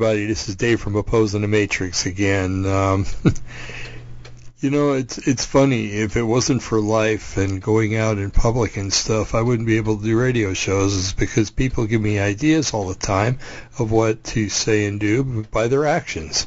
Everybody, 0.00 0.26
this 0.26 0.48
is 0.48 0.54
Dave 0.54 0.80
from 0.80 0.94
Opposing 0.94 1.40
the 1.40 1.48
Matrix 1.48 2.06
again. 2.06 2.64
Um, 2.66 3.04
you 4.60 4.70
know, 4.70 4.92
it's 4.92 5.18
it's 5.18 5.44
funny. 5.44 5.86
If 5.86 6.16
it 6.16 6.22
wasn't 6.22 6.62
for 6.62 6.80
life 6.80 7.36
and 7.36 7.60
going 7.60 7.96
out 7.96 8.16
in 8.18 8.30
public 8.30 8.76
and 8.76 8.92
stuff, 8.92 9.34
I 9.34 9.42
wouldn't 9.42 9.66
be 9.66 9.76
able 9.76 9.96
to 9.96 10.04
do 10.04 10.16
radio 10.16 10.54
shows. 10.54 10.96
It's 10.96 11.12
because 11.14 11.50
people 11.50 11.84
give 11.86 12.00
me 12.00 12.20
ideas 12.20 12.72
all 12.72 12.86
the 12.86 12.94
time 12.94 13.40
of 13.80 13.90
what 13.90 14.22
to 14.22 14.48
say 14.48 14.86
and 14.86 15.00
do 15.00 15.42
by 15.50 15.66
their 15.66 15.84
actions. 15.84 16.46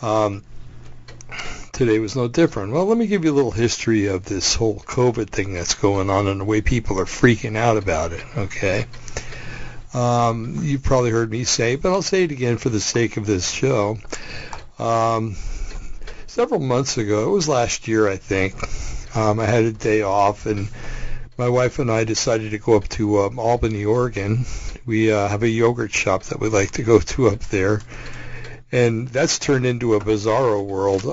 Um, 0.00 0.44
today 1.72 1.98
was 1.98 2.14
no 2.14 2.28
different. 2.28 2.72
Well, 2.72 2.86
let 2.86 2.96
me 2.96 3.08
give 3.08 3.24
you 3.24 3.32
a 3.32 3.34
little 3.34 3.50
history 3.50 4.06
of 4.06 4.24
this 4.24 4.54
whole 4.54 4.76
COVID 4.78 5.30
thing 5.30 5.52
that's 5.52 5.74
going 5.74 6.10
on 6.10 6.28
and 6.28 6.40
the 6.40 6.44
way 6.44 6.60
people 6.60 7.00
are 7.00 7.06
freaking 7.06 7.56
out 7.56 7.76
about 7.76 8.12
it. 8.12 8.24
Okay. 8.36 8.86
Um, 9.94 10.60
you've 10.62 10.82
probably 10.82 11.10
heard 11.10 11.30
me 11.30 11.44
say, 11.44 11.76
but 11.76 11.92
I'll 11.92 12.02
say 12.02 12.24
it 12.24 12.32
again 12.32 12.56
for 12.56 12.70
the 12.70 12.80
sake 12.80 13.16
of 13.16 13.26
this 13.26 13.50
show. 13.50 13.98
Um, 14.78 15.36
several 16.26 16.60
months 16.60 16.96
ago, 16.96 17.28
it 17.28 17.32
was 17.32 17.48
last 17.48 17.88
year, 17.88 18.08
I 18.08 18.16
think, 18.16 18.54
um, 19.16 19.38
I 19.38 19.44
had 19.44 19.64
a 19.64 19.72
day 19.72 20.02
off, 20.02 20.46
and 20.46 20.68
my 21.36 21.48
wife 21.48 21.78
and 21.78 21.90
I 21.90 22.04
decided 22.04 22.52
to 22.52 22.58
go 22.58 22.76
up 22.76 22.88
to 22.90 23.22
um, 23.22 23.38
Albany, 23.38 23.84
Oregon. 23.84 24.46
We 24.86 25.12
uh, 25.12 25.28
have 25.28 25.42
a 25.42 25.48
yogurt 25.48 25.92
shop 25.92 26.24
that 26.24 26.40
we 26.40 26.48
like 26.48 26.72
to 26.72 26.82
go 26.82 26.98
to 26.98 27.28
up 27.28 27.40
there, 27.40 27.82
and 28.72 29.08
that's 29.08 29.38
turned 29.38 29.66
into 29.66 29.94
a 29.94 30.00
bizarro 30.00 30.64
world. 30.64 31.04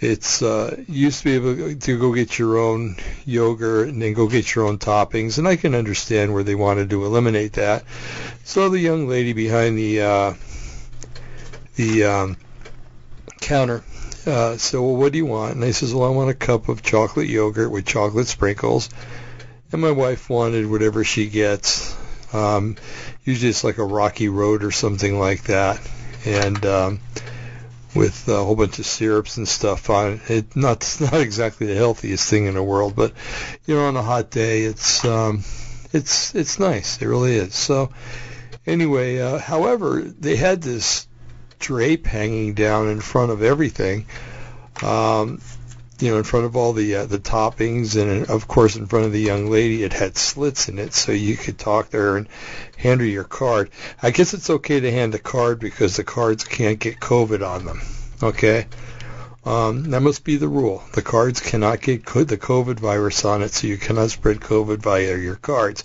It's 0.00 0.40
uh, 0.40 0.82
used 0.88 1.18
to 1.18 1.24
be 1.24 1.34
able 1.34 1.74
to 1.78 1.98
go 1.98 2.14
get 2.14 2.38
your 2.38 2.56
own 2.56 2.96
yogurt 3.26 3.88
and 3.88 4.00
then 4.00 4.14
go 4.14 4.28
get 4.28 4.54
your 4.54 4.66
own 4.66 4.78
toppings, 4.78 5.36
and 5.36 5.46
I 5.46 5.56
can 5.56 5.74
understand 5.74 6.32
where 6.32 6.42
they 6.42 6.54
wanted 6.54 6.88
to 6.90 7.04
eliminate 7.04 7.54
that. 7.54 7.84
So 8.44 8.70
the 8.70 8.78
young 8.78 9.08
lady 9.08 9.34
behind 9.34 9.76
the 9.76 10.00
uh, 10.00 10.34
the 11.76 12.04
um, 12.04 12.36
counter 13.42 13.84
uh, 14.26 14.56
said, 14.56 14.80
"Well, 14.80 14.96
what 14.96 15.12
do 15.12 15.18
you 15.18 15.26
want?" 15.26 15.56
And 15.56 15.64
I 15.64 15.72
says, 15.72 15.92
"Well, 15.92 16.08
I 16.10 16.14
want 16.14 16.30
a 16.30 16.34
cup 16.34 16.70
of 16.70 16.82
chocolate 16.82 17.28
yogurt 17.28 17.70
with 17.70 17.84
chocolate 17.84 18.26
sprinkles." 18.26 18.88
And 19.70 19.82
my 19.82 19.90
wife 19.90 20.30
wanted 20.30 20.68
whatever 20.68 21.04
she 21.04 21.28
gets. 21.28 21.94
Um, 22.32 22.76
usually 23.24 23.50
it's 23.50 23.64
like 23.64 23.78
a 23.78 23.84
Rocky 23.84 24.30
Road 24.30 24.64
or 24.64 24.70
something 24.70 25.18
like 25.18 25.44
that, 25.44 25.78
and 26.24 26.64
um, 26.64 27.00
with 27.94 28.28
a 28.28 28.44
whole 28.44 28.56
bunch 28.56 28.78
of 28.78 28.86
syrups 28.86 29.36
and 29.36 29.48
stuff 29.48 29.90
on 29.90 30.20
it. 30.28 30.54
Not 30.56 30.96
not 31.00 31.20
exactly 31.20 31.66
the 31.66 31.74
healthiest 31.74 32.28
thing 32.28 32.46
in 32.46 32.54
the 32.54 32.62
world, 32.62 32.94
but 32.96 33.12
you 33.66 33.74
know, 33.74 33.86
on 33.86 33.96
a 33.96 34.02
hot 34.02 34.30
day, 34.30 34.62
it's 34.62 35.04
um, 35.04 35.42
it's 35.92 36.34
it's 36.34 36.58
nice. 36.58 37.00
It 37.00 37.06
really 37.06 37.36
is. 37.36 37.54
So 37.54 37.90
anyway, 38.66 39.18
uh, 39.18 39.38
however, 39.38 40.02
they 40.02 40.36
had 40.36 40.62
this 40.62 41.06
drape 41.58 42.06
hanging 42.06 42.54
down 42.54 42.88
in 42.88 43.00
front 43.00 43.32
of 43.32 43.42
everything. 43.42 44.06
Um, 44.82 45.40
you 46.00 46.10
know, 46.10 46.18
in 46.18 46.24
front 46.24 46.46
of 46.46 46.56
all 46.56 46.72
the 46.72 46.96
uh, 46.96 47.06
the 47.06 47.18
toppings, 47.18 48.00
and 48.00 48.28
of 48.30 48.48
course 48.48 48.76
in 48.76 48.86
front 48.86 49.06
of 49.06 49.12
the 49.12 49.20
young 49.20 49.50
lady, 49.50 49.82
it 49.82 49.92
had 49.92 50.16
slits 50.16 50.68
in 50.68 50.78
it, 50.78 50.94
so 50.94 51.12
you 51.12 51.36
could 51.36 51.58
talk 51.58 51.90
to 51.90 51.98
her 51.98 52.16
and 52.16 52.28
hand 52.76 53.00
her 53.00 53.06
your 53.06 53.24
card. 53.24 53.70
I 54.02 54.10
guess 54.10 54.32
it's 54.32 54.50
okay 54.50 54.80
to 54.80 54.90
hand 54.90 55.12
the 55.12 55.18
card 55.18 55.60
because 55.60 55.96
the 55.96 56.04
cards 56.04 56.44
can't 56.44 56.78
get 56.78 57.00
COVID 57.00 57.46
on 57.46 57.64
them. 57.64 57.80
Okay, 58.22 58.66
um, 59.44 59.90
that 59.90 60.00
must 60.00 60.24
be 60.24 60.36
the 60.36 60.48
rule. 60.48 60.82
The 60.94 61.02
cards 61.02 61.40
cannot 61.40 61.82
get 61.82 62.06
the 62.06 62.38
COVID 62.38 62.80
virus 62.80 63.24
on 63.24 63.42
it, 63.42 63.52
so 63.52 63.66
you 63.66 63.76
cannot 63.76 64.10
spread 64.10 64.40
COVID 64.40 64.78
via 64.78 65.16
your 65.16 65.36
cards. 65.36 65.84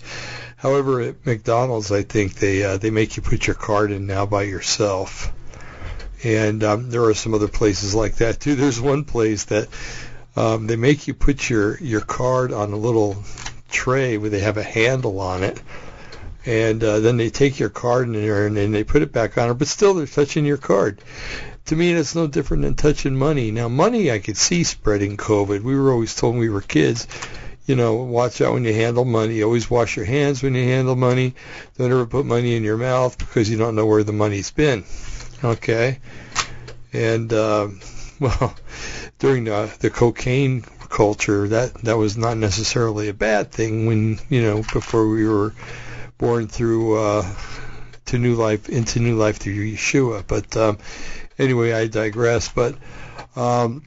However, 0.56 1.02
at 1.02 1.26
McDonald's, 1.26 1.92
I 1.92 2.02
think 2.02 2.34
they 2.34 2.64
uh, 2.64 2.78
they 2.78 2.90
make 2.90 3.16
you 3.16 3.22
put 3.22 3.46
your 3.46 3.56
card 3.56 3.92
in 3.92 4.06
now 4.06 4.24
by 4.24 4.42
yourself 4.44 5.32
and 6.24 6.64
um, 6.64 6.90
there 6.90 7.04
are 7.04 7.14
some 7.14 7.34
other 7.34 7.48
places 7.48 7.94
like 7.94 8.16
that 8.16 8.40
too. 8.40 8.54
There's 8.54 8.80
one 8.80 9.04
place 9.04 9.44
that 9.44 9.68
um, 10.36 10.66
they 10.66 10.76
make 10.76 11.08
you 11.08 11.14
put 11.14 11.48
your 11.48 11.78
your 11.78 12.02
card 12.02 12.52
on 12.52 12.72
a 12.72 12.76
little 12.76 13.16
tray 13.68 14.18
where 14.18 14.30
they 14.30 14.40
have 14.40 14.58
a 14.58 14.62
handle 14.62 15.18
on 15.20 15.42
it, 15.42 15.60
and 16.44 16.82
uh, 16.84 17.00
then 17.00 17.16
they 17.16 17.30
take 17.30 17.58
your 17.58 17.68
card 17.68 18.06
in 18.06 18.12
there 18.12 18.46
and 18.46 18.56
then 18.56 18.70
they 18.70 18.84
put 18.84 19.02
it 19.02 19.12
back 19.12 19.36
on 19.38 19.50
it, 19.50 19.54
but 19.54 19.68
still 19.68 19.94
they're 19.94 20.06
touching 20.06 20.44
your 20.44 20.56
card. 20.56 21.00
To 21.66 21.76
me, 21.76 21.92
that's 21.94 22.14
no 22.14 22.28
different 22.28 22.62
than 22.62 22.76
touching 22.76 23.16
money. 23.16 23.50
Now, 23.50 23.68
money 23.68 24.12
I 24.12 24.20
could 24.20 24.36
see 24.36 24.62
spreading 24.62 25.16
COVID. 25.16 25.62
We 25.62 25.76
were 25.76 25.90
always 25.90 26.14
told 26.14 26.34
when 26.34 26.40
we 26.40 26.48
were 26.48 26.60
kids, 26.60 27.08
you 27.66 27.74
know, 27.74 27.94
watch 27.94 28.40
out 28.40 28.52
when 28.52 28.62
you 28.62 28.72
handle 28.72 29.04
money. 29.04 29.42
Always 29.42 29.68
wash 29.68 29.96
your 29.96 30.04
hands 30.04 30.44
when 30.44 30.54
you 30.54 30.62
handle 30.62 30.94
money. 30.94 31.34
Don't 31.76 31.90
ever 31.90 32.06
put 32.06 32.24
money 32.24 32.54
in 32.54 32.62
your 32.62 32.76
mouth 32.76 33.18
because 33.18 33.50
you 33.50 33.58
don't 33.58 33.74
know 33.74 33.86
where 33.86 34.04
the 34.04 34.12
money's 34.12 34.52
been. 34.52 34.84
Okay, 35.42 35.98
and 36.92 37.32
uh, 37.32 37.68
well, 38.20 38.54
during 39.18 39.44
the, 39.44 39.74
the 39.80 39.90
cocaine 39.90 40.62
culture, 40.62 41.48
that 41.48 41.74
that 41.82 41.96
was 41.96 42.16
not 42.16 42.36
necessarily 42.36 43.08
a 43.08 43.14
bad 43.14 43.50
thing. 43.50 43.86
When 43.86 44.18
you 44.28 44.42
know, 44.42 44.62
before 44.62 45.08
we 45.08 45.26
were 45.28 45.52
born 46.18 46.48
through 46.48 46.96
uh, 46.98 47.34
to 48.06 48.18
new 48.18 48.34
life 48.34 48.68
into 48.68 49.00
new 49.00 49.16
life 49.16 49.36
through 49.36 49.54
Yeshua. 49.54 50.24
But 50.26 50.56
um, 50.56 50.78
anyway, 51.38 51.72
I 51.72 51.86
digress. 51.86 52.48
But 52.48 52.76
um, 53.34 53.82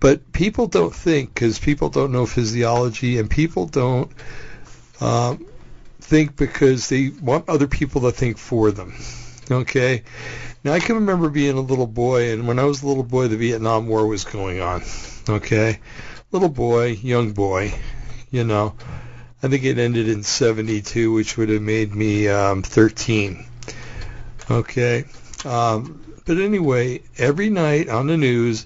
but 0.00 0.32
people 0.32 0.66
don't 0.66 0.94
think 0.94 1.32
because 1.32 1.58
people 1.58 1.88
don't 1.88 2.12
know 2.12 2.26
physiology, 2.26 3.18
and 3.18 3.30
people 3.30 3.66
don't 3.66 4.10
um, 5.00 5.46
think 6.00 6.36
because 6.36 6.88
they 6.88 7.08
want 7.08 7.48
other 7.48 7.66
people 7.66 8.02
to 8.02 8.12
think 8.12 8.38
for 8.38 8.70
them. 8.70 8.94
Okay. 9.50 10.02
Now 10.66 10.72
I 10.72 10.80
can 10.80 10.96
remember 10.96 11.30
being 11.30 11.56
a 11.56 11.60
little 11.60 11.86
boy, 11.86 12.32
and 12.32 12.48
when 12.48 12.58
I 12.58 12.64
was 12.64 12.82
a 12.82 12.88
little 12.88 13.04
boy, 13.04 13.28
the 13.28 13.36
Vietnam 13.36 13.86
War 13.86 14.04
was 14.04 14.24
going 14.24 14.60
on. 14.60 14.82
Okay, 15.28 15.78
little 16.32 16.48
boy, 16.48 16.86
young 16.86 17.30
boy, 17.30 17.72
you 18.32 18.42
know. 18.42 18.74
I 19.44 19.46
think 19.46 19.62
it 19.62 19.78
ended 19.78 20.08
in 20.08 20.24
'72, 20.24 21.12
which 21.12 21.36
would 21.36 21.50
have 21.50 21.62
made 21.62 21.94
me 21.94 22.26
um, 22.26 22.64
13. 22.64 23.46
Okay. 24.50 25.04
Um, 25.44 26.02
but 26.24 26.38
anyway, 26.38 27.02
every 27.16 27.48
night 27.48 27.88
on 27.88 28.08
the 28.08 28.16
news, 28.16 28.64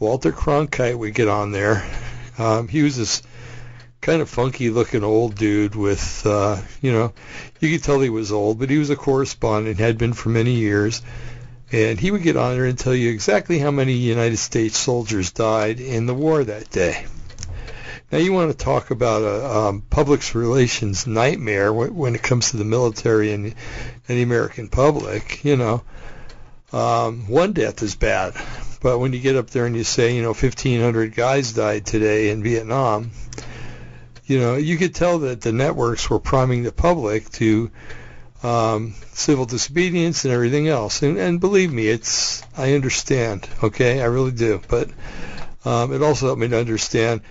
Walter 0.00 0.32
Cronkite 0.32 0.98
would 0.98 1.14
get 1.14 1.28
on 1.28 1.52
there. 1.52 1.88
Um, 2.38 2.66
he 2.66 2.82
was 2.82 2.96
this 2.96 3.22
kind 4.00 4.20
of 4.20 4.28
funky 4.28 4.70
looking 4.70 5.04
old 5.04 5.36
dude 5.36 5.76
with, 5.76 6.26
uh, 6.26 6.60
you 6.82 6.90
know, 6.90 7.12
you 7.60 7.70
could 7.70 7.84
tell 7.84 8.00
he 8.00 8.10
was 8.10 8.32
old, 8.32 8.58
but 8.58 8.68
he 8.68 8.78
was 8.78 8.90
a 8.90 8.96
correspondent, 8.96 9.78
had 9.78 9.96
been 9.96 10.12
for 10.12 10.28
many 10.28 10.52
years. 10.52 11.02
And 11.72 11.98
he 11.98 12.10
would 12.10 12.22
get 12.22 12.36
on 12.36 12.54
there 12.54 12.64
and 12.66 12.78
tell 12.78 12.94
you 12.94 13.10
exactly 13.10 13.58
how 13.58 13.70
many 13.70 13.94
United 13.94 14.36
States 14.36 14.78
soldiers 14.78 15.32
died 15.32 15.80
in 15.80 16.06
the 16.06 16.14
war 16.14 16.44
that 16.44 16.70
day. 16.70 17.06
Now 18.12 18.18
you 18.18 18.32
want 18.32 18.52
to 18.52 18.64
talk 18.64 18.92
about 18.92 19.22
a 19.22 19.58
um, 19.58 19.82
public 19.82 20.32
relations 20.32 21.08
nightmare 21.08 21.72
when 21.72 22.14
it 22.14 22.22
comes 22.22 22.50
to 22.50 22.56
the 22.56 22.64
military 22.64 23.32
and, 23.32 23.46
and 23.46 23.54
the 24.18 24.22
American 24.22 24.68
public. 24.68 25.44
You 25.44 25.56
know, 25.56 25.82
um, 26.72 27.26
one 27.28 27.52
death 27.52 27.82
is 27.82 27.96
bad, 27.96 28.34
but 28.80 29.00
when 29.00 29.12
you 29.12 29.18
get 29.18 29.34
up 29.34 29.50
there 29.50 29.66
and 29.66 29.76
you 29.76 29.82
say, 29.82 30.14
you 30.14 30.22
know, 30.22 30.28
1,500 30.28 31.16
guys 31.16 31.52
died 31.52 31.84
today 31.84 32.30
in 32.30 32.44
Vietnam, 32.44 33.10
you 34.24 34.38
know, 34.38 34.54
you 34.54 34.76
could 34.76 34.94
tell 34.94 35.20
that 35.20 35.40
the 35.40 35.52
networks 35.52 36.08
were 36.08 36.20
priming 36.20 36.62
the 36.62 36.72
public 36.72 37.28
to 37.30 37.72
um, 38.42 38.94
civil 39.12 39.46
disobedience 39.46 40.24
and 40.24 40.32
everything 40.32 40.68
else. 40.68 41.02
And, 41.02 41.18
and 41.18 41.40
believe 41.40 41.72
me, 41.72 41.88
it's 41.88 42.42
I 42.56 42.74
understand. 42.74 43.48
Okay, 43.62 44.00
I 44.00 44.06
really 44.06 44.32
do. 44.32 44.60
But 44.68 44.90
um, 45.64 45.92
it 45.92 46.02
also 46.02 46.26
helped 46.26 46.40
me 46.40 46.48
to 46.48 46.58
understand 46.58 47.22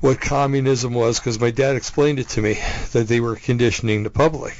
what 0.00 0.20
communism 0.20 0.94
was 0.94 1.18
because 1.18 1.40
my 1.40 1.50
dad 1.50 1.76
explained 1.76 2.18
it 2.18 2.28
to 2.30 2.42
me 2.42 2.58
that 2.92 3.08
they 3.08 3.20
were 3.20 3.36
conditioning 3.36 4.02
the 4.02 4.10
public. 4.10 4.54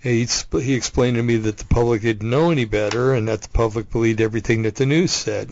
He, 0.00 0.26
he 0.52 0.74
explained 0.74 1.16
to 1.16 1.22
me 1.22 1.36
that 1.38 1.58
the 1.58 1.64
public 1.64 2.02
didn't 2.02 2.28
know 2.28 2.50
any 2.50 2.64
better 2.64 3.14
and 3.14 3.28
that 3.28 3.42
the 3.42 3.48
public 3.48 3.90
believed 3.90 4.20
everything 4.20 4.62
that 4.62 4.76
the 4.76 4.86
news 4.86 5.10
said. 5.10 5.50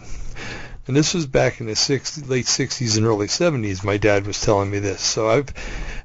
And 0.86 0.96
this 0.96 1.14
was 1.14 1.26
back 1.26 1.60
in 1.60 1.66
the 1.66 1.74
60, 1.74 2.22
late 2.22 2.44
60s 2.44 2.96
and 2.96 3.06
early 3.06 3.26
70s. 3.26 3.82
My 3.82 3.96
dad 3.96 4.26
was 4.26 4.40
telling 4.40 4.70
me 4.70 4.78
this. 4.78 5.00
So 5.00 5.28
I've 5.28 5.52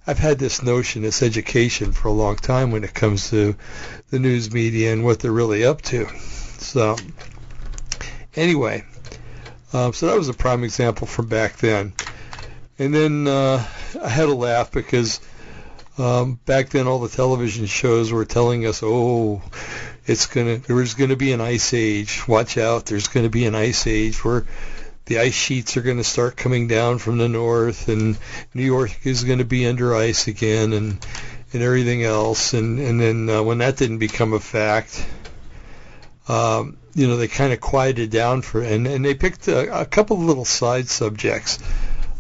I've 0.07 0.17
had 0.17 0.39
this 0.39 0.63
notion, 0.63 1.03
this 1.03 1.21
education 1.21 1.91
for 1.91 2.07
a 2.07 2.13
long 2.13 2.35
time 2.35 2.71
when 2.71 2.83
it 2.83 2.93
comes 2.93 3.29
to 3.29 3.55
the 4.09 4.17
news 4.17 4.51
media 4.51 4.91
and 4.91 5.03
what 5.03 5.19
they're 5.19 5.31
really 5.31 5.63
up 5.63 5.83
to. 5.83 6.07
So 6.57 6.95
anyway, 8.35 8.83
um, 9.73 9.93
so 9.93 10.07
that 10.07 10.17
was 10.17 10.29
a 10.29 10.33
prime 10.33 10.63
example 10.63 11.05
from 11.05 11.27
back 11.27 11.57
then. 11.57 11.93
And 12.79 12.93
then 12.93 13.27
uh, 13.27 13.63
I 14.01 14.09
had 14.09 14.29
a 14.29 14.33
laugh 14.33 14.71
because 14.71 15.21
um, 15.99 16.39
back 16.45 16.69
then 16.69 16.87
all 16.87 16.99
the 16.99 17.09
television 17.09 17.67
shows 17.67 18.11
were 18.11 18.25
telling 18.25 18.65
us, 18.65 18.81
oh, 18.83 19.43
it's 20.05 20.27
gonna 20.27 20.57
there's 20.57 20.93
gonna 20.93 21.15
be 21.15 21.31
an 21.33 21.41
ice 21.41 21.73
age. 21.73 22.27
Watch 22.27 22.57
out, 22.57 22.85
there's 22.85 23.07
gonna 23.07 23.29
be 23.29 23.45
an 23.45 23.55
ice 23.55 23.87
age 23.87 24.23
where 24.23 24.45
the 25.05 25.19
ice 25.19 25.33
sheets 25.33 25.77
are 25.77 25.81
going 25.81 25.97
to 25.97 26.03
start 26.03 26.37
coming 26.37 26.67
down 26.67 26.97
from 26.97 27.17
the 27.17 27.27
north, 27.27 27.89
and 27.89 28.17
New 28.53 28.63
York 28.63 28.99
is 29.03 29.23
going 29.23 29.39
to 29.39 29.45
be 29.45 29.67
under 29.67 29.95
ice 29.95 30.27
again, 30.27 30.73
and 30.73 31.05
and 31.53 31.61
everything 31.61 32.03
else. 32.03 32.53
And 32.53 32.79
and 32.79 33.01
then 33.01 33.29
uh, 33.29 33.43
when 33.43 33.57
that 33.57 33.77
didn't 33.77 33.97
become 33.97 34.33
a 34.33 34.39
fact, 34.39 35.05
um, 36.29 36.77
you 36.93 37.07
know, 37.07 37.17
they 37.17 37.27
kind 37.27 37.51
of 37.51 37.59
quieted 37.59 38.09
down 38.09 38.41
for 38.41 38.61
and 38.61 38.87
and 38.87 39.03
they 39.03 39.13
picked 39.13 39.47
a, 39.47 39.81
a 39.81 39.85
couple 39.85 40.17
of 40.17 40.23
little 40.23 40.45
side 40.45 40.87
subjects. 40.87 41.59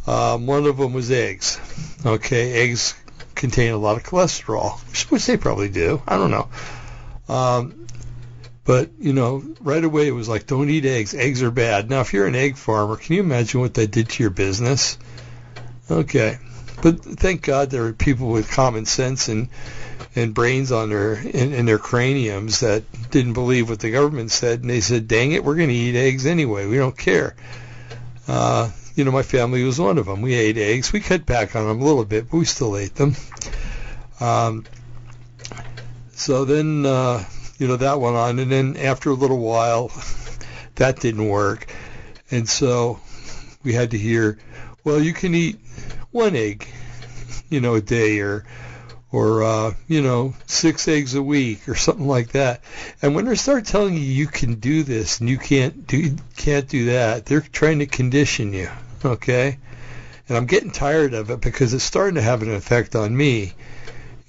Um, 0.07 0.47
one 0.47 0.65
of 0.65 0.77
them 0.77 0.93
was 0.93 1.11
eggs. 1.11 1.59
Okay, 2.05 2.53
eggs 2.53 2.95
contain 3.35 3.71
a 3.71 3.77
lot 3.77 3.97
of 3.97 4.03
cholesterol, 4.03 4.79
which 5.11 5.25
they 5.27 5.37
probably 5.37 5.69
do. 5.69 6.01
I 6.07 6.17
don't 6.17 6.31
know. 6.31 6.49
Um, 7.31 7.87
but 8.65 8.89
you 8.99 9.13
know, 9.13 9.41
right 9.61 9.83
away 9.83 10.07
it 10.07 10.11
was 10.11 10.27
like, 10.27 10.47
don't 10.47 10.69
eat 10.69 10.85
eggs. 10.85 11.13
Eggs 11.13 11.41
are 11.41 11.51
bad. 11.51 11.89
Now, 11.89 12.01
if 12.01 12.13
you're 12.13 12.27
an 12.27 12.35
egg 12.35 12.57
farmer, 12.57 12.97
can 12.97 13.15
you 13.15 13.21
imagine 13.21 13.61
what 13.61 13.73
that 13.75 13.91
did 13.91 14.09
to 14.09 14.23
your 14.23 14.29
business? 14.29 14.97
Okay, 15.89 16.37
but 16.81 17.03
thank 17.03 17.41
God 17.41 17.69
there 17.69 17.85
are 17.85 17.93
people 17.93 18.29
with 18.29 18.51
common 18.51 18.85
sense 18.85 19.29
and 19.29 19.49
and 20.13 20.33
brains 20.33 20.71
on 20.73 20.89
their 20.89 21.13
in, 21.13 21.53
in 21.53 21.65
their 21.65 21.79
craniums 21.79 22.59
that 22.59 22.83
didn't 23.11 23.33
believe 23.33 23.69
what 23.69 23.79
the 23.79 23.91
government 23.91 24.31
said, 24.31 24.61
and 24.61 24.69
they 24.69 24.81
said, 24.81 25.07
"Dang 25.07 25.31
it, 25.31 25.43
we're 25.43 25.55
going 25.55 25.69
to 25.69 25.75
eat 25.75 25.95
eggs 25.95 26.25
anyway. 26.25 26.65
We 26.65 26.77
don't 26.77 26.97
care." 26.97 27.35
Uh, 28.27 28.69
you 28.95 29.05
know, 29.05 29.11
my 29.11 29.23
family 29.23 29.63
was 29.63 29.79
one 29.79 29.97
of 29.97 30.05
them. 30.05 30.21
We 30.21 30.33
ate 30.33 30.57
eggs. 30.57 30.91
We 30.91 30.99
cut 30.99 31.25
back 31.25 31.55
on 31.55 31.65
them 31.65 31.81
a 31.81 31.85
little 31.85 32.05
bit, 32.05 32.29
but 32.29 32.37
we 32.37 32.45
still 32.45 32.75
ate 32.77 32.95
them. 32.95 33.15
Um, 34.19 34.65
so 36.21 36.45
then, 36.45 36.85
uh, 36.85 37.25
you 37.57 37.67
know, 37.67 37.77
that 37.77 37.99
went 37.99 38.15
on, 38.15 38.37
and 38.37 38.51
then 38.51 38.77
after 38.77 39.09
a 39.09 39.15
little 39.15 39.39
while, 39.39 39.91
that 40.75 40.99
didn't 40.99 41.27
work, 41.27 41.73
and 42.29 42.47
so 42.47 42.99
we 43.63 43.73
had 43.73 43.91
to 43.91 43.97
hear, 43.97 44.37
well, 44.83 45.01
you 45.01 45.13
can 45.13 45.33
eat 45.33 45.57
one 46.11 46.35
egg, 46.35 46.67
you 47.49 47.59
know, 47.59 47.73
a 47.73 47.81
day, 47.81 48.19
or 48.19 48.45
or 49.11 49.43
uh, 49.43 49.73
you 49.87 50.03
know 50.03 50.35
six 50.45 50.87
eggs 50.87 51.15
a 51.15 51.23
week 51.23 51.67
or 51.67 51.73
something 51.73 52.07
like 52.07 52.33
that. 52.33 52.61
And 53.01 53.15
when 53.15 53.25
they 53.25 53.33
start 53.33 53.65
telling 53.65 53.95
you 53.95 53.99
you 54.01 54.27
can 54.27 54.55
do 54.55 54.83
this 54.83 55.21
and 55.21 55.27
you 55.27 55.39
can't 55.39 55.87
do 55.87 56.15
can't 56.37 56.67
do 56.67 56.85
that, 56.85 57.25
they're 57.25 57.41
trying 57.41 57.79
to 57.79 57.87
condition 57.87 58.53
you. 58.53 58.69
Okay, 59.03 59.57
and 60.29 60.37
I'm 60.37 60.45
getting 60.45 60.69
tired 60.69 61.15
of 61.15 61.31
it 61.31 61.41
because 61.41 61.73
it's 61.73 61.83
starting 61.83 62.15
to 62.15 62.21
have 62.21 62.43
an 62.43 62.53
effect 62.53 62.95
on 62.95 63.17
me 63.17 63.53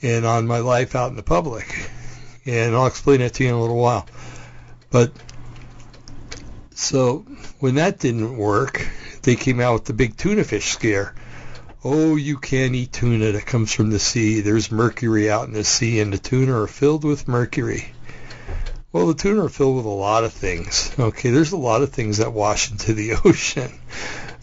and 0.02 0.26
on 0.26 0.46
my 0.46 0.58
life 0.58 0.94
out 0.94 1.10
in 1.10 1.16
the 1.16 1.22
public. 1.22 1.90
And 2.44 2.74
I'll 2.74 2.86
explain 2.86 3.20
that 3.20 3.34
to 3.34 3.44
you 3.44 3.50
in 3.50 3.54
a 3.54 3.60
little 3.60 3.76
while. 3.76 4.04
But 4.90 5.12
so 6.74 7.18
when 7.60 7.76
that 7.76 8.00
didn't 8.00 8.36
work, 8.36 8.84
they 9.22 9.36
came 9.36 9.60
out 9.60 9.74
with 9.74 9.84
the 9.84 9.92
big 9.92 10.16
tuna 10.16 10.42
fish 10.42 10.72
scare 10.72 11.14
oh, 11.84 12.16
you 12.16 12.38
can't 12.38 12.74
eat 12.74 12.92
tuna 12.92 13.32
that 13.32 13.46
comes 13.46 13.72
from 13.72 13.90
the 13.90 13.98
sea. 13.98 14.40
There's 14.40 14.70
mercury 14.70 15.30
out 15.30 15.48
in 15.48 15.54
the 15.54 15.64
sea, 15.64 16.00
and 16.00 16.12
the 16.12 16.18
tuna 16.18 16.62
are 16.62 16.66
filled 16.66 17.04
with 17.04 17.28
mercury. 17.28 17.92
Well, 18.92 19.08
the 19.08 19.14
tuna 19.14 19.46
are 19.46 19.48
filled 19.48 19.76
with 19.76 19.86
a 19.86 19.88
lot 19.88 20.24
of 20.24 20.32
things. 20.32 20.94
Okay, 20.98 21.30
there's 21.30 21.52
a 21.52 21.56
lot 21.56 21.82
of 21.82 21.90
things 21.90 22.18
that 22.18 22.32
wash 22.32 22.70
into 22.70 22.92
the 22.92 23.14
ocean. 23.24 23.72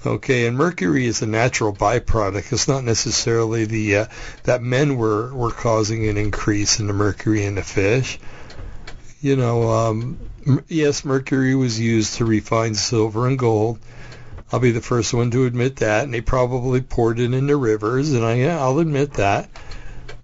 Okay, 0.05 0.47
and 0.47 0.57
mercury 0.57 1.05
is 1.05 1.21
a 1.21 1.27
natural 1.27 1.73
byproduct. 1.73 2.53
It's 2.53 2.67
not 2.67 2.83
necessarily 2.83 3.65
the 3.65 3.95
uh, 3.97 4.05
that 4.43 4.61
men 4.61 4.95
were 4.95 5.33
were 5.33 5.51
causing 5.51 6.07
an 6.07 6.17
increase 6.17 6.79
in 6.79 6.87
the 6.87 6.93
mercury 6.93 7.43
in 7.43 7.55
the 7.55 7.63
fish. 7.63 8.19
You 9.21 9.35
know, 9.35 9.69
um, 9.69 10.19
yes, 10.67 11.03
mercury 11.03 11.53
was 11.55 11.79
used 11.79 12.15
to 12.15 12.25
refine 12.25 12.75
silver 12.75 13.27
and 13.27 13.37
gold 13.37 13.79
I'll 14.51 14.59
be 14.59 14.71
the 14.71 14.81
first 14.81 15.13
one 15.13 15.29
to 15.31 15.45
admit 15.45 15.77
that, 15.77 16.05
and 16.05 16.13
they 16.13 16.21
probably 16.21 16.81
poured 16.81 17.19
it 17.19 17.33
into 17.33 17.55
rivers, 17.55 18.13
and 18.13 18.25
I, 18.25 18.35
yeah, 18.35 18.59
I'll 18.59 18.79
admit 18.79 19.13
that. 19.13 19.49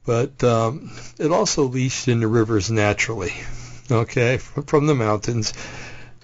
But 0.04 0.44
um, 0.44 0.92
it 1.20 1.32
also 1.32 1.64
leached 1.64 2.08
into 2.08 2.28
rivers 2.28 2.72
naturally, 2.72 3.34
okay, 3.92 4.38
from, 4.38 4.64
from 4.64 4.88
the 4.88 4.96
mountains. 4.96 5.54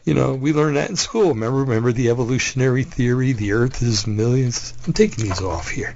You 0.03 0.15
know, 0.15 0.33
we 0.33 0.51
learned 0.51 0.77
that 0.77 0.89
in 0.89 0.95
school. 0.95 1.29
Remember, 1.29 1.59
remember 1.59 1.91
the 1.91 2.09
evolutionary 2.09 2.83
theory? 2.83 3.33
The 3.33 3.51
Earth 3.51 3.83
is 3.83 4.07
millions. 4.07 4.73
I'm 4.87 4.93
taking 4.93 5.25
these 5.25 5.41
off 5.41 5.69
here. 5.69 5.93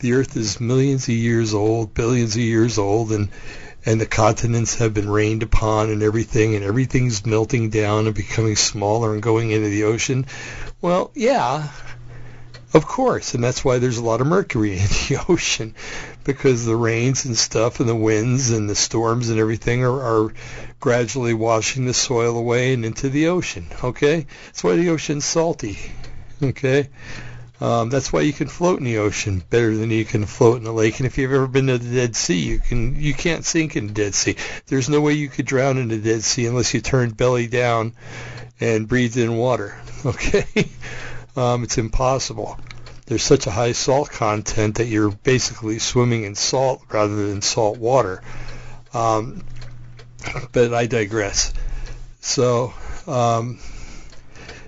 The 0.00 0.14
Earth 0.14 0.36
is 0.36 0.60
millions 0.60 1.04
of 1.04 1.14
years 1.14 1.54
old, 1.54 1.94
billions 1.94 2.34
of 2.34 2.42
years 2.42 2.76
old, 2.76 3.12
and 3.12 3.28
and 3.84 4.00
the 4.00 4.06
continents 4.06 4.74
have 4.76 4.94
been 4.94 5.08
rained 5.08 5.44
upon 5.44 5.90
and 5.90 6.02
everything, 6.02 6.56
and 6.56 6.64
everything's 6.64 7.24
melting 7.24 7.70
down 7.70 8.06
and 8.06 8.16
becoming 8.16 8.56
smaller 8.56 9.14
and 9.14 9.22
going 9.22 9.52
into 9.52 9.68
the 9.68 9.84
ocean. 9.84 10.26
Well, 10.80 11.12
yeah, 11.14 11.68
of 12.74 12.84
course, 12.84 13.34
and 13.34 13.44
that's 13.44 13.64
why 13.64 13.78
there's 13.78 13.98
a 13.98 14.04
lot 14.04 14.20
of 14.20 14.26
mercury 14.26 14.72
in 14.78 14.88
the 14.88 15.24
ocean 15.28 15.76
because 16.26 16.66
the 16.66 16.76
rains 16.76 17.24
and 17.24 17.38
stuff 17.38 17.78
and 17.78 17.88
the 17.88 17.94
winds 17.94 18.50
and 18.50 18.68
the 18.68 18.74
storms 18.74 19.30
and 19.30 19.38
everything 19.38 19.84
are, 19.84 20.02
are 20.02 20.34
gradually 20.80 21.32
washing 21.32 21.86
the 21.86 21.94
soil 21.94 22.36
away 22.36 22.74
and 22.74 22.84
into 22.84 23.08
the 23.08 23.28
ocean. 23.28 23.66
Okay, 23.82 24.26
that's 24.46 24.64
why 24.64 24.76
the 24.76 24.90
ocean's 24.90 25.24
salty. 25.24 25.78
Okay, 26.42 26.90
um, 27.60 27.88
that's 27.88 28.12
why 28.12 28.20
you 28.20 28.32
can 28.32 28.48
float 28.48 28.78
in 28.78 28.84
the 28.84 28.98
ocean 28.98 29.42
better 29.48 29.74
than 29.74 29.90
you 29.90 30.04
can 30.04 30.26
float 30.26 30.60
in 30.60 30.66
a 30.66 30.72
lake. 30.72 30.98
And 30.98 31.06
if 31.06 31.16
you've 31.16 31.32
ever 31.32 31.46
been 31.46 31.68
to 31.68 31.78
the 31.78 31.94
Dead 31.94 32.14
Sea, 32.14 32.38
you 32.38 32.58
can 32.58 33.00
you 33.00 33.14
can't 33.14 33.44
sink 33.44 33.76
in 33.76 33.86
the 33.86 33.94
Dead 33.94 34.14
Sea. 34.14 34.36
There's 34.66 34.90
no 34.90 35.00
way 35.00 35.14
you 35.14 35.28
could 35.28 35.46
drown 35.46 35.78
in 35.78 35.88
the 35.88 35.96
Dead 35.96 36.22
Sea 36.22 36.46
unless 36.46 36.74
you 36.74 36.80
turned 36.80 37.16
belly 37.16 37.46
down 37.46 37.94
and 38.60 38.88
breathed 38.88 39.16
in 39.16 39.36
water. 39.36 39.78
Okay, 40.04 40.46
um, 41.34 41.64
it's 41.64 41.78
impossible. 41.78 42.60
There's 43.06 43.22
such 43.22 43.46
a 43.46 43.52
high 43.52 43.72
salt 43.72 44.10
content 44.10 44.76
that 44.76 44.86
you're 44.86 45.10
basically 45.10 45.78
swimming 45.78 46.24
in 46.24 46.34
salt 46.34 46.82
rather 46.90 47.28
than 47.28 47.40
salt 47.40 47.78
water. 47.78 48.22
Um, 48.92 49.44
but 50.52 50.74
I 50.74 50.86
digress. 50.86 51.54
So 52.20 52.74
um, 53.06 53.60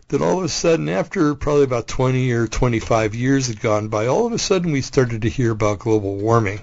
then 0.06 0.22
all 0.22 0.38
of 0.38 0.44
a 0.44 0.48
sudden, 0.48 0.88
after 0.88 1.34
probably 1.34 1.64
about 1.64 1.88
20 1.88 2.30
or 2.32 2.46
25 2.46 3.14
years 3.16 3.48
had 3.48 3.60
gone 3.60 3.88
by, 3.88 4.06
all 4.06 4.26
of 4.26 4.32
a 4.32 4.38
sudden 4.38 4.70
we 4.70 4.82
started 4.82 5.22
to 5.22 5.28
hear 5.28 5.50
about 5.50 5.80
global 5.80 6.16
warming. 6.16 6.60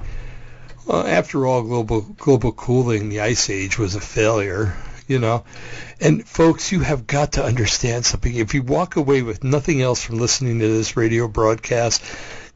After 0.90 1.46
all, 1.46 1.64
global 1.64 2.02
global 2.02 2.52
cooling, 2.52 3.10
the 3.10 3.22
ice 3.22 3.50
age 3.50 3.80
was 3.80 3.96
a 3.96 4.02
failure 4.02 4.76
you 5.08 5.20
know. 5.20 5.44
And 6.00 6.28
folks, 6.28 6.72
you 6.72 6.82
have 6.82 7.08
got 7.08 7.34
to 7.34 7.44
understand 7.44 8.06
something. 8.06 8.34
If 8.34 8.54
you 8.54 8.64
walk 8.64 8.96
away 8.96 9.22
with 9.22 9.44
nothing 9.44 9.82
else 9.82 10.04
from 10.04 10.20
listening 10.20 10.60
to 10.60 10.68
this 10.68 10.98
radio 10.98 11.28
broadcast, 11.28 12.04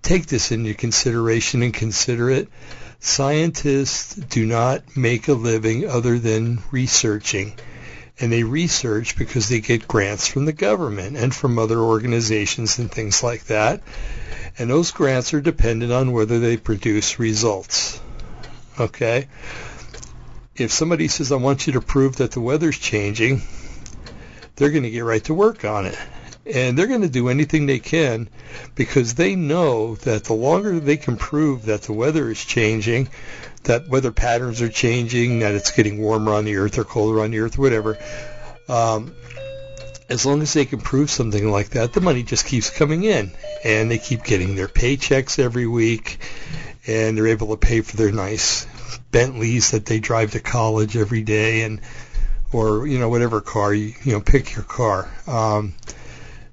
take 0.02 0.28
this 0.28 0.52
into 0.52 0.74
consideration 0.74 1.64
and 1.64 1.74
consider 1.74 2.30
it. 2.30 2.50
Scientists 3.00 4.16
do 4.16 4.46
not 4.46 4.98
make 4.98 5.28
a 5.28 5.34
living 5.34 5.88
other 5.88 6.20
than 6.20 6.62
researching. 6.72 7.54
And 8.20 8.32
they 8.32 8.44
research 8.44 9.18
because 9.18 9.48
they 9.48 9.62
get 9.62 9.88
grants 9.88 10.28
from 10.28 10.44
the 10.44 10.52
government 10.52 11.16
and 11.16 11.34
from 11.34 11.58
other 11.58 11.80
organizations 11.80 12.78
and 12.78 12.92
things 12.92 13.24
like 13.24 13.46
that. 13.46 13.82
And 14.58 14.70
those 14.70 14.92
grants 14.92 15.34
are 15.34 15.40
dependent 15.40 15.94
on 15.94 16.12
whether 16.12 16.40
they 16.40 16.58
produce 16.58 17.18
results. 17.18 18.02
Okay? 18.78 19.30
If 20.60 20.72
somebody 20.72 21.08
says, 21.08 21.32
I 21.32 21.36
want 21.36 21.68
you 21.68 21.74
to 21.74 21.82
prove 21.82 22.18
that 22.18 22.32
the 22.32 22.42
weather's 22.42 22.78
changing, 22.78 23.42
they're 24.56 24.72
going 24.72 24.84
to 24.84 24.90
get 24.90 25.02
right 25.02 25.24
to 25.26 25.34
work 25.34 25.66
on 25.66 25.86
it. 25.86 25.98
And 26.46 26.78
they're 26.78 26.88
going 26.88 27.02
to 27.02 27.10
do 27.10 27.30
anything 27.30 27.66
they 27.66 27.80
can 27.80 28.28
because 28.76 29.14
they 29.14 29.36
know 29.36 29.96
that 29.96 30.24
the 30.24 30.34
longer 30.34 30.80
they 30.80 30.98
can 30.98 31.18
prove 31.18 31.66
that 31.66 31.84
the 31.84 31.94
weather 31.94 32.30
is 32.32 32.44
changing, 32.44 33.10
that 33.64 33.88
weather 33.88 34.12
patterns 34.12 34.62
are 34.62 34.70
changing, 34.70 35.40
that 35.40 35.54
it's 35.54 35.72
getting 35.72 36.02
warmer 36.02 36.34
on 36.34 36.46
the 36.46 36.56
earth 36.56 36.78
or 36.78 36.84
colder 36.84 37.22
on 37.22 37.32
the 37.32 37.40
earth, 37.40 37.58
whatever, 37.58 37.98
um, 38.68 39.14
as 40.10 40.26
long 40.26 40.42
as 40.42 40.54
they 40.54 40.66
can 40.66 40.80
prove 40.80 41.12
something 41.12 41.52
like 41.52 41.70
that, 41.70 41.94
the 41.94 42.02
money 42.02 42.24
just 42.24 42.46
keeps 42.46 42.70
coming 42.70 43.04
in. 43.04 43.32
And 43.64 43.92
they 43.92 44.00
keep 44.00 44.24
getting 44.24 44.56
their 44.56 44.68
paychecks 44.68 45.38
every 45.38 45.68
week, 45.68 46.18
and 46.88 47.16
they're 47.16 47.28
able 47.28 47.48
to 47.50 47.58
pay 47.58 47.82
for 47.82 47.96
their 47.96 48.12
nice 48.12 48.66
Bentleys 49.12 49.72
that 49.72 49.86
they 49.86 50.00
drive 50.00 50.32
to 50.32 50.40
college 50.40 50.96
every 50.96 51.24
day, 51.24 51.64
and 51.64 51.82
or 52.52 52.88
you 52.88 53.00
know 53.00 53.10
whatever 53.10 53.42
car 53.42 53.74
you 53.74 53.94
you 54.04 54.14
know 54.14 54.22
pick 54.22 54.56
your 54.56 54.64
car. 54.64 55.10
Um, 55.28 55.74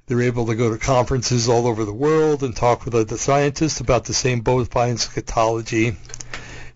they're 0.07 0.23
able 0.23 0.47
to 0.47 0.55
go 0.55 0.71
to 0.71 0.79
conferences 0.79 1.49
all 1.49 1.67
over 1.67 1.85
the 1.85 1.93
world 1.93 2.43
and 2.43 2.55
talk 2.55 2.85
with 2.85 3.09
the 3.09 3.19
scientists 3.19 3.81
about 3.81 4.05
the 4.05 4.15
same 4.15 4.41
bovine 4.41 4.97
scatology, 4.97 5.97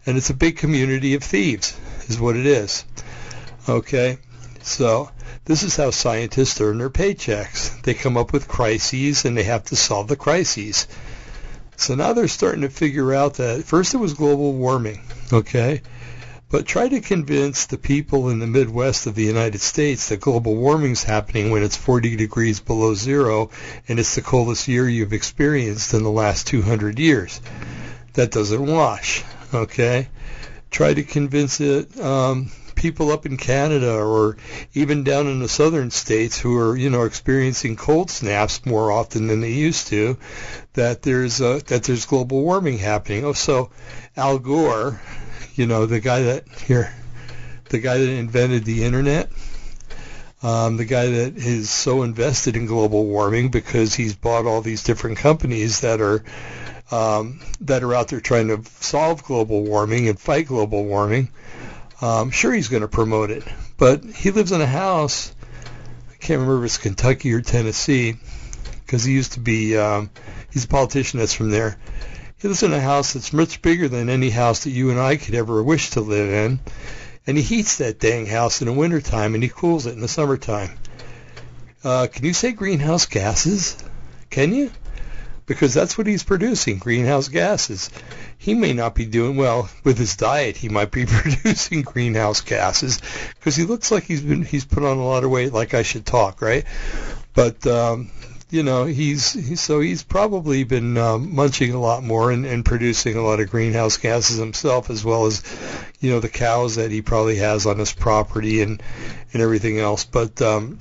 and 0.04 0.16
it's 0.16 0.30
a 0.30 0.34
big 0.34 0.56
community 0.56 1.14
of 1.14 1.22
thieves, 1.22 1.78
is 2.08 2.18
what 2.18 2.36
it 2.36 2.46
is. 2.46 2.84
Okay, 3.68 4.18
so 4.62 5.10
this 5.44 5.62
is 5.62 5.76
how 5.76 5.90
scientists 5.90 6.60
earn 6.60 6.78
their 6.78 6.90
paychecks. 6.90 7.82
They 7.82 7.94
come 7.94 8.16
up 8.16 8.32
with 8.32 8.48
crises 8.48 9.24
and 9.24 9.36
they 9.36 9.44
have 9.44 9.64
to 9.66 9.76
solve 9.76 10.08
the 10.08 10.16
crises. 10.16 10.86
So 11.80 11.94
now 11.94 12.12
they're 12.12 12.28
starting 12.28 12.60
to 12.60 12.68
figure 12.68 13.14
out 13.14 13.34
that 13.34 13.64
first 13.64 13.94
it 13.94 13.96
was 13.96 14.12
global 14.12 14.52
warming, 14.52 15.00
okay? 15.32 15.80
But 16.50 16.66
try 16.66 16.86
to 16.86 17.00
convince 17.00 17.64
the 17.64 17.78
people 17.78 18.28
in 18.28 18.38
the 18.38 18.46
Midwest 18.46 19.06
of 19.06 19.14
the 19.14 19.24
United 19.24 19.62
States 19.62 20.10
that 20.10 20.20
global 20.20 20.56
warming 20.56 20.92
is 20.92 21.04
happening 21.04 21.50
when 21.50 21.62
it's 21.62 21.78
40 21.78 22.16
degrees 22.16 22.60
below 22.60 22.92
zero 22.92 23.48
and 23.88 23.98
it's 23.98 24.14
the 24.14 24.20
coldest 24.20 24.68
year 24.68 24.86
you've 24.86 25.14
experienced 25.14 25.94
in 25.94 26.02
the 26.02 26.10
last 26.10 26.46
200 26.48 26.98
years. 26.98 27.40
That 28.12 28.30
doesn't 28.30 28.66
wash, 28.66 29.24
Okay, 29.54 30.08
try 30.70 30.92
to 30.92 31.02
convince 31.02 31.62
it. 31.62 31.98
Um, 31.98 32.50
people 32.80 33.12
up 33.12 33.26
in 33.26 33.36
Canada 33.36 33.94
or 33.94 34.38
even 34.72 35.04
down 35.04 35.26
in 35.26 35.38
the 35.38 35.48
southern 35.48 35.90
states 35.90 36.40
who 36.40 36.56
are, 36.58 36.74
you 36.74 36.88
know, 36.88 37.02
experiencing 37.02 37.76
cold 37.76 38.10
snaps 38.10 38.64
more 38.64 38.90
often 38.90 39.26
than 39.26 39.42
they 39.42 39.52
used 39.52 39.88
to, 39.88 40.16
that 40.72 41.02
there's 41.02 41.42
uh, 41.42 41.60
that 41.66 41.84
there's 41.84 42.06
global 42.06 42.40
warming 42.40 42.78
happening. 42.78 43.24
Oh, 43.26 43.34
so 43.34 43.70
Al 44.16 44.38
Gore, 44.38 44.98
you 45.54 45.66
know, 45.66 45.84
the 45.84 46.00
guy 46.00 46.22
that 46.22 46.48
here, 46.48 46.92
the 47.68 47.80
guy 47.80 47.98
that 47.98 48.08
invented 48.08 48.64
the 48.64 48.82
internet, 48.84 49.28
um, 50.42 50.78
the 50.78 50.86
guy 50.86 51.06
that 51.06 51.36
is 51.36 51.68
so 51.68 52.02
invested 52.02 52.56
in 52.56 52.64
global 52.64 53.04
warming 53.04 53.50
because 53.50 53.94
he's 53.94 54.16
bought 54.16 54.46
all 54.46 54.62
these 54.62 54.84
different 54.84 55.18
companies 55.18 55.80
that 55.80 56.00
are 56.00 56.24
um, 56.90 57.40
that 57.60 57.82
are 57.82 57.94
out 57.94 58.08
there 58.08 58.20
trying 58.20 58.48
to 58.48 58.62
solve 58.80 59.22
global 59.22 59.64
warming 59.64 60.08
and 60.08 60.18
fight 60.18 60.46
global 60.46 60.86
warming. 60.86 61.28
Um, 62.00 62.30
sure, 62.30 62.52
he's 62.52 62.68
going 62.68 62.82
to 62.82 62.88
promote 62.88 63.30
it, 63.30 63.44
but 63.76 64.04
he 64.04 64.30
lives 64.30 64.52
in 64.52 64.60
a 64.60 64.66
house. 64.66 65.34
I 66.10 66.14
can't 66.14 66.40
remember 66.40 66.64
if 66.64 66.68
it's 66.68 66.78
Kentucky 66.78 67.32
or 67.34 67.42
Tennessee, 67.42 68.16
because 68.84 69.04
he 69.04 69.12
used 69.12 69.32
to 69.32 69.40
be. 69.40 69.76
Um, 69.76 70.10
he's 70.50 70.64
a 70.64 70.68
politician 70.68 71.18
that's 71.18 71.34
from 71.34 71.50
there. 71.50 71.76
He 72.38 72.48
lives 72.48 72.62
in 72.62 72.72
a 72.72 72.80
house 72.80 73.12
that's 73.12 73.34
much 73.34 73.60
bigger 73.60 73.86
than 73.86 74.08
any 74.08 74.30
house 74.30 74.64
that 74.64 74.70
you 74.70 74.90
and 74.90 74.98
I 74.98 75.16
could 75.16 75.34
ever 75.34 75.62
wish 75.62 75.90
to 75.90 76.00
live 76.00 76.30
in, 76.32 76.60
and 77.26 77.36
he 77.36 77.42
heats 77.42 77.76
that 77.76 77.98
dang 77.98 78.24
house 78.24 78.62
in 78.62 78.66
the 78.66 78.72
wintertime 78.72 79.34
and 79.34 79.42
he 79.42 79.50
cools 79.50 79.86
it 79.86 79.92
in 79.92 80.00
the 80.00 80.08
summertime. 80.08 80.70
Uh, 81.84 82.06
can 82.10 82.24
you 82.24 82.32
say 82.32 82.52
greenhouse 82.52 83.06
gases? 83.06 83.76
Can 84.30 84.54
you? 84.54 84.70
Because 85.50 85.74
that's 85.74 85.98
what 85.98 86.06
he's 86.06 86.22
producing, 86.22 86.78
greenhouse 86.78 87.26
gases. 87.26 87.90
He 88.38 88.54
may 88.54 88.72
not 88.72 88.94
be 88.94 89.04
doing 89.04 89.36
well 89.36 89.68
with 89.82 89.98
his 89.98 90.14
diet. 90.14 90.56
He 90.56 90.68
might 90.68 90.92
be 90.92 91.06
producing 91.08 91.82
greenhouse 91.82 92.40
gases 92.40 93.00
because 93.34 93.56
he 93.56 93.64
looks 93.64 93.90
like 93.90 94.04
he's 94.04 94.20
been 94.20 94.44
he's 94.44 94.64
put 94.64 94.84
on 94.84 94.98
a 94.98 95.04
lot 95.04 95.24
of 95.24 95.30
weight. 95.30 95.52
Like 95.52 95.74
I 95.74 95.82
should 95.82 96.06
talk, 96.06 96.40
right? 96.40 96.64
But 97.34 97.66
um, 97.66 98.12
you 98.48 98.62
know, 98.62 98.84
he's, 98.84 99.32
he's 99.32 99.60
so 99.60 99.80
he's 99.80 100.04
probably 100.04 100.62
been 100.62 100.96
um, 100.96 101.34
munching 101.34 101.74
a 101.74 101.80
lot 101.80 102.04
more 102.04 102.30
and, 102.30 102.46
and 102.46 102.64
producing 102.64 103.16
a 103.16 103.22
lot 103.22 103.40
of 103.40 103.50
greenhouse 103.50 103.96
gases 103.96 104.36
himself, 104.36 104.88
as 104.88 105.04
well 105.04 105.26
as 105.26 105.42
you 105.98 106.12
know 106.12 106.20
the 106.20 106.28
cows 106.28 106.76
that 106.76 106.92
he 106.92 107.02
probably 107.02 107.38
has 107.38 107.66
on 107.66 107.76
his 107.76 107.92
property 107.92 108.62
and 108.62 108.80
and 109.32 109.42
everything 109.42 109.80
else. 109.80 110.04
But 110.04 110.40
um, 110.40 110.78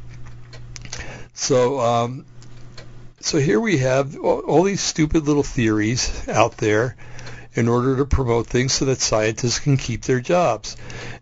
so 1.33 1.79
um, 1.79 2.25
so 3.21 3.37
here 3.37 3.59
we 3.59 3.77
have 3.79 4.17
all, 4.19 4.63
these 4.63 4.81
stupid 4.81 5.25
little 5.25 5.43
theories 5.43 6.27
out 6.27 6.57
there 6.57 6.95
in 7.53 7.67
order 7.67 7.97
to 7.97 8.05
promote 8.05 8.47
things 8.47 8.73
so 8.73 8.85
that 8.85 9.01
scientists 9.01 9.59
can 9.59 9.77
keep 9.77 10.03
their 10.03 10.19
jobs 10.19 10.77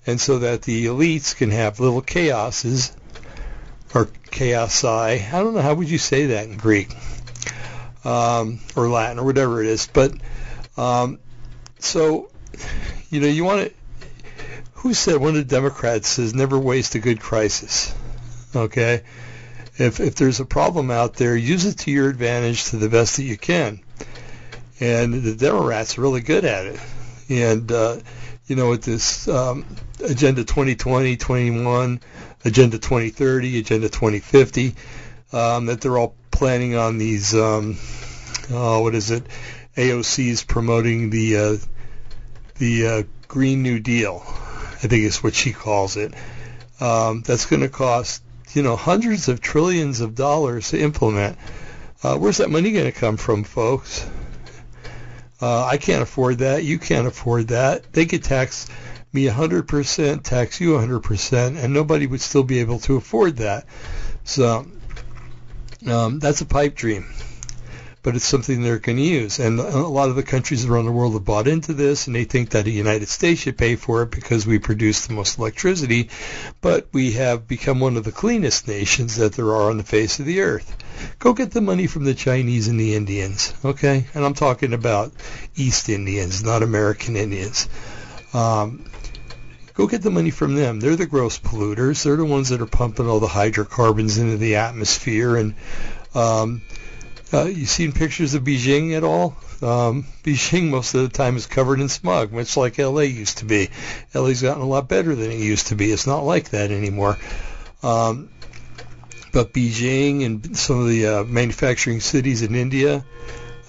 and 0.05 0.19
so 0.19 0.39
that 0.39 0.61
the 0.63 0.85
elites 0.85 1.35
can 1.35 1.51
have 1.51 1.79
little 1.79 2.01
chaoses 2.01 2.95
or 3.93 4.05
chaosi. 4.05 5.33
I 5.33 5.39
don't 5.39 5.53
know 5.53 5.61
how 5.61 5.73
would 5.73 5.89
you 5.89 5.97
say 5.97 6.27
that 6.27 6.47
in 6.47 6.57
Greek 6.57 6.93
um, 8.07 8.59
or 8.75 8.87
Latin 8.89 9.19
or 9.19 9.25
whatever 9.25 9.61
it 9.61 9.67
is. 9.67 9.87
But 9.87 10.13
um, 10.77 11.19
so 11.79 12.29
you 13.09 13.21
know 13.21 13.27
you 13.27 13.43
want 13.43 13.67
to. 13.67 13.73
Who 14.81 14.93
said 14.93 15.17
one 15.17 15.29
of 15.29 15.35
the 15.35 15.43
Democrats 15.43 16.07
says 16.07 16.33
never 16.33 16.57
waste 16.57 16.95
a 16.95 16.99
good 16.99 17.19
crisis? 17.19 17.93
Okay, 18.55 19.03
if 19.77 19.99
if 19.99 20.15
there's 20.15 20.39
a 20.39 20.45
problem 20.45 20.91
out 20.91 21.15
there, 21.15 21.35
use 21.35 21.65
it 21.65 21.79
to 21.79 21.91
your 21.91 22.09
advantage 22.09 22.65
to 22.65 22.77
the 22.77 22.89
best 22.89 23.17
that 23.17 23.23
you 23.23 23.37
can. 23.37 23.79
And 24.79 25.13
the 25.13 25.35
Democrats 25.35 25.97
are 25.97 26.01
really 26.01 26.21
good 26.21 26.45
at 26.45 26.65
it. 26.65 26.79
And 27.29 27.71
uh, 27.71 27.97
you 28.47 28.55
know, 28.55 28.69
with 28.69 28.83
this 28.83 29.27
um, 29.27 29.65
Agenda 30.03 30.43
2020, 30.43 31.17
21, 31.17 31.99
Agenda 32.45 32.77
2030, 32.77 33.59
Agenda 33.59 33.89
2050, 33.89 34.75
um, 35.33 35.65
that 35.65 35.81
they're 35.81 35.97
all 35.97 36.15
planning 36.31 36.75
on 36.75 36.97
these. 36.97 37.35
Um, 37.35 37.77
oh, 38.51 38.81
what 38.81 38.95
is 38.95 39.11
it? 39.11 39.23
AOC's 39.75 40.43
promoting 40.43 41.09
the 41.09 41.37
uh, 41.37 41.57
the 42.57 42.87
uh, 42.87 43.03
Green 43.27 43.63
New 43.63 43.79
Deal. 43.79 44.23
I 44.25 44.87
think 44.87 45.03
is 45.03 45.23
what 45.23 45.33
she 45.33 45.53
calls 45.53 45.97
it. 45.97 46.13
Um, 46.79 47.23
that's 47.23 47.47
going 47.47 47.63
to 47.63 47.69
cost 47.69 48.21
you 48.53 48.63
know, 48.63 48.75
hundreds 48.75 49.27
of 49.27 49.41
trillions 49.41 50.01
of 50.01 50.15
dollars 50.15 50.69
to 50.69 50.79
implement. 50.79 51.37
Uh, 52.03 52.17
where's 52.17 52.37
that 52.37 52.49
money 52.49 52.71
going 52.71 52.85
to 52.85 52.91
come 52.91 53.17
from, 53.17 53.43
folks? 53.43 54.07
Uh, 55.41 55.65
I 55.65 55.77
can't 55.77 56.01
afford 56.01 56.39
that. 56.39 56.63
You 56.63 56.79
can't 56.79 57.07
afford 57.07 57.49
that. 57.49 57.93
They 57.93 58.05
could 58.05 58.23
tax 58.23 58.67
me 59.13 59.25
100%, 59.25 60.23
tax 60.23 60.59
you 60.59 60.71
100%, 60.71 61.57
and 61.57 61.73
nobody 61.73 62.07
would 62.07 62.21
still 62.21 62.43
be 62.43 62.59
able 62.59 62.79
to 62.79 62.95
afford 62.95 63.37
that. 63.37 63.65
So 64.23 64.65
um, 65.87 66.19
that's 66.19 66.41
a 66.41 66.45
pipe 66.45 66.75
dream 66.75 67.05
but 68.07 68.15
it's 68.15 68.23
something 68.23 68.61
they're 68.61 68.79
going 68.79 68.97
to 68.97 69.03
use. 69.03 69.37
And 69.37 69.59
a 69.59 69.79
lot 69.79 70.07
of 70.07 70.15
the 70.15 70.23
countries 70.23 70.63
around 70.63 70.85
the 70.85 70.93
world 70.93 71.11
have 71.11 71.25
bought 71.25 71.45
into 71.45 71.73
this, 71.73 72.07
and 72.07 72.15
they 72.15 72.23
think 72.23 72.51
that 72.51 72.63
the 72.63 72.71
United 72.71 73.09
States 73.09 73.41
should 73.41 73.57
pay 73.57 73.75
for 73.75 74.03
it 74.03 74.11
because 74.11 74.47
we 74.47 74.59
produce 74.59 75.05
the 75.05 75.13
most 75.13 75.37
electricity, 75.37 76.09
but 76.61 76.87
we 76.93 77.11
have 77.11 77.49
become 77.49 77.81
one 77.81 77.97
of 77.97 78.05
the 78.05 78.13
cleanest 78.13 78.65
nations 78.65 79.17
that 79.17 79.33
there 79.33 79.47
are 79.47 79.69
on 79.69 79.75
the 79.75 79.83
face 79.83 80.21
of 80.21 80.25
the 80.25 80.39
earth. 80.39 80.73
Go 81.19 81.33
get 81.33 81.51
the 81.51 81.59
money 81.59 81.85
from 81.85 82.05
the 82.05 82.13
Chinese 82.13 82.69
and 82.69 82.79
the 82.79 82.95
Indians, 82.95 83.53
okay? 83.65 84.05
And 84.13 84.23
I'm 84.23 84.35
talking 84.35 84.71
about 84.71 85.11
East 85.57 85.89
Indians, 85.89 86.45
not 86.45 86.63
American 86.63 87.17
Indians. 87.17 87.67
Um, 88.33 88.89
go 89.73 89.85
get 89.85 90.01
the 90.01 90.11
money 90.11 90.29
from 90.29 90.55
them. 90.55 90.79
They're 90.79 90.95
the 90.95 91.07
gross 91.07 91.39
polluters. 91.39 92.05
They're 92.05 92.15
the 92.15 92.23
ones 92.23 92.47
that 92.47 92.61
are 92.61 92.67
pumping 92.67 93.09
all 93.09 93.19
the 93.19 93.27
hydrocarbons 93.27 94.17
into 94.17 94.37
the 94.37 94.55
atmosphere 94.55 95.35
and 95.35 95.55
um, 96.15 96.61
uh, 97.33 97.45
you 97.45 97.65
seen 97.65 97.91
pictures 97.91 98.33
of 98.33 98.43
Beijing 98.43 98.95
at 98.95 99.03
all? 99.03 99.35
Um, 99.61 100.05
Beijing 100.23 100.69
most 100.69 100.93
of 100.93 101.01
the 101.01 101.09
time 101.09 101.35
is 101.35 101.45
covered 101.45 101.79
in 101.79 101.89
smog, 101.89 102.31
much 102.31 102.57
like 102.57 102.77
LA 102.77 103.01
used 103.01 103.39
to 103.39 103.45
be. 103.45 103.69
LA's 104.13 104.41
gotten 104.41 104.61
a 104.61 104.67
lot 104.67 104.87
better 104.87 105.15
than 105.15 105.31
it 105.31 105.39
used 105.39 105.67
to 105.67 105.75
be. 105.75 105.91
It's 105.91 106.07
not 106.07 106.23
like 106.23 106.49
that 106.49 106.71
anymore. 106.71 107.17
Um, 107.83 108.29
but 109.33 109.53
Beijing 109.53 110.25
and 110.25 110.57
some 110.57 110.79
of 110.79 110.87
the 110.87 111.07
uh, 111.07 111.23
manufacturing 111.23 111.99
cities 111.99 112.41
in 112.41 112.55
India, 112.55 113.05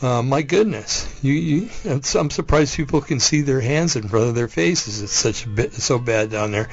uh, 0.00 0.22
my 0.22 0.42
goodness, 0.42 1.12
you, 1.22 1.32
you, 1.32 1.70
I'm 1.84 2.30
surprised 2.30 2.76
people 2.76 3.00
can 3.00 3.18
see 3.18 3.40
their 3.40 3.60
hands 3.60 3.96
in 3.96 4.08
front 4.08 4.28
of 4.28 4.34
their 4.34 4.48
faces. 4.48 5.02
It's 5.02 5.12
such 5.12 5.44
a 5.44 5.48
bit 5.48 5.72
so 5.74 5.98
bad 5.98 6.30
down 6.30 6.52
there. 6.52 6.68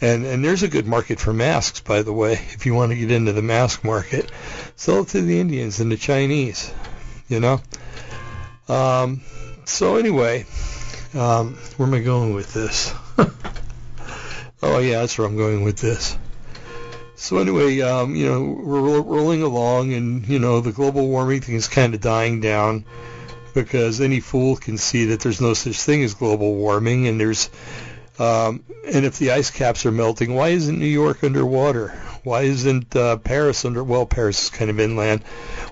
And 0.00 0.24
and 0.24 0.44
there's 0.44 0.62
a 0.62 0.68
good 0.68 0.86
market 0.86 1.20
for 1.20 1.32
masks, 1.32 1.80
by 1.80 2.02
the 2.02 2.12
way, 2.12 2.32
if 2.32 2.64
you 2.64 2.74
want 2.74 2.92
to 2.92 2.96
get 2.96 3.10
into 3.10 3.32
the 3.32 3.42
mask 3.42 3.84
market. 3.84 4.30
Sell 4.76 5.02
it 5.02 5.08
to 5.08 5.20
the 5.20 5.40
Indians 5.40 5.80
and 5.80 5.92
the 5.92 5.96
Chinese, 5.96 6.72
you 7.28 7.40
know. 7.40 7.60
Um, 8.68 9.20
so 9.64 9.96
anyway, 9.96 10.46
um, 11.14 11.54
where 11.76 11.88
am 11.88 11.94
I 11.94 12.00
going 12.00 12.34
with 12.34 12.54
this? 12.54 12.94
oh 14.62 14.78
yeah, 14.78 15.00
that's 15.00 15.18
where 15.18 15.26
I'm 15.26 15.36
going 15.36 15.64
with 15.64 15.78
this. 15.78 16.16
So 17.16 17.36
anyway, 17.36 17.80
um, 17.82 18.16
you 18.16 18.26
know, 18.26 18.42
we're 18.42 19.02
rolling 19.02 19.42
along, 19.42 19.92
and 19.92 20.26
you 20.26 20.38
know, 20.38 20.60
the 20.60 20.72
global 20.72 21.06
warming 21.08 21.42
thing 21.42 21.56
is 21.56 21.68
kind 21.68 21.94
of 21.94 22.00
dying 22.00 22.40
down 22.40 22.86
because 23.52 24.00
any 24.00 24.20
fool 24.20 24.56
can 24.56 24.78
see 24.78 25.06
that 25.06 25.20
there's 25.20 25.40
no 25.40 25.52
such 25.52 25.80
thing 25.80 26.02
as 26.02 26.14
global 26.14 26.54
warming, 26.54 27.06
and 27.06 27.20
there's 27.20 27.50
um, 28.20 28.62
and 28.86 29.06
if 29.06 29.18
the 29.18 29.30
ice 29.30 29.50
caps 29.50 29.86
are 29.86 29.90
melting, 29.90 30.34
why 30.34 30.50
isn't 30.50 30.78
New 30.78 30.84
York 30.84 31.24
underwater? 31.24 31.88
Why 32.22 32.42
isn't 32.42 32.94
uh, 32.94 33.16
Paris 33.16 33.64
under? 33.64 33.82
Well, 33.82 34.04
Paris 34.04 34.44
is 34.44 34.50
kind 34.50 34.70
of 34.70 34.78
inland. 34.78 35.22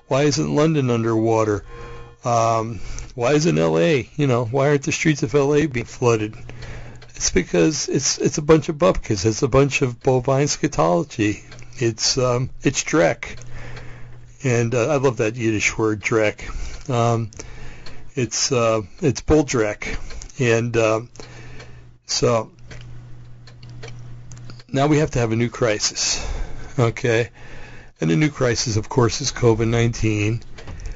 Why 0.07 0.23
isn't 0.23 0.55
London 0.55 0.89
underwater? 0.89 1.63
Um, 2.25 2.79
why 3.13 3.33
isn't 3.33 3.57
L.A. 3.57 4.09
You 4.15 4.25
know, 4.25 4.45
why 4.45 4.69
aren't 4.69 4.81
the 4.81 4.91
streets 4.91 5.21
of 5.21 5.35
L.A. 5.35 5.67
being 5.67 5.85
flooded? 5.85 6.35
It's 7.15 7.29
because 7.29 7.87
it's 7.87 8.17
it's 8.17 8.39
a 8.39 8.41
bunch 8.41 8.67
of 8.67 8.77
bupkis. 8.77 9.25
It's 9.25 9.43
a 9.43 9.47
bunch 9.47 9.83
of 9.83 10.01
bovine 10.01 10.47
scatology. 10.47 11.43
It's 11.77 12.17
um, 12.17 12.49
it's 12.63 12.83
dreck, 12.83 13.39
and 14.43 14.73
uh, 14.73 14.87
I 14.87 14.95
love 14.95 15.17
that 15.17 15.35
Yiddish 15.35 15.77
word 15.77 16.01
dreck. 16.01 16.89
Um, 16.89 17.29
it's 18.15 18.51
uh, 18.51 18.81
it's 19.01 19.21
bull 19.21 19.43
dreck, 19.43 19.99
and 20.39 20.75
uh, 20.75 21.01
so 22.09 22.51
now 24.67 24.87
we 24.87 24.97
have 24.97 25.11
to 25.11 25.19
have 25.19 25.31
a 25.31 25.35
new 25.35 25.49
crisis. 25.49 26.25
Okay? 26.77 27.29
And 28.01 28.09
the 28.09 28.15
new 28.15 28.29
crisis, 28.29 28.77
of 28.77 28.87
course, 28.87 29.19
is 29.19 29.31
COVID-19. 29.31 30.41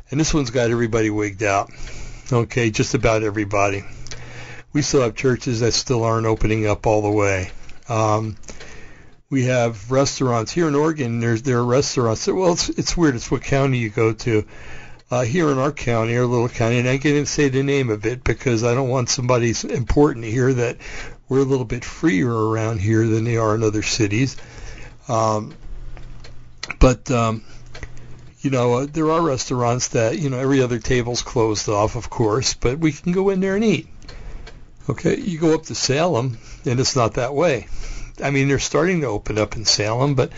And 0.09 0.19
this 0.19 0.33
one's 0.33 0.51
got 0.51 0.69
everybody 0.69 1.09
wigged 1.09 1.43
out. 1.43 1.71
Okay, 2.31 2.71
just 2.71 2.93
about 2.93 3.23
everybody. 3.23 3.83
We 4.71 4.81
still 4.81 5.01
have 5.01 5.15
churches 5.15 5.59
that 5.59 5.73
still 5.73 6.03
aren't 6.03 6.25
opening 6.25 6.65
up 6.65 6.87
all 6.87 7.01
the 7.01 7.11
way. 7.11 7.51
Um, 7.89 8.37
we 9.29 9.45
have 9.45 9.91
restaurants 9.91 10.51
here 10.51 10.67
in 10.67 10.75
Oregon. 10.75 11.19
There's 11.19 11.41
there 11.41 11.57
are 11.57 11.65
restaurants. 11.65 12.27
Well, 12.27 12.53
it's 12.53 12.69
it's 12.69 12.95
weird. 12.95 13.15
It's 13.15 13.29
what 13.29 13.41
county 13.41 13.79
you 13.79 13.89
go 13.89 14.13
to. 14.13 14.45
Uh, 15.13 15.21
here 15.21 15.51
in 15.51 15.59
our 15.59 15.71
county, 15.71 16.17
our 16.17 16.25
little 16.25 16.49
county, 16.49 16.79
and 16.79 16.89
I 16.89 16.97
can't 16.97 17.27
say 17.27 17.47
the 17.47 17.61
name 17.61 17.91
of 17.91 18.03
it 18.07 18.23
because 18.23 18.63
I 18.63 18.73
don't 18.73 18.89
want 18.89 19.09
somebody 19.09 19.53
important 19.69 20.25
to 20.25 20.31
hear 20.31 20.51
that 20.51 20.77
we're 21.29 21.41
a 21.41 21.43
little 21.43 21.65
bit 21.65 21.85
freer 21.85 22.33
around 22.33 22.81
here 22.81 23.05
than 23.05 23.23
they 23.23 23.37
are 23.37 23.53
in 23.53 23.61
other 23.61 23.83
cities. 23.83 24.35
Um, 25.07 25.53
but 26.79 27.11
um, 27.11 27.43
you 28.41 28.49
know, 28.49 28.73
uh, 28.73 28.87
there 28.91 29.11
are 29.11 29.21
restaurants 29.21 29.89
that 29.89 30.17
you 30.17 30.31
know 30.31 30.39
every 30.39 30.63
other 30.63 30.79
table's 30.79 31.21
closed 31.21 31.69
off, 31.69 31.95
of 31.95 32.09
course, 32.09 32.55
but 32.55 32.79
we 32.79 32.91
can 32.91 33.11
go 33.11 33.29
in 33.29 33.39
there 33.39 33.55
and 33.55 33.63
eat. 33.63 33.87
Okay, 34.89 35.19
you 35.19 35.37
go 35.37 35.53
up 35.53 35.65
to 35.65 35.75
Salem, 35.75 36.39
and 36.65 36.79
it's 36.79 36.95
not 36.95 37.13
that 37.13 37.35
way. 37.35 37.67
I 38.21 38.29
mean, 38.29 38.47
they're 38.47 38.59
starting 38.59 39.01
to 39.01 39.07
open 39.07 39.37
up 39.37 39.55
in 39.55 39.65
Salem, 39.65 40.15
but 40.15 40.31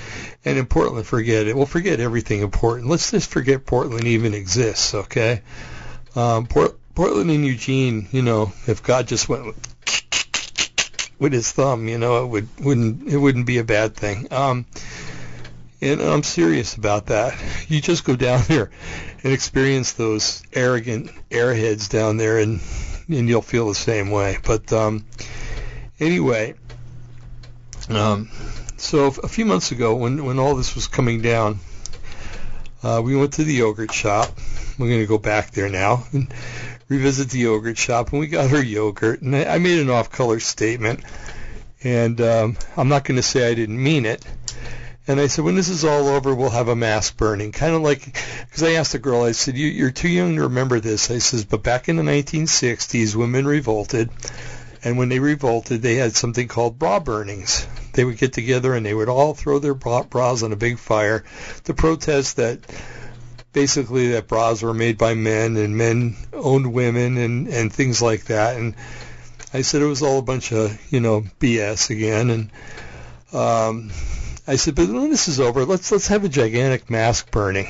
and 0.43 0.57
in 0.57 0.65
Portland, 0.65 1.05
forget 1.05 1.47
it. 1.47 1.55
We'll 1.55 1.65
forget 1.65 1.99
everything 1.99 2.41
important. 2.41 2.89
Let's 2.89 3.11
just 3.11 3.29
forget 3.29 3.65
Portland 3.65 4.05
even 4.05 4.33
exists. 4.33 4.93
Okay, 4.93 5.41
um, 6.15 6.47
Port, 6.47 6.77
Portland 6.93 7.29
and 7.31 7.45
Eugene. 7.45 8.07
You 8.11 8.21
know, 8.21 8.53
if 8.67 8.83
God 8.83 9.07
just 9.07 9.27
went 9.27 9.55
with 11.19 11.33
his 11.33 11.51
thumb, 11.51 11.87
you 11.87 11.97
know, 11.97 12.23
it 12.23 12.27
would 12.27 12.47
wouldn't 12.59 13.07
it 13.07 13.17
wouldn't 13.17 13.45
be 13.45 13.57
a 13.57 13.63
bad 13.63 13.95
thing. 13.95 14.31
Um, 14.31 14.65
and 15.81 16.01
I'm 16.01 16.23
serious 16.23 16.75
about 16.75 17.07
that. 17.07 17.37
You 17.67 17.81
just 17.81 18.05
go 18.05 18.15
down 18.15 18.43
there 18.47 18.71
and 19.23 19.33
experience 19.33 19.93
those 19.93 20.43
arrogant 20.53 21.11
airheads 21.29 21.89
down 21.89 22.17
there, 22.17 22.39
and 22.39 22.61
and 23.07 23.27
you'll 23.29 23.41
feel 23.41 23.67
the 23.67 23.75
same 23.75 24.11
way. 24.11 24.37
But 24.43 24.71
um, 24.71 25.05
anyway, 25.99 26.55
um, 27.89 28.29
so 28.77 29.05
a 29.05 29.27
few 29.27 29.45
months 29.45 29.71
ago, 29.71 29.95
when 29.95 30.25
when 30.25 30.39
all 30.39 30.55
this 30.55 30.75
was 30.75 30.87
coming 30.87 31.21
down, 31.21 31.59
uh, 32.83 33.01
we 33.03 33.15
went 33.15 33.33
to 33.33 33.43
the 33.43 33.53
yogurt 33.53 33.93
shop. 33.93 34.29
We're 34.77 34.89
going 34.89 35.01
to 35.01 35.07
go 35.07 35.17
back 35.17 35.51
there 35.51 35.69
now 35.69 36.03
and 36.11 36.33
revisit 36.89 37.29
the 37.29 37.39
yogurt 37.39 37.77
shop, 37.77 38.11
and 38.11 38.19
we 38.19 38.27
got 38.27 38.49
her 38.49 38.61
yogurt. 38.61 39.21
And 39.21 39.35
I, 39.35 39.45
I 39.45 39.57
made 39.59 39.79
an 39.79 39.89
off-color 39.89 40.39
statement, 40.39 41.01
and 41.83 42.19
um, 42.21 42.57
I'm 42.75 42.89
not 42.89 43.05
going 43.05 43.15
to 43.15 43.23
say 43.23 43.49
I 43.49 43.53
didn't 43.53 43.81
mean 43.81 44.05
it. 44.05 44.25
And 45.07 45.19
I 45.19 45.27
said, 45.27 45.45
when 45.45 45.55
this 45.55 45.69
is 45.69 45.85
all 45.85 46.07
over, 46.07 46.33
we'll 46.33 46.49
have 46.49 46.67
a 46.67 46.75
mass 46.75 47.11
burning. 47.11 47.51
Kind 47.51 47.75
of 47.75 47.83
like, 47.83 48.03
because 48.03 48.63
I 48.63 48.71
asked 48.71 48.93
the 48.93 48.99
girl, 48.99 49.21
I 49.21 49.33
said, 49.33 49.55
you, 49.55 49.67
you're 49.67 49.91
too 49.91 50.09
young 50.09 50.35
to 50.35 50.43
remember 50.43 50.79
this. 50.79 51.11
I 51.11 51.19
says, 51.19 51.45
but 51.45 51.61
back 51.61 51.89
in 51.89 51.95
the 51.95 52.03
1960s, 52.03 53.15
women 53.15 53.45
revolted. 53.45 54.09
And 54.85 54.99
when 54.99 55.09
they 55.09 55.19
revolted, 55.19 55.81
they 55.81 55.95
had 55.95 56.15
something 56.15 56.47
called 56.47 56.79
bra 56.79 56.99
burnings. 56.99 57.67
They 57.93 58.05
would 58.05 58.17
get 58.17 58.33
together 58.33 58.75
and 58.75 58.85
they 58.85 58.93
would 58.93 59.09
all 59.09 59.33
throw 59.33 59.57
their 59.57 59.73
bras 59.73 60.43
on 60.43 60.53
a 60.53 60.55
big 60.55 60.77
fire 60.77 61.23
to 61.63 61.73
protest 61.73 62.37
that 62.37 62.59
basically 63.51 64.11
that 64.11 64.27
bras 64.27 64.61
were 64.61 64.75
made 64.75 64.99
by 64.99 65.15
men 65.15 65.57
and 65.57 65.75
men 65.75 66.15
owned 66.31 66.71
women 66.71 67.17
and, 67.17 67.47
and 67.47 67.73
things 67.73 68.01
like 68.01 68.25
that. 68.25 68.57
And 68.57 68.75
I 69.53 69.63
said 69.63 69.81
it 69.81 69.85
was 69.85 70.03
all 70.03 70.19
a 70.19 70.21
bunch 70.21 70.51
of, 70.51 70.79
you 70.91 70.99
know, 70.99 71.21
BS 71.39 71.89
again. 71.89 72.29
And, 72.29 72.51
um, 73.33 73.91
I 74.47 74.57
said, 74.57 74.75
but 74.75 74.87
when 74.89 75.09
this 75.09 75.27
is 75.27 75.39
over, 75.39 75.65
let's 75.65 75.91
let's 75.91 76.09
have 76.09 76.23
a 76.23 76.29
gigantic 76.29 76.91
mask 76.91 77.31
burning. 77.31 77.67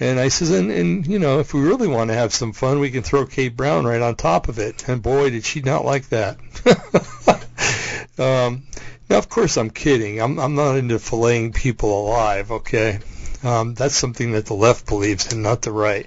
And 0.00 0.18
I 0.18 0.28
says, 0.28 0.50
and, 0.50 0.70
and 0.72 1.06
you 1.06 1.18
know, 1.18 1.38
if 1.38 1.54
we 1.54 1.60
really 1.60 1.86
want 1.86 2.10
to 2.10 2.16
have 2.16 2.34
some 2.34 2.52
fun, 2.52 2.80
we 2.80 2.90
can 2.90 3.02
throw 3.02 3.26
Kate 3.26 3.56
Brown 3.56 3.84
right 3.84 4.00
on 4.00 4.16
top 4.16 4.48
of 4.48 4.58
it. 4.58 4.88
And 4.88 5.02
boy, 5.02 5.30
did 5.30 5.44
she 5.44 5.60
not 5.60 5.84
like 5.84 6.08
that. 6.08 6.38
um, 8.18 8.64
now, 9.08 9.18
of 9.18 9.28
course, 9.28 9.56
I'm 9.56 9.70
kidding. 9.70 10.20
I'm 10.20 10.38
I'm 10.40 10.54
not 10.54 10.76
into 10.76 10.96
filleting 10.96 11.54
people 11.54 12.06
alive. 12.08 12.50
Okay, 12.50 12.98
um, 13.42 13.74
that's 13.74 13.94
something 13.94 14.32
that 14.32 14.46
the 14.46 14.54
left 14.54 14.86
believes 14.86 15.32
in, 15.32 15.42
not 15.42 15.62
the 15.62 15.72
right. 15.72 16.06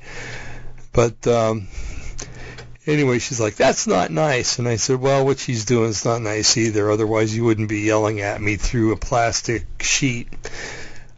But 0.91 1.25
um, 1.27 1.67
anyway, 2.87 3.19
she's 3.19 3.39
like, 3.39 3.55
that's 3.55 3.85
not 3.85 4.09
nice. 4.09 4.57
And 4.57 4.67
I 4.67 4.77
said, 4.77 4.99
well, 4.99 5.25
what 5.25 5.37
she's 5.37 5.65
doing 5.65 5.89
is 5.89 6.05
not 6.05 6.21
nice 6.21 6.57
either. 6.57 6.89
Otherwise, 6.89 7.35
you 7.35 7.43
wouldn't 7.43 7.69
be 7.69 7.81
yelling 7.81 8.21
at 8.21 8.41
me 8.41 8.55
through 8.55 8.93
a 8.93 8.97
plastic 8.97 9.65
sheet. 9.81 10.27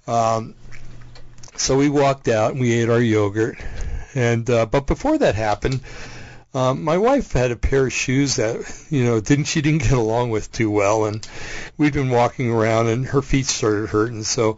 Um, 0.05 0.55
so 1.59 1.77
we 1.77 1.89
walked 1.89 2.27
out 2.27 2.51
and 2.51 2.59
we 2.59 2.71
ate 2.73 2.89
our 2.89 3.01
yogurt. 3.01 3.57
And 4.15 4.49
uh, 4.49 4.65
but 4.65 4.87
before 4.87 5.17
that 5.17 5.35
happened, 5.35 5.81
um, 6.53 6.83
my 6.83 6.97
wife 6.97 7.33
had 7.33 7.51
a 7.51 7.55
pair 7.55 7.85
of 7.85 7.93
shoes 7.93 8.37
that 8.37 8.87
you 8.89 9.03
know 9.03 9.19
didn't 9.19 9.45
she 9.45 9.61
didn't 9.61 9.83
get 9.83 9.91
along 9.91 10.31
with 10.31 10.51
too 10.51 10.71
well, 10.71 11.05
and 11.05 11.27
we'd 11.77 11.93
been 11.93 12.09
walking 12.09 12.49
around 12.49 12.87
and 12.87 13.05
her 13.05 13.21
feet 13.21 13.45
started 13.45 13.89
hurting. 13.89 14.23
So 14.23 14.57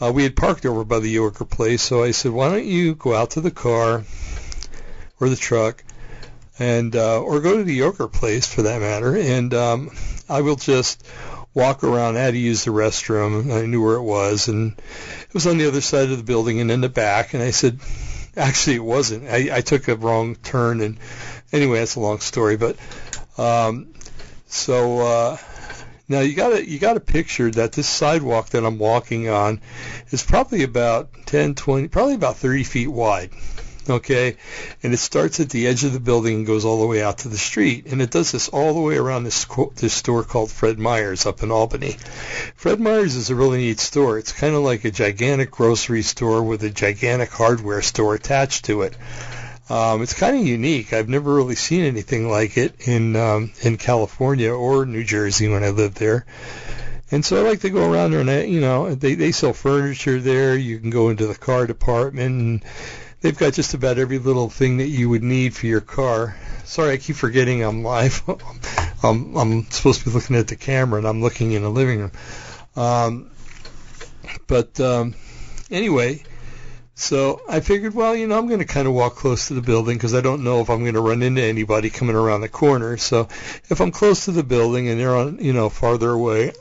uh, 0.00 0.12
we 0.12 0.22
had 0.22 0.36
parked 0.36 0.66
over 0.66 0.84
by 0.84 1.00
the 1.00 1.10
yogurt 1.10 1.50
place. 1.50 1.82
So 1.82 2.04
I 2.04 2.12
said, 2.12 2.30
why 2.30 2.50
don't 2.50 2.66
you 2.66 2.94
go 2.94 3.14
out 3.14 3.30
to 3.32 3.40
the 3.40 3.50
car 3.50 4.04
or 5.18 5.28
the 5.28 5.36
truck 5.36 5.82
and 6.58 6.94
uh, 6.94 7.20
or 7.20 7.40
go 7.40 7.56
to 7.56 7.64
the 7.64 7.74
yogurt 7.74 8.12
place 8.12 8.46
for 8.52 8.62
that 8.62 8.80
matter, 8.80 9.16
and 9.16 9.52
um, 9.54 9.90
I 10.28 10.42
will 10.42 10.56
just 10.56 11.04
walk 11.54 11.84
around. 11.84 12.16
I 12.16 12.20
had 12.20 12.34
to 12.34 12.38
use 12.38 12.64
the 12.64 12.72
restroom. 12.72 13.52
I 13.52 13.66
knew 13.66 13.82
where 13.82 13.96
it 13.96 14.02
was, 14.02 14.48
and 14.48 14.72
it 14.76 15.34
was 15.34 15.46
on 15.46 15.58
the 15.58 15.68
other 15.68 15.80
side 15.80 16.10
of 16.10 16.18
the 16.18 16.24
building 16.24 16.60
and 16.60 16.70
in 16.70 16.80
the 16.80 16.88
back. 16.88 17.32
And 17.32 17.42
I 17.42 17.50
said, 17.52 17.78
actually, 18.36 18.76
it 18.76 18.84
wasn't. 18.84 19.28
I, 19.28 19.56
I 19.56 19.60
took 19.60 19.88
a 19.88 19.96
wrong 19.96 20.36
turn, 20.36 20.80
and 20.80 20.98
anyway, 21.52 21.78
that's 21.78 21.94
a 21.94 22.00
long 22.00 22.18
story. 22.18 22.56
But 22.56 22.76
um, 23.38 23.94
so 24.46 25.00
uh, 25.00 25.38
now 26.08 26.20
you 26.20 26.34
got 26.34 26.50
to 26.50 26.68
you 26.68 26.78
got 26.78 26.94
to 26.94 27.00
picture 27.00 27.50
that 27.52 27.72
this 27.72 27.88
sidewalk 27.88 28.50
that 28.50 28.64
I'm 28.64 28.78
walking 28.78 29.28
on 29.28 29.60
is 30.10 30.22
probably 30.22 30.64
about 30.64 31.10
10, 31.26 31.54
20, 31.54 31.88
probably 31.88 32.14
about 32.14 32.36
30 32.36 32.64
feet 32.64 32.88
wide 32.88 33.30
okay? 33.90 34.36
And 34.82 34.92
it 34.92 34.98
starts 34.98 35.40
at 35.40 35.50
the 35.50 35.66
edge 35.66 35.84
of 35.84 35.92
the 35.92 36.00
building 36.00 36.36
and 36.36 36.46
goes 36.46 36.64
all 36.64 36.80
the 36.80 36.86
way 36.86 37.02
out 37.02 37.18
to 37.18 37.28
the 37.28 37.38
street. 37.38 37.86
And 37.86 38.00
it 38.00 38.10
does 38.10 38.32
this 38.32 38.48
all 38.48 38.74
the 38.74 38.80
way 38.80 38.96
around 38.96 39.24
this, 39.24 39.46
this 39.76 39.94
store 39.94 40.24
called 40.24 40.50
Fred 40.50 40.78
Meyer's 40.78 41.26
up 41.26 41.42
in 41.42 41.50
Albany. 41.50 41.96
Fred 42.56 42.80
Meyer's 42.80 43.16
is 43.16 43.30
a 43.30 43.34
really 43.34 43.58
neat 43.58 43.80
store. 43.80 44.18
It's 44.18 44.32
kind 44.32 44.54
of 44.54 44.62
like 44.62 44.84
a 44.84 44.90
gigantic 44.90 45.50
grocery 45.50 46.02
store 46.02 46.42
with 46.42 46.62
a 46.62 46.70
gigantic 46.70 47.30
hardware 47.30 47.82
store 47.82 48.14
attached 48.14 48.66
to 48.66 48.82
it. 48.82 48.96
Um, 49.70 50.02
it's 50.02 50.12
kind 50.12 50.36
of 50.36 50.46
unique. 50.46 50.92
I've 50.92 51.08
never 51.08 51.34
really 51.34 51.54
seen 51.54 51.84
anything 51.84 52.28
like 52.28 52.58
it 52.58 52.86
in 52.86 53.16
um, 53.16 53.52
in 53.62 53.78
California 53.78 54.52
or 54.52 54.84
New 54.84 55.04
Jersey 55.04 55.48
when 55.48 55.64
I 55.64 55.70
lived 55.70 55.96
there. 55.96 56.26
And 57.10 57.24
so 57.24 57.36
I 57.36 57.48
like 57.48 57.60
to 57.60 57.70
go 57.70 57.90
around 57.90 58.12
there 58.12 58.20
and 58.20 58.30
I, 58.30 58.42
you 58.44 58.60
know 58.60 58.94
they 58.94 59.14
they 59.14 59.32
sell 59.32 59.52
furniture 59.52 60.20
there. 60.20 60.56
You 60.56 60.78
can 60.78 60.90
go 60.90 61.10
into 61.10 61.26
the 61.26 61.34
car 61.34 61.66
department 61.66 62.40
and 62.40 62.64
they've 63.20 63.36
got 63.36 63.52
just 63.52 63.74
about 63.74 63.98
every 63.98 64.18
little 64.18 64.48
thing 64.48 64.78
that 64.78 64.88
you 64.88 65.08
would 65.08 65.22
need 65.22 65.54
for 65.54 65.66
your 65.66 65.80
car. 65.80 66.36
Sorry, 66.64 66.92
I 66.92 66.96
keep 66.96 67.16
forgetting 67.16 67.62
I'm 67.62 67.82
live. 67.82 68.22
I'm, 69.02 69.36
I'm 69.36 69.64
supposed 69.70 70.00
to 70.00 70.06
be 70.06 70.12
looking 70.12 70.36
at 70.36 70.48
the 70.48 70.56
camera 70.56 70.98
and 70.98 71.06
I'm 71.06 71.20
looking 71.20 71.52
in 71.52 71.62
the 71.62 71.70
living 71.70 72.00
room. 72.00 72.12
Um, 72.74 73.30
but 74.46 74.80
um, 74.80 75.14
anyway, 75.70 76.22
so 76.94 77.42
I 77.48 77.60
figured, 77.60 77.94
well, 77.94 78.14
you 78.14 78.26
know, 78.26 78.38
I'm 78.38 78.46
going 78.46 78.60
to 78.60 78.64
kind 78.64 78.86
of 78.86 78.94
walk 78.94 79.16
close 79.16 79.48
to 79.48 79.54
the 79.54 79.62
building 79.62 79.96
because 79.96 80.14
I 80.14 80.20
don't 80.20 80.44
know 80.44 80.60
if 80.60 80.70
I'm 80.70 80.80
going 80.80 80.94
to 80.94 81.00
run 81.00 81.22
into 81.22 81.42
anybody 81.42 81.90
coming 81.90 82.16
around 82.16 82.40
the 82.40 82.48
corner. 82.48 82.96
So 82.96 83.28
if 83.68 83.80
I'm 83.80 83.90
close 83.90 84.24
to 84.26 84.32
the 84.32 84.42
building 84.42 84.88
and 84.88 84.98
they're 85.00 85.16
on, 85.16 85.38
you 85.38 85.52
know, 85.52 85.68
farther 85.68 86.10
away, 86.10 86.52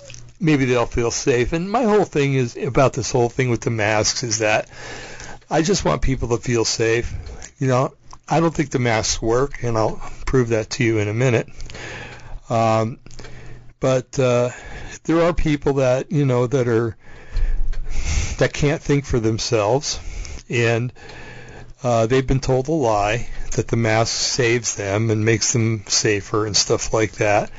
maybe 0.43 0.65
they'll 0.65 0.85
feel 0.85 1.09
safe. 1.09 1.53
And 1.53 1.71
my 1.71 1.83
whole 1.83 2.03
thing 2.03 2.33
is 2.33 2.57
about 2.57 2.93
this 2.93 3.11
whole 3.11 3.29
thing 3.29 3.49
with 3.49 3.61
the 3.61 3.71
masks 3.71 4.23
is 4.23 4.39
that 4.39 4.69
I 5.49 5.61
just 5.61 5.85
want 5.85 6.01
people 6.01 6.29
to 6.29 6.37
feel 6.37 6.65
safe. 6.65 7.13
You 7.57 7.67
know, 7.67 7.93
I 8.27 8.41
don't 8.41 8.53
think 8.53 8.69
the 8.69 8.79
masks 8.79 9.21
work, 9.21 9.63
and 9.63 9.77
I'll 9.77 10.01
prove 10.25 10.49
that 10.49 10.69
to 10.71 10.83
you 10.83 10.99
in 10.99 11.07
a 11.07 11.13
minute. 11.13 11.47
Um, 12.49 12.99
but 13.79 14.19
uh, 14.19 14.49
there 15.05 15.21
are 15.21 15.33
people 15.33 15.73
that 15.73 16.11
you 16.11 16.25
know 16.25 16.45
that 16.47 16.67
are 16.67 16.97
that 18.37 18.53
can't 18.53 18.81
think 18.81 19.05
for 19.05 19.19
themselves, 19.19 19.99
and 20.49 20.91
uh, 21.83 22.05
they've 22.07 22.27
been 22.27 22.39
told 22.39 22.67
a 22.67 22.71
lie 22.71 23.29
that 23.51 23.67
the 23.67 23.77
mask 23.77 24.13
saves 24.13 24.75
them 24.75 25.09
and 25.09 25.23
makes 25.23 25.53
them 25.53 25.83
safer 25.87 26.45
and 26.45 26.55
stuff 26.55 26.93
like 26.93 27.13
that. 27.13 27.49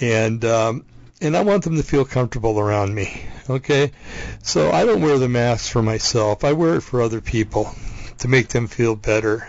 And 0.00 0.44
um, 0.44 0.84
and 1.22 1.36
I 1.36 1.42
want 1.42 1.62
them 1.62 1.76
to 1.76 1.82
feel 1.84 2.04
comfortable 2.04 2.58
around 2.58 2.94
me. 2.94 3.22
Okay, 3.48 3.92
so 4.42 4.70
I 4.70 4.84
don't 4.84 5.02
wear 5.02 5.18
the 5.18 5.28
mask 5.28 5.72
for 5.72 5.82
myself. 5.82 6.44
I 6.44 6.52
wear 6.52 6.76
it 6.76 6.82
for 6.82 7.00
other 7.00 7.20
people 7.20 7.72
to 8.18 8.28
make 8.28 8.48
them 8.48 8.66
feel 8.66 8.96
better, 8.96 9.48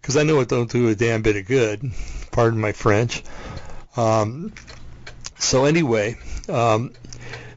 because 0.00 0.16
I 0.16 0.22
know 0.22 0.40
it 0.40 0.48
don't 0.48 0.70
do 0.70 0.88
a 0.88 0.94
damn 0.94 1.22
bit 1.22 1.36
of 1.36 1.46
good. 1.46 1.92
Pardon 2.30 2.60
my 2.60 2.72
French. 2.72 3.22
Um, 3.96 4.52
so 5.38 5.64
anyway, 5.64 6.16
um, 6.48 6.92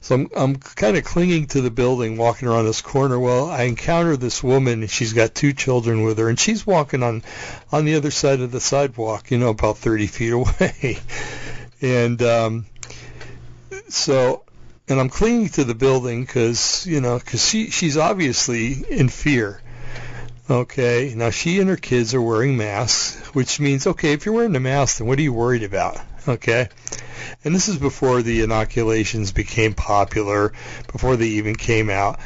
so 0.02 0.16
I'm, 0.16 0.30
I'm 0.36 0.56
kind 0.56 0.98
of 0.98 1.04
clinging 1.04 1.48
to 1.48 1.62
the 1.62 1.72
building, 1.72 2.18
walking 2.18 2.48
around 2.48 2.66
this 2.66 2.82
corner. 2.82 3.20
Well, 3.20 3.50
I 3.50 3.63
encounter 3.63 4.18
this 4.18 4.44
woman. 4.44 4.88
She's 4.88 5.13
got 5.13 5.36
two 5.36 5.54
children 5.54 6.04
with 6.04 6.18
her, 6.18 6.28
and 6.28 6.39
she's 6.39 6.66
walking 6.66 7.04
on 7.04 7.24
on 7.72 7.86
the 7.86 7.96
other 7.96 8.12
side 8.12 8.42
of 8.42 8.52
the 8.52 8.60
sidewalk, 8.60 9.32
you 9.32 9.38
know, 9.38 9.50
about 9.50 9.78
30 9.78 10.08
feet 10.08 10.34
away. 10.34 10.98
and 11.82 12.22
um, 12.22 12.66
so 13.89 14.43
and 14.88 15.00
I'm 15.00 15.10
clinging 15.10 15.50
to 15.50 15.63
the 15.63 15.76
building 15.76 16.24
because 16.24 16.86
you 16.86 17.02
know 17.02 17.17
because 17.17 17.46
she 17.46 17.69
she's 17.69 17.98
obviously 17.98 18.84
in 18.89 19.10
fear. 19.10 19.62
Okay, 20.50 21.13
now 21.15 21.30
she 21.30 21.62
and 21.62 21.69
her 21.69 21.78
kids 21.78 22.13
are 22.13 22.22
wearing 22.22 22.58
masks, 22.58 23.15
which 23.34 23.62
means, 23.62 23.88
okay, 23.88 24.12
if 24.12 24.26
you're 24.26 24.36
wearing 24.36 24.56
a 24.58 24.60
mask, 24.60 24.98
then 24.98 25.08
what 25.08 25.17
are 25.17 25.22
you 25.22 25.32
worried 25.32 25.63
about? 25.63 25.98
Okay, 26.28 26.67
and 27.43 27.56
this 27.56 27.67
is 27.67 27.78
before 27.78 28.22
the 28.22 28.41
inoculations 28.41 29.32
became 29.32 29.74
popular, 29.74 30.54
before 30.91 31.15
they 31.15 31.28
even 31.28 31.56
came 31.56 31.89
out. 31.89 32.19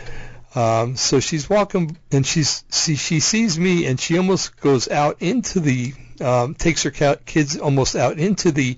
Um, 0.56 0.96
so 0.96 1.20
she's 1.20 1.50
walking, 1.50 1.98
and 2.12 2.26
she's 2.26 2.63
see, 2.70 2.96
she 2.96 3.20
sees 3.20 3.60
me, 3.60 3.86
and 3.86 4.00
she 4.00 4.17
almost 4.17 4.60
goes 4.60 4.88
out 4.88 5.22
into 5.22 5.60
the, 5.60 5.93
um, 6.22 6.56
takes 6.56 6.84
her 6.84 6.91
kids 6.91 7.58
almost 7.58 7.96
out 7.96 8.17
into 8.17 8.52
the, 8.52 8.78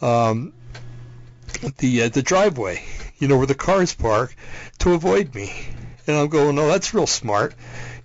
um, 0.00 0.52
the 1.78 2.02
uh, 2.02 2.08
the 2.08 2.22
driveway, 2.22 2.82
you 3.18 3.28
know, 3.28 3.36
where 3.36 3.46
the 3.46 3.54
cars 3.54 3.94
park, 3.94 4.34
to 4.78 4.94
avoid 4.94 5.34
me. 5.34 5.52
And 6.06 6.16
I'm 6.16 6.28
going, 6.28 6.56
no, 6.56 6.66
that's 6.66 6.94
real 6.94 7.06
smart 7.06 7.54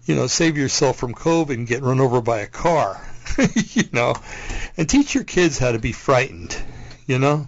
you 0.08 0.16
know, 0.16 0.28
save 0.28 0.58
yourself 0.58 0.98
from 0.98 1.14
COVID 1.14 1.54
and 1.54 1.68
get 1.68 1.84
run 1.84 2.00
over 2.00 2.22
by 2.22 2.40
a 2.40 2.48
car, 2.48 3.00
you 3.54 3.84
know, 3.92 4.16
and 4.78 4.90
teach 4.90 5.14
your 5.14 5.26
kids 5.26 5.60
how 5.60 5.74
to 5.74 5.80
be 5.80 5.92
frightened, 5.92 6.58
you 7.06 7.20
know. 7.20 7.48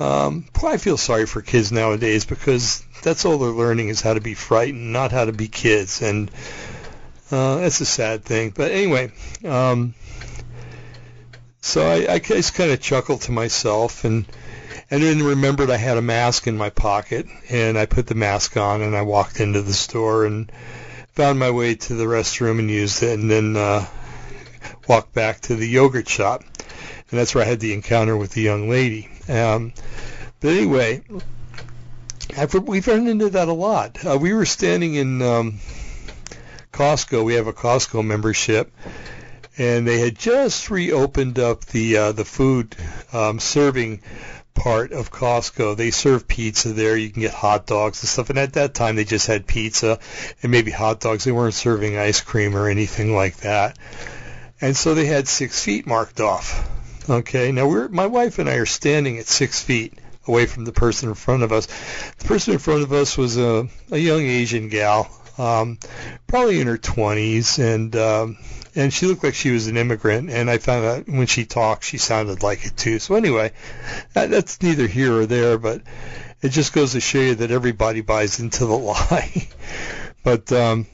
Um, 0.00 0.46
I 0.64 0.78
feel 0.78 0.96
sorry 0.96 1.26
for 1.26 1.42
kids 1.42 1.70
nowadays 1.70 2.24
because 2.24 2.82
that's 3.02 3.24
all 3.24 3.38
they're 3.38 3.50
learning 3.50 3.90
is 3.90 4.00
how 4.00 4.14
to 4.14 4.20
be 4.20 4.34
frightened, 4.34 4.92
not 4.92 5.12
how 5.12 5.26
to 5.26 5.32
be 5.32 5.48
kids, 5.48 6.02
and 6.02 6.30
uh, 7.30 7.56
that's 7.56 7.80
a 7.80 7.86
sad 7.86 8.24
thing. 8.24 8.52
But 8.54 8.72
anyway, 8.72 9.12
um, 9.44 9.94
so 11.60 11.86
I, 11.86 12.14
I 12.14 12.18
just 12.18 12.54
kind 12.54 12.70
of 12.70 12.80
chuckled 12.80 13.22
to 13.22 13.32
myself 13.32 14.04
and 14.04 14.26
and 14.90 15.02
then 15.02 15.22
remembered 15.22 15.70
I 15.70 15.76
had 15.76 15.96
a 15.96 16.02
mask 16.02 16.46
in 16.46 16.56
my 16.56 16.70
pocket, 16.70 17.26
and 17.50 17.78
I 17.78 17.86
put 17.86 18.06
the 18.06 18.14
mask 18.14 18.56
on 18.56 18.82
and 18.82 18.96
I 18.96 19.02
walked 19.02 19.40
into 19.40 19.62
the 19.62 19.72
store 19.72 20.26
and 20.26 20.50
found 21.12 21.38
my 21.38 21.50
way 21.50 21.74
to 21.74 21.94
the 21.94 22.04
restroom 22.04 22.58
and 22.58 22.70
used 22.70 23.02
it, 23.02 23.18
and 23.18 23.30
then 23.30 23.56
uh, 23.56 23.86
walked 24.86 25.12
back 25.14 25.40
to 25.42 25.56
the 25.56 25.66
yogurt 25.66 26.08
shop, 26.08 26.42
and 27.10 27.18
that's 27.18 27.34
where 27.34 27.44
I 27.44 27.48
had 27.48 27.60
the 27.60 27.72
encounter 27.72 28.16
with 28.16 28.32
the 28.32 28.42
young 28.42 28.68
lady. 28.68 29.08
Um, 29.28 29.72
but 30.40 30.50
anyway, 30.50 31.02
I've, 32.36 32.52
we've 32.54 32.86
run 32.86 33.08
into 33.08 33.30
that 33.30 33.48
a 33.48 33.52
lot. 33.52 34.04
Uh, 34.04 34.18
we 34.20 34.34
were 34.34 34.44
standing 34.44 34.94
in 34.94 35.22
um, 35.22 35.58
Costco. 36.72 37.24
We 37.24 37.34
have 37.34 37.46
a 37.46 37.52
Costco 37.52 38.04
membership, 38.04 38.70
and 39.56 39.86
they 39.88 39.98
had 39.98 40.18
just 40.18 40.70
reopened 40.70 41.38
up 41.38 41.64
the 41.64 41.96
uh, 41.96 42.12
the 42.12 42.24
food 42.24 42.76
um, 43.12 43.40
serving 43.40 44.02
part 44.56 44.92
of 44.92 45.12
Costco. 45.12 45.76
They 45.76 45.90
serve 45.90 46.26
pizza 46.26 46.72
there. 46.72 46.96
You 46.96 47.10
can 47.10 47.22
get 47.22 47.34
hot 47.34 47.66
dogs 47.66 48.02
and 48.02 48.08
stuff. 48.08 48.30
And 48.30 48.38
at 48.38 48.54
that 48.54 48.74
time, 48.74 48.96
they 48.96 49.04
just 49.04 49.26
had 49.26 49.46
pizza 49.46 50.00
and 50.42 50.50
maybe 50.50 50.70
hot 50.70 50.98
dogs. 51.00 51.24
They 51.24 51.32
weren't 51.32 51.54
serving 51.54 51.96
ice 51.96 52.20
cream 52.20 52.56
or 52.56 52.68
anything 52.68 53.14
like 53.14 53.36
that. 53.38 53.78
And 54.60 54.76
so 54.76 54.94
they 54.94 55.06
had 55.06 55.28
six 55.28 55.62
feet 55.62 55.86
marked 55.86 56.20
off. 56.20 56.68
Okay. 57.08 57.52
Now 57.52 57.68
we're 57.68 57.88
my 57.88 58.06
wife 58.06 58.38
and 58.38 58.48
I 58.48 58.54
are 58.54 58.66
standing 58.66 59.18
at 59.18 59.26
six 59.26 59.62
feet 59.62 59.94
away 60.26 60.46
from 60.46 60.64
the 60.64 60.72
person 60.72 61.08
in 61.10 61.14
front 61.14 61.42
of 61.42 61.52
us. 61.52 61.66
The 62.18 62.24
person 62.24 62.54
in 62.54 62.58
front 62.58 62.82
of 62.82 62.92
us 62.92 63.16
was 63.16 63.36
a, 63.36 63.68
a 63.92 63.98
young 63.98 64.22
Asian 64.22 64.68
gal, 64.68 65.08
um, 65.38 65.78
probably 66.26 66.60
in 66.60 66.66
her 66.66 66.78
20s, 66.78 67.58
and 67.58 67.94
um, 67.94 68.38
and 68.76 68.92
she 68.92 69.06
looked 69.06 69.24
like 69.24 69.34
she 69.34 69.50
was 69.50 69.66
an 69.66 69.76
immigrant. 69.76 70.30
And 70.30 70.50
I 70.50 70.58
found 70.58 70.84
out 70.84 71.08
when 71.08 71.26
she 71.26 71.46
talked, 71.46 71.84
she 71.84 71.98
sounded 71.98 72.42
like 72.42 72.64
it 72.66 72.76
too. 72.76 72.98
So 72.98 73.14
anyway, 73.14 73.52
that, 74.12 74.30
that's 74.30 74.62
neither 74.62 74.86
here 74.86 75.14
or 75.14 75.26
there, 75.26 75.58
but 75.58 75.80
it 76.42 76.50
just 76.50 76.74
goes 76.74 76.92
to 76.92 77.00
show 77.00 77.18
you 77.18 77.34
that 77.36 77.50
everybody 77.50 78.02
buys 78.02 78.38
into 78.38 78.66
the 78.66 78.76
lie. 78.76 79.48
but 80.22 80.52
um, 80.52 80.86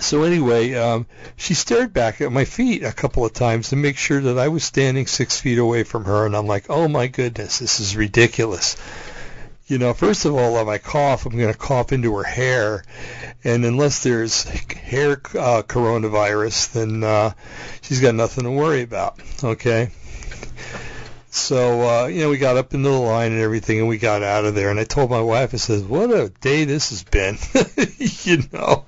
so 0.00 0.24
anyway, 0.24 0.74
um, 0.74 1.06
she 1.36 1.54
stared 1.54 1.92
back 1.92 2.20
at 2.20 2.32
my 2.32 2.44
feet 2.44 2.82
a 2.82 2.92
couple 2.92 3.24
of 3.24 3.32
times 3.32 3.68
to 3.68 3.76
make 3.76 3.96
sure 3.96 4.20
that 4.20 4.38
I 4.38 4.48
was 4.48 4.64
standing 4.64 5.06
six 5.06 5.40
feet 5.40 5.58
away 5.58 5.84
from 5.84 6.04
her, 6.04 6.26
and 6.26 6.36
I'm 6.36 6.48
like, 6.48 6.66
oh 6.68 6.88
my 6.88 7.06
goodness, 7.06 7.60
this 7.60 7.78
is 7.78 7.96
ridiculous 7.96 8.76
you 9.66 9.78
know, 9.78 9.94
first 9.94 10.24
of 10.24 10.34
all, 10.34 10.58
if 10.58 10.68
I 10.68 10.78
cough, 10.78 11.24
I'm 11.24 11.36
going 11.36 11.52
to 11.52 11.58
cough 11.58 11.92
into 11.92 12.14
her 12.16 12.24
hair, 12.24 12.84
and 13.44 13.64
unless 13.64 14.02
there's 14.02 14.44
hair 14.44 15.12
uh, 15.12 15.62
coronavirus, 15.62 16.72
then 16.72 17.02
uh, 17.02 17.32
she's 17.80 18.00
got 18.00 18.14
nothing 18.14 18.44
to 18.44 18.50
worry 18.50 18.82
about. 18.82 19.18
Okay. 19.42 19.90
So 21.30 21.82
uh, 21.82 22.06
you 22.06 22.20
know, 22.20 22.30
we 22.30 22.38
got 22.38 22.56
up 22.56 22.74
into 22.74 22.88
the 22.88 22.94
line 22.94 23.32
and 23.32 23.40
everything, 23.40 23.80
and 23.80 23.88
we 23.88 23.98
got 23.98 24.22
out 24.22 24.44
of 24.44 24.54
there. 24.54 24.70
And 24.70 24.78
I 24.78 24.84
told 24.84 25.10
my 25.10 25.20
wife, 25.20 25.52
I 25.52 25.56
said, 25.56 25.88
"What 25.88 26.10
a 26.12 26.28
day 26.28 26.64
this 26.64 26.90
has 26.90 27.02
been." 27.02 27.38
you 28.22 28.44
know, 28.52 28.84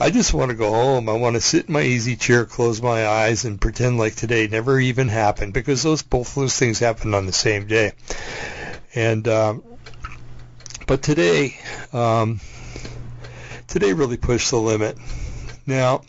I 0.00 0.10
just 0.10 0.32
want 0.32 0.52
to 0.52 0.56
go 0.56 0.70
home. 0.70 1.10
I 1.10 1.12
want 1.12 1.34
to 1.34 1.40
sit 1.42 1.66
in 1.66 1.74
my 1.74 1.82
easy 1.82 2.16
chair, 2.16 2.46
close 2.46 2.80
my 2.80 3.06
eyes, 3.06 3.44
and 3.44 3.60
pretend 3.60 3.98
like 3.98 4.14
today 4.14 4.46
never 4.46 4.80
even 4.80 5.08
happened 5.08 5.52
because 5.52 5.82
those 5.82 6.00
both 6.00 6.34
those 6.34 6.58
things 6.58 6.78
happened 6.78 7.14
on 7.14 7.26
the 7.26 7.32
same 7.32 7.66
day. 7.66 7.92
And 8.94 9.28
um, 9.28 9.62
but 10.86 11.02
today, 11.02 11.56
um, 11.92 12.40
today 13.66 13.92
really 13.92 14.16
pushed 14.16 14.50
the 14.50 14.58
limit. 14.58 14.96
Now, 15.66 16.02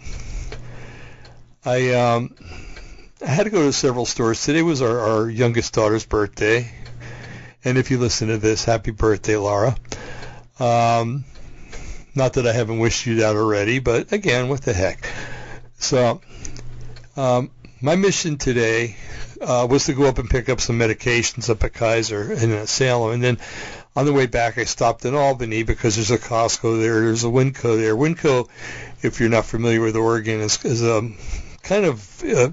I 1.66 1.94
um, 1.94 2.36
I 3.26 3.30
had 3.30 3.44
to 3.44 3.50
go 3.50 3.64
to 3.64 3.74
several 3.74 4.06
stores. 4.06 4.44
Today 4.44 4.62
was 4.62 4.82
our, 4.82 5.00
our 5.00 5.30
youngest 5.30 5.74
daughter's 5.74 6.06
birthday, 6.06 6.72
and 7.66 7.78
if 7.78 7.90
you 7.90 7.98
listen 7.98 8.28
to 8.28 8.38
this, 8.38 8.64
happy 8.64 8.92
birthday, 8.92 9.36
Laura. 9.36 9.76
Um, 10.60 11.26
not 12.14 12.34
that 12.34 12.48
I 12.48 12.54
haven't 12.54 12.80
wished 12.80 13.06
you 13.06 13.16
that 13.16 13.36
already, 13.36 13.80
but 13.80 14.12
again, 14.12 14.50
what 14.50 14.62
the 14.62 14.74
heck. 14.74 15.12
So, 15.80 16.22
um, 17.16 17.52
my 17.82 17.96
mission 17.96 18.38
today 18.38 18.96
uh, 19.42 19.68
was 19.70 19.86
to 19.86 19.94
go 19.94 20.06
up 20.06 20.20
and 20.20 20.30
pick 20.30 20.50
up 20.50 20.62
some 20.62 20.80
medications 20.80 21.50
up 21.50 21.64
at 21.64 21.74
Kaiser 21.74 22.32
in 22.32 22.68
Salem, 22.68 23.14
and 23.14 23.24
then 23.24 23.38
on 23.96 24.06
the 24.06 24.14
way 24.14 24.28
back, 24.28 24.60
I 24.60 24.66
stopped 24.66 25.06
in 25.06 25.16
Albany 25.16 25.64
because 25.64 25.96
there's 25.96 26.12
a 26.12 26.20
Costco 26.20 26.80
there. 26.80 27.02
There's 27.02 27.24
a 27.24 27.28
Winco 27.28 27.78
there. 27.78 27.96
Winco, 27.96 28.48
if 29.02 29.20
you're 29.20 29.30
not 29.30 29.46
familiar 29.46 29.82
with 29.82 29.96
Oregon, 29.96 30.42
is, 30.42 30.64
is 30.64 30.84
a 30.84 31.10
kind 31.64 31.86
of 31.86 32.24
uh, 32.24 32.52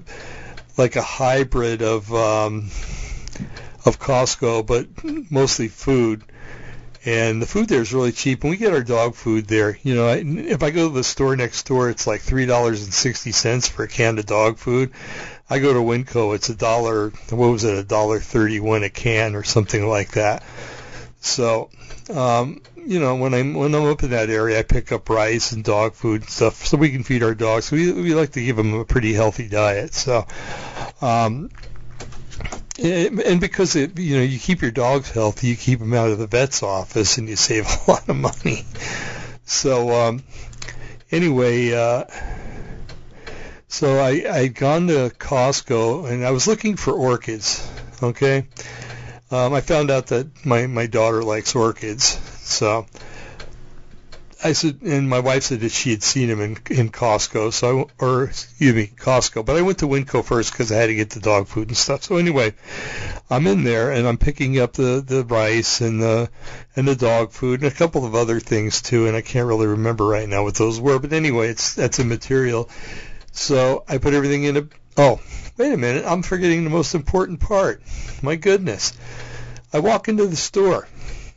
like 0.75 0.95
a 0.95 1.03
hybrid 1.03 1.83
of 1.83 2.11
um, 2.11 2.71
of 3.85 3.99
Costco, 3.99 4.65
but 4.65 4.87
mostly 5.31 5.67
food. 5.67 6.23
And 7.05 7.39
the 7.39 7.45
food 7.45 7.69
there 7.69 7.81
is 7.81 7.93
really 7.93 8.11
cheap, 8.11 8.41
and 8.43 8.49
we 8.49 8.57
get 8.57 8.73
our 8.73 8.81
dog 8.81 9.13
food 9.13 9.45
there. 9.45 9.77
You 9.83 9.93
know, 9.93 10.07
I, 10.07 10.23
if 10.25 10.63
I 10.63 10.71
go 10.71 10.87
to 10.87 10.93
the 10.95 11.03
store 11.03 11.35
next 11.35 11.67
door, 11.67 11.91
it's 11.91 12.07
like 12.07 12.21
three 12.21 12.47
dollars 12.47 12.83
and 12.83 12.91
sixty 12.91 13.31
cents 13.31 13.69
for 13.69 13.83
a 13.83 13.87
can 13.87 14.17
of 14.17 14.25
dog 14.25 14.57
food. 14.57 14.91
I 15.49 15.59
go 15.59 15.73
to 15.73 15.79
Winco, 15.79 16.33
it's 16.33 16.49
a 16.49 16.55
dollar. 16.55 17.09
What 17.29 17.47
was 17.51 17.63
it? 17.63 17.77
A 17.77 17.83
dollar 17.83 18.19
thirty-one 18.19 18.83
a 18.83 18.89
can, 18.89 19.35
or 19.35 19.43
something 19.43 19.87
like 19.87 20.11
that. 20.11 20.43
So, 21.21 21.69
um, 22.11 22.61
you 22.75 22.99
know, 22.99 23.15
when 23.15 23.33
I'm 23.35 23.53
when 23.53 23.75
I'm 23.75 23.85
up 23.85 24.01
in 24.01 24.09
that 24.11 24.29
area, 24.29 24.59
I 24.59 24.63
pick 24.63 24.91
up 24.91 25.07
rice 25.07 25.51
and 25.51 25.63
dog 25.63 25.93
food 25.93 26.21
and 26.21 26.29
stuff 26.29 26.65
so 26.65 26.77
we 26.77 26.91
can 26.91 27.03
feed 27.03 27.21
our 27.21 27.35
dogs. 27.35 27.71
We 27.71 27.91
we 27.91 28.15
like 28.15 28.31
to 28.31 28.43
give 28.43 28.55
them 28.55 28.73
a 28.73 28.85
pretty 28.85 29.13
healthy 29.13 29.47
diet. 29.47 29.93
So, 29.93 30.25
um, 31.01 31.51
and 32.81 33.39
because 33.39 33.75
it, 33.75 33.99
you 33.99 34.17
know 34.17 34.23
you 34.23 34.39
keep 34.39 34.63
your 34.63 34.71
dogs 34.71 35.11
healthy, 35.11 35.47
you 35.47 35.55
keep 35.55 35.77
them 35.77 35.93
out 35.93 36.09
of 36.09 36.17
the 36.17 36.27
vet's 36.27 36.63
office, 36.63 37.19
and 37.19 37.29
you 37.29 37.35
save 37.35 37.67
a 37.87 37.91
lot 37.91 38.09
of 38.09 38.15
money. 38.15 38.65
So, 39.45 39.91
um, 39.91 40.23
anyway. 41.11 41.71
Uh, 41.71 42.05
so 43.75 43.99
I 43.99 44.23
I'd 44.31 44.55
gone 44.55 44.87
to 44.87 45.11
Costco 45.19 46.09
and 46.09 46.25
I 46.25 46.31
was 46.31 46.47
looking 46.47 46.77
for 46.77 46.93
orchids, 46.93 47.67
okay, 48.01 48.47
um, 49.29 49.53
I 49.53 49.59
found 49.59 49.91
out 49.91 50.07
that 50.07 50.45
my 50.45 50.65
my 50.67 50.87
daughter 50.87 51.21
likes 51.23 51.55
orchids, 51.55 52.17
so 52.39 52.85
I 54.41 54.53
said, 54.53 54.79
and 54.81 55.09
my 55.09 55.19
wife 55.19 55.43
said 55.43 55.59
that 55.59 55.73
she 55.73 55.91
had 55.91 56.03
seen 56.03 56.29
them 56.29 56.39
in 56.39 56.57
in 56.69 56.89
Costco, 56.89 57.51
so 57.51 57.89
I, 57.99 58.05
or 58.05 58.23
excuse 58.23 58.73
me, 58.73 58.91
Costco. 58.95 59.45
But 59.45 59.57
I 59.57 59.61
went 59.61 59.79
to 59.79 59.87
Winco 59.87 60.23
first 60.23 60.53
because 60.53 60.71
I 60.71 60.77
had 60.77 60.87
to 60.87 60.95
get 60.95 61.09
the 61.09 61.19
dog 61.19 61.47
food 61.47 61.67
and 61.67 61.75
stuff. 61.75 62.03
So 62.03 62.15
anyway, 62.15 62.53
I'm 63.29 63.45
in 63.45 63.65
there 63.65 63.91
and 63.91 64.07
I'm 64.07 64.17
picking 64.17 64.57
up 64.57 64.71
the 64.71 65.03
the 65.05 65.25
rice 65.25 65.81
and 65.81 66.01
the 66.01 66.29
and 66.77 66.87
the 66.87 66.95
dog 66.95 67.31
food 67.31 67.61
and 67.61 67.69
a 67.69 67.75
couple 67.75 68.05
of 68.05 68.15
other 68.15 68.39
things 68.39 68.81
too, 68.81 69.07
and 69.07 69.17
I 69.17 69.21
can't 69.21 69.47
really 69.47 69.67
remember 69.67 70.05
right 70.05 70.29
now 70.29 70.43
what 70.43 70.55
those 70.55 70.79
were. 70.79 70.97
But 70.97 71.11
anyway, 71.11 71.49
it's 71.49 71.73
that's 71.73 71.99
a 71.99 72.05
material. 72.05 72.69
So 73.35 73.83
I 73.87 73.97
put 73.97 74.13
everything 74.13 74.45
in 74.45 74.57
a. 74.57 74.67
Oh, 74.97 75.19
wait 75.57 75.73
a 75.73 75.77
minute, 75.77 76.05
I'm 76.07 76.21
forgetting 76.21 76.63
the 76.63 76.69
most 76.69 76.95
important 76.95 77.41
part. 77.41 77.81
My 78.21 78.35
goodness. 78.35 78.93
I 79.73 79.79
walk 79.79 80.07
into 80.07 80.25
the 80.25 80.37
store. 80.37 80.87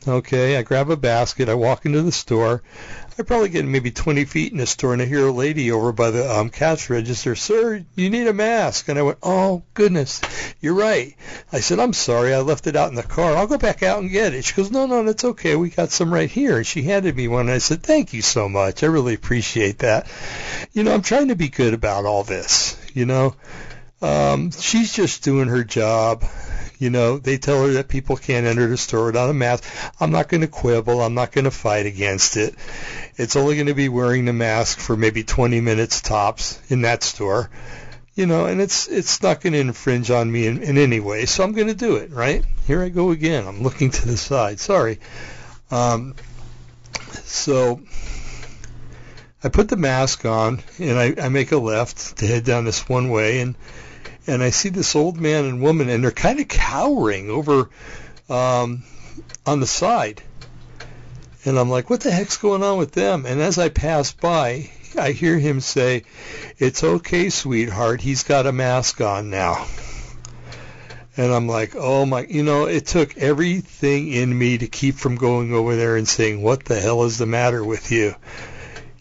Okay, 0.07 0.55
I 0.55 0.61
grab 0.61 0.89
a 0.89 0.95
basket, 0.95 1.49
I 1.49 1.55
walk 1.55 1.85
into 1.85 2.01
the 2.01 2.13
store, 2.13 2.63
I 3.19 3.23
probably 3.23 3.49
get 3.49 3.65
maybe 3.65 3.91
20 3.91 4.23
feet 4.23 4.53
in 4.53 4.59
the 4.59 4.65
store, 4.65 4.93
and 4.93 5.01
I 5.01 5.05
hear 5.05 5.27
a 5.27 5.31
lady 5.31 5.73
over 5.73 5.91
by 5.91 6.09
the 6.09 6.31
um, 6.31 6.49
cash 6.49 6.89
register, 6.89 7.35
"Sir, 7.35 7.83
you 7.93 8.09
need 8.09 8.27
a 8.27 8.33
mask." 8.33 8.87
And 8.87 8.97
I 8.97 9.01
went, 9.01 9.17
"Oh 9.21 9.63
goodness, 9.73 10.21
you're 10.61 10.73
right." 10.73 11.17
I 11.51 11.59
said, 11.59 11.81
"I'm 11.81 11.91
sorry, 11.91 12.33
I 12.33 12.39
left 12.39 12.67
it 12.67 12.77
out 12.77 12.91
in 12.91 12.95
the 12.95 13.03
car. 13.03 13.35
I'll 13.35 13.45
go 13.45 13.57
back 13.57 13.83
out 13.83 13.99
and 13.99 14.09
get 14.09 14.33
it." 14.33 14.45
She 14.45 14.53
goes, 14.53 14.71
"No, 14.71 14.85
no, 14.85 15.03
that's 15.03 15.25
okay. 15.25 15.57
We 15.57 15.69
got 15.69 15.91
some 15.91 16.13
right 16.13 16.31
here." 16.31 16.55
And 16.55 16.65
she 16.65 16.83
handed 16.83 17.17
me 17.17 17.27
one. 17.27 17.47
And 17.47 17.51
I 17.51 17.57
said, 17.57 17.83
"Thank 17.83 18.13
you 18.13 18.21
so 18.21 18.47
much. 18.47 18.83
I 18.83 18.87
really 18.87 19.15
appreciate 19.15 19.79
that." 19.79 20.07
You 20.71 20.83
know, 20.83 20.93
I'm 20.93 21.01
trying 21.01 21.27
to 21.27 21.35
be 21.35 21.49
good 21.49 21.73
about 21.73 22.05
all 22.05 22.23
this. 22.23 22.77
You 22.93 23.05
know, 23.05 23.35
um, 24.01 24.51
she's 24.51 24.93
just 24.93 25.23
doing 25.23 25.49
her 25.49 25.63
job. 25.63 26.23
You 26.77 26.89
know, 26.89 27.17
they 27.17 27.37
tell 27.37 27.65
her 27.65 27.73
that 27.73 27.89
people 27.89 28.15
can't 28.15 28.45
enter 28.45 28.67
the 28.67 28.77
store 28.77 29.07
without 29.07 29.29
a 29.29 29.33
mask. 29.33 29.65
I'm 29.99 30.11
not 30.11 30.29
going 30.29 30.41
to 30.41 30.47
quibble. 30.47 31.01
I'm 31.01 31.13
not 31.13 31.33
going 31.33 31.43
to 31.43 31.51
fight 31.51 31.85
against 31.85 32.37
it. 32.37 32.55
It's 33.17 33.35
only 33.35 33.55
going 33.55 33.67
to 33.67 33.73
be 33.73 33.89
wearing 33.89 34.23
the 34.23 34.33
mask 34.33 34.79
for 34.79 34.95
maybe 34.95 35.23
20 35.23 35.59
minutes 35.59 35.99
tops 36.01 36.61
in 36.69 36.83
that 36.83 37.03
store. 37.03 37.49
You 38.15 38.25
know, 38.25 38.45
and 38.45 38.59
it's 38.61 38.87
it's 38.87 39.21
not 39.21 39.39
going 39.39 39.53
to 39.53 39.59
infringe 39.59 40.11
on 40.11 40.29
me 40.31 40.45
in, 40.47 40.61
in 40.61 40.77
any 40.77 40.99
way, 40.99 41.25
so 41.25 41.43
I'm 41.43 41.53
going 41.53 41.67
to 41.67 41.73
do 41.73 41.95
it. 41.95 42.11
Right 42.11 42.43
here, 42.67 42.83
I 42.83 42.89
go 42.89 43.11
again. 43.11 43.47
I'm 43.47 43.61
looking 43.61 43.91
to 43.91 44.07
the 44.07 44.17
side. 44.17 44.59
Sorry. 44.59 44.99
Um, 45.71 46.15
so 47.23 47.81
I 49.43 49.49
put 49.49 49.69
the 49.69 49.77
mask 49.77 50.25
on 50.25 50.61
and 50.79 50.99
I, 50.99 51.15
I 51.25 51.29
make 51.29 51.51
a 51.53 51.57
left 51.57 52.17
to 52.17 52.27
head 52.27 52.43
down 52.43 52.65
this 52.65 52.89
one 52.89 53.09
way, 53.09 53.39
and 53.39 53.55
and 54.29 54.43
I 54.43 54.51
see 54.51 54.69
this 54.69 54.95
old 54.95 55.19
man 55.19 55.45
and 55.45 55.61
woman, 55.61 55.89
and 55.89 56.03
they're 56.03 56.11
kind 56.11 56.39
of 56.39 56.47
cowering 56.47 57.29
over 57.29 57.69
um, 58.29 58.83
on 59.45 59.59
the 59.59 59.67
side. 59.67 60.21
And 61.45 61.57
I'm 61.57 61.69
like, 61.69 61.89
what 61.89 62.01
the 62.01 62.11
heck's 62.11 62.37
going 62.37 62.63
on 62.63 62.77
with 62.77 62.91
them? 62.91 63.25
And 63.25 63.41
as 63.41 63.57
I 63.57 63.69
pass 63.69 64.11
by, 64.11 64.69
I 64.97 65.11
hear 65.11 65.37
him 65.37 65.61
say, 65.61 66.03
it's 66.57 66.83
okay, 66.83 67.29
sweetheart. 67.29 68.01
He's 68.01 68.23
got 68.23 68.45
a 68.45 68.51
mask 68.51 69.01
on 69.01 69.29
now. 69.29 69.65
And 71.17 71.33
I'm 71.33 71.47
like, 71.47 71.75
oh 71.75 72.05
my, 72.05 72.25
you 72.29 72.43
know, 72.43 72.65
it 72.65 72.85
took 72.85 73.17
everything 73.17 74.11
in 74.13 74.37
me 74.37 74.57
to 74.59 74.67
keep 74.67 74.95
from 74.95 75.15
going 75.15 75.53
over 75.53 75.75
there 75.75 75.95
and 75.97 76.07
saying, 76.07 76.41
what 76.41 76.65
the 76.65 76.79
hell 76.79 77.03
is 77.03 77.17
the 77.17 77.25
matter 77.25 77.63
with 77.63 77.91
you? 77.91 78.15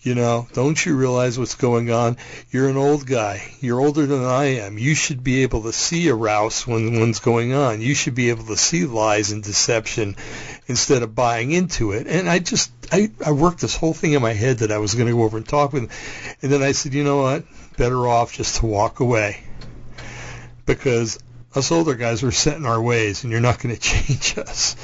You 0.03 0.15
know, 0.15 0.47
don't 0.53 0.85
you 0.85 0.97
realize 0.97 1.39
what's 1.39 1.57
going 1.57 1.91
on? 1.91 2.19
You're 2.51 2.69
an 2.69 2.77
old 2.77 3.05
guy. 3.05 3.43
You're 3.61 3.81
older 3.81 4.07
than 4.07 4.25
I 4.25 4.61
am. 4.61 4.79
You 4.79 4.95
should 4.95 5.25
be 5.25 5.43
able 5.43 5.63
to 5.65 5.73
see 5.73 6.09
a 6.09 6.15
rouse 6.15 6.67
when 6.67 7.01
one's 7.01 7.19
going 7.19 7.53
on. 7.53 7.81
You 7.81 7.95
should 7.95 8.15
be 8.15 8.31
able 8.31 8.47
to 8.47 8.57
see 8.57 8.85
lies 8.85 9.33
and 9.33 9.43
deception 9.43 10.15
instead 10.69 11.03
of 11.03 11.17
buying 11.17 11.51
into 11.51 11.93
it. 11.93 12.07
And 12.07 12.29
I 12.29 12.39
just, 12.39 12.71
I, 12.93 13.11
I 13.25 13.33
worked 13.33 13.61
this 13.61 13.75
whole 13.75 13.95
thing 13.95 14.13
in 14.13 14.23
my 14.23 14.35
head 14.35 14.59
that 14.59 14.71
I 14.71 14.79
was 14.79 14.95
going 14.95 15.09
to 15.09 15.15
go 15.15 15.25
over 15.25 15.37
and 15.37 15.49
talk 15.49 15.73
with 15.73 15.85
him. 15.85 15.91
And 16.43 16.53
then 16.53 16.63
I 16.63 16.73
said, 16.73 16.95
you 16.95 17.03
know 17.03 17.23
what? 17.23 17.45
Better 17.77 18.07
off 18.07 18.33
just 18.33 18.57
to 18.57 18.67
walk 18.67 19.01
away. 19.01 19.43
Because 20.65 21.19
us 21.57 21.73
older 21.73 21.95
guys 21.95 22.23
are 22.23 22.31
set 22.31 22.57
in 22.57 22.67
our 22.67 22.81
ways 22.81 23.25
and 23.25 23.33
you're 23.33 23.41
not 23.41 23.59
going 23.59 23.75
to 23.75 23.81
change 23.81 24.39
us. 24.39 24.77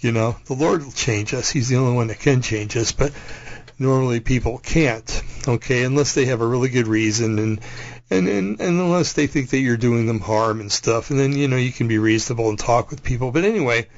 You 0.00 0.12
know, 0.12 0.36
the 0.46 0.54
Lord 0.54 0.84
will 0.84 0.92
change 0.92 1.32
us. 1.34 1.50
He's 1.50 1.68
the 1.68 1.76
only 1.76 1.94
one 1.94 2.08
that 2.08 2.18
can 2.18 2.42
change 2.42 2.76
us. 2.76 2.92
But 2.92 3.12
normally 3.78 4.20
people 4.20 4.58
can't, 4.58 5.22
okay, 5.46 5.84
unless 5.84 6.14
they 6.14 6.26
have 6.26 6.40
a 6.40 6.46
really 6.46 6.68
good 6.68 6.86
reason 6.86 7.38
and 7.38 7.60
and, 8.08 8.28
and 8.28 8.60
and 8.60 8.80
unless 8.80 9.14
they 9.14 9.26
think 9.26 9.50
that 9.50 9.58
you're 9.58 9.76
doing 9.76 10.06
them 10.06 10.20
harm 10.20 10.60
and 10.60 10.70
stuff, 10.70 11.10
and 11.10 11.18
then 11.18 11.32
you 11.32 11.48
know 11.48 11.56
you 11.56 11.72
can 11.72 11.88
be 11.88 11.98
reasonable 11.98 12.48
and 12.48 12.58
talk 12.58 12.90
with 12.90 13.02
people. 13.02 13.32
But 13.32 13.44
anyway, 13.44 13.88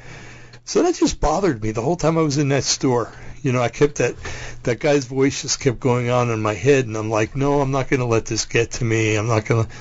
so 0.64 0.83
that 0.83 0.95
just 0.95 1.21
bothered 1.21 1.62
me 1.62 1.73
the 1.73 1.83
whole 1.83 1.97
time 1.97 2.17
I 2.17 2.23
was 2.23 2.38
in 2.38 2.49
that 2.49 2.64
store. 2.64 3.12
You 3.43 3.53
know, 3.53 3.62
I 3.62 3.69
kept 3.69 3.97
that 3.97 4.17
that 4.62 4.81
guy's 4.81 5.05
voice 5.05 5.43
just 5.43 5.61
kept 5.61 5.79
going 5.79 6.11
on 6.11 6.31
in 6.31 6.41
my 6.41 6.55
head, 6.55 6.87
and 6.87 6.97
I'm 6.97 7.11
like, 7.11 7.37
no, 7.37 7.61
I'm 7.61 7.71
not 7.71 7.88
going 7.88 8.01
to 8.01 8.07
let 8.07 8.27
this 8.27 8.47
get 8.47 8.73
to 8.73 8.85
me. 8.85 9.17
I'm 9.17 9.29
not 9.29 9.45
going 9.45 9.67
to. 9.67 9.73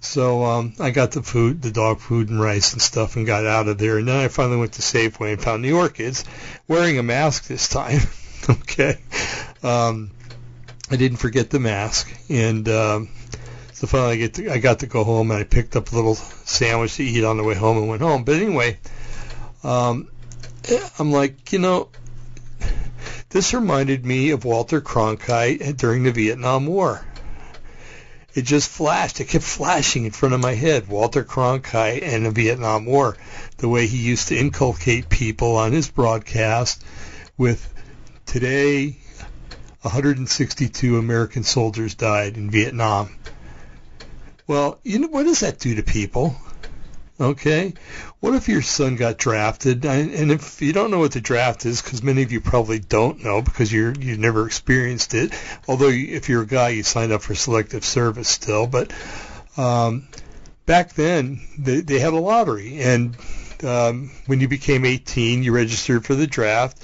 So 0.00 0.44
um, 0.44 0.74
I 0.80 0.90
got 0.90 1.12
the 1.12 1.22
food, 1.22 1.62
the 1.62 1.70
dog 1.70 2.00
food 2.00 2.28
and 2.28 2.40
rice 2.40 2.72
and 2.72 2.82
stuff, 2.82 3.14
and 3.14 3.24
got 3.24 3.46
out 3.46 3.68
of 3.68 3.78
there. 3.78 3.98
And 3.98 4.08
then 4.08 4.16
I 4.16 4.26
finally 4.26 4.56
went 4.56 4.72
to 4.72 4.82
Safeway 4.82 5.34
and 5.34 5.40
found 5.40 5.64
the 5.64 5.72
Orchids, 5.72 6.24
wearing 6.66 6.98
a 6.98 7.04
mask 7.04 7.46
this 7.46 7.68
time. 7.68 8.00
okay. 8.50 8.98
Um, 9.62 10.10
I 10.90 10.96
didn't 10.96 11.18
forget 11.18 11.50
the 11.50 11.60
mask, 11.60 12.12
and 12.28 12.68
um, 12.68 13.08
so 13.72 13.86
finally 13.86 14.12
I 14.12 14.16
get 14.16 14.34
to, 14.34 14.52
I 14.52 14.58
got 14.58 14.80
to 14.80 14.86
go 14.86 15.04
home 15.04 15.30
and 15.30 15.40
I 15.40 15.44
picked 15.44 15.76
up 15.76 15.92
a 15.92 15.94
little 15.94 16.14
sandwich 16.14 16.96
to 16.96 17.04
eat 17.04 17.24
on 17.24 17.36
the 17.36 17.44
way 17.44 17.54
home 17.54 17.78
and 17.78 17.88
went 17.88 18.02
home. 18.02 18.24
But 18.24 18.36
anyway, 18.36 18.78
um, 19.64 20.08
I'm 20.98 21.12
like, 21.12 21.52
you 21.52 21.58
know, 21.58 21.88
this 23.30 23.54
reminded 23.54 24.04
me 24.04 24.30
of 24.30 24.44
Walter 24.44 24.80
Cronkite 24.80 25.76
during 25.76 26.02
the 26.02 26.12
Vietnam 26.12 26.66
War. 26.66 27.04
It 28.34 28.42
just 28.42 28.70
flashed. 28.70 29.20
It 29.20 29.28
kept 29.28 29.44
flashing 29.44 30.04
in 30.04 30.10
front 30.10 30.34
of 30.34 30.40
my 30.40 30.54
head. 30.54 30.88
Walter 30.88 31.24
Cronkite 31.24 32.02
and 32.02 32.26
the 32.26 32.30
Vietnam 32.30 32.86
War, 32.86 33.16
the 33.58 33.68
way 33.68 33.86
he 33.86 33.98
used 33.98 34.28
to 34.28 34.36
inculcate 34.36 35.08
people 35.08 35.56
on 35.56 35.72
his 35.72 35.90
broadcast 35.90 36.82
with 37.36 37.72
Today, 38.32 38.96
162 39.82 40.96
American 40.96 41.42
soldiers 41.42 41.94
died 41.94 42.38
in 42.38 42.48
Vietnam. 42.48 43.14
Well, 44.46 44.78
you 44.82 45.00
know 45.00 45.08
what 45.08 45.24
does 45.24 45.40
that 45.40 45.58
do 45.58 45.74
to 45.74 45.82
people? 45.82 46.34
Okay, 47.20 47.74
what 48.20 48.32
if 48.32 48.48
your 48.48 48.62
son 48.62 48.96
got 48.96 49.18
drafted? 49.18 49.84
And 49.84 50.32
if 50.32 50.62
you 50.62 50.72
don't 50.72 50.90
know 50.90 50.98
what 50.98 51.12
the 51.12 51.20
draft 51.20 51.66
is, 51.66 51.82
because 51.82 52.02
many 52.02 52.22
of 52.22 52.32
you 52.32 52.40
probably 52.40 52.78
don't 52.78 53.22
know 53.22 53.42
because 53.42 53.70
you're 53.70 53.92
you've 53.92 54.18
never 54.18 54.46
experienced 54.46 55.12
it. 55.12 55.38
Although 55.68 55.90
if 55.90 56.30
you're 56.30 56.44
a 56.44 56.46
guy, 56.46 56.70
you 56.70 56.84
signed 56.84 57.12
up 57.12 57.20
for 57.20 57.34
selective 57.34 57.84
service 57.84 58.30
still. 58.30 58.66
But 58.66 58.94
um, 59.58 60.08
back 60.64 60.94
then, 60.94 61.42
they, 61.58 61.82
they 61.82 61.98
had 61.98 62.14
a 62.14 62.18
lottery, 62.18 62.80
and 62.80 63.14
um, 63.62 64.10
when 64.24 64.40
you 64.40 64.48
became 64.48 64.86
18, 64.86 65.42
you 65.42 65.52
registered 65.52 66.06
for 66.06 66.14
the 66.14 66.26
draft 66.26 66.82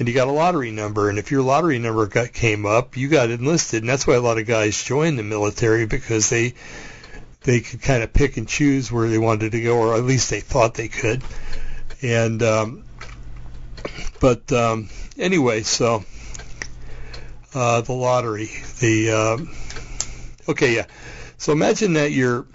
and 0.00 0.08
you 0.08 0.14
got 0.14 0.28
a 0.28 0.32
lottery 0.32 0.70
number. 0.70 1.10
And 1.10 1.18
if 1.18 1.30
your 1.30 1.42
lottery 1.42 1.78
number 1.78 2.06
got, 2.06 2.32
came 2.32 2.64
up, 2.64 2.96
you 2.96 3.08
got 3.08 3.30
enlisted. 3.30 3.82
And 3.82 3.88
that's 3.88 4.06
why 4.06 4.14
a 4.14 4.20
lot 4.20 4.38
of 4.38 4.46
guys 4.46 4.82
joined 4.82 5.18
the 5.18 5.22
military 5.22 5.84
because 5.84 6.30
they 6.30 6.54
they 7.42 7.60
could 7.60 7.82
kind 7.82 8.02
of 8.02 8.12
pick 8.12 8.38
and 8.38 8.48
choose 8.48 8.90
where 8.90 9.08
they 9.08 9.18
wanted 9.18 9.52
to 9.52 9.60
go, 9.60 9.78
or 9.78 9.94
at 9.94 10.04
least 10.04 10.30
they 10.30 10.40
thought 10.40 10.74
they 10.74 10.88
could. 10.88 11.22
And 12.00 12.42
um, 12.42 12.84
but 14.20 14.50
um, 14.52 14.88
anyway, 15.18 15.62
so 15.62 16.02
uh, 17.54 17.82
the 17.82 17.92
lottery, 17.92 18.48
the 18.80 19.10
uh, 19.10 20.48
okay, 20.50 20.76
yeah. 20.76 20.86
So 21.36 21.52
imagine 21.52 21.92
that 21.94 22.10
you're 22.10 22.46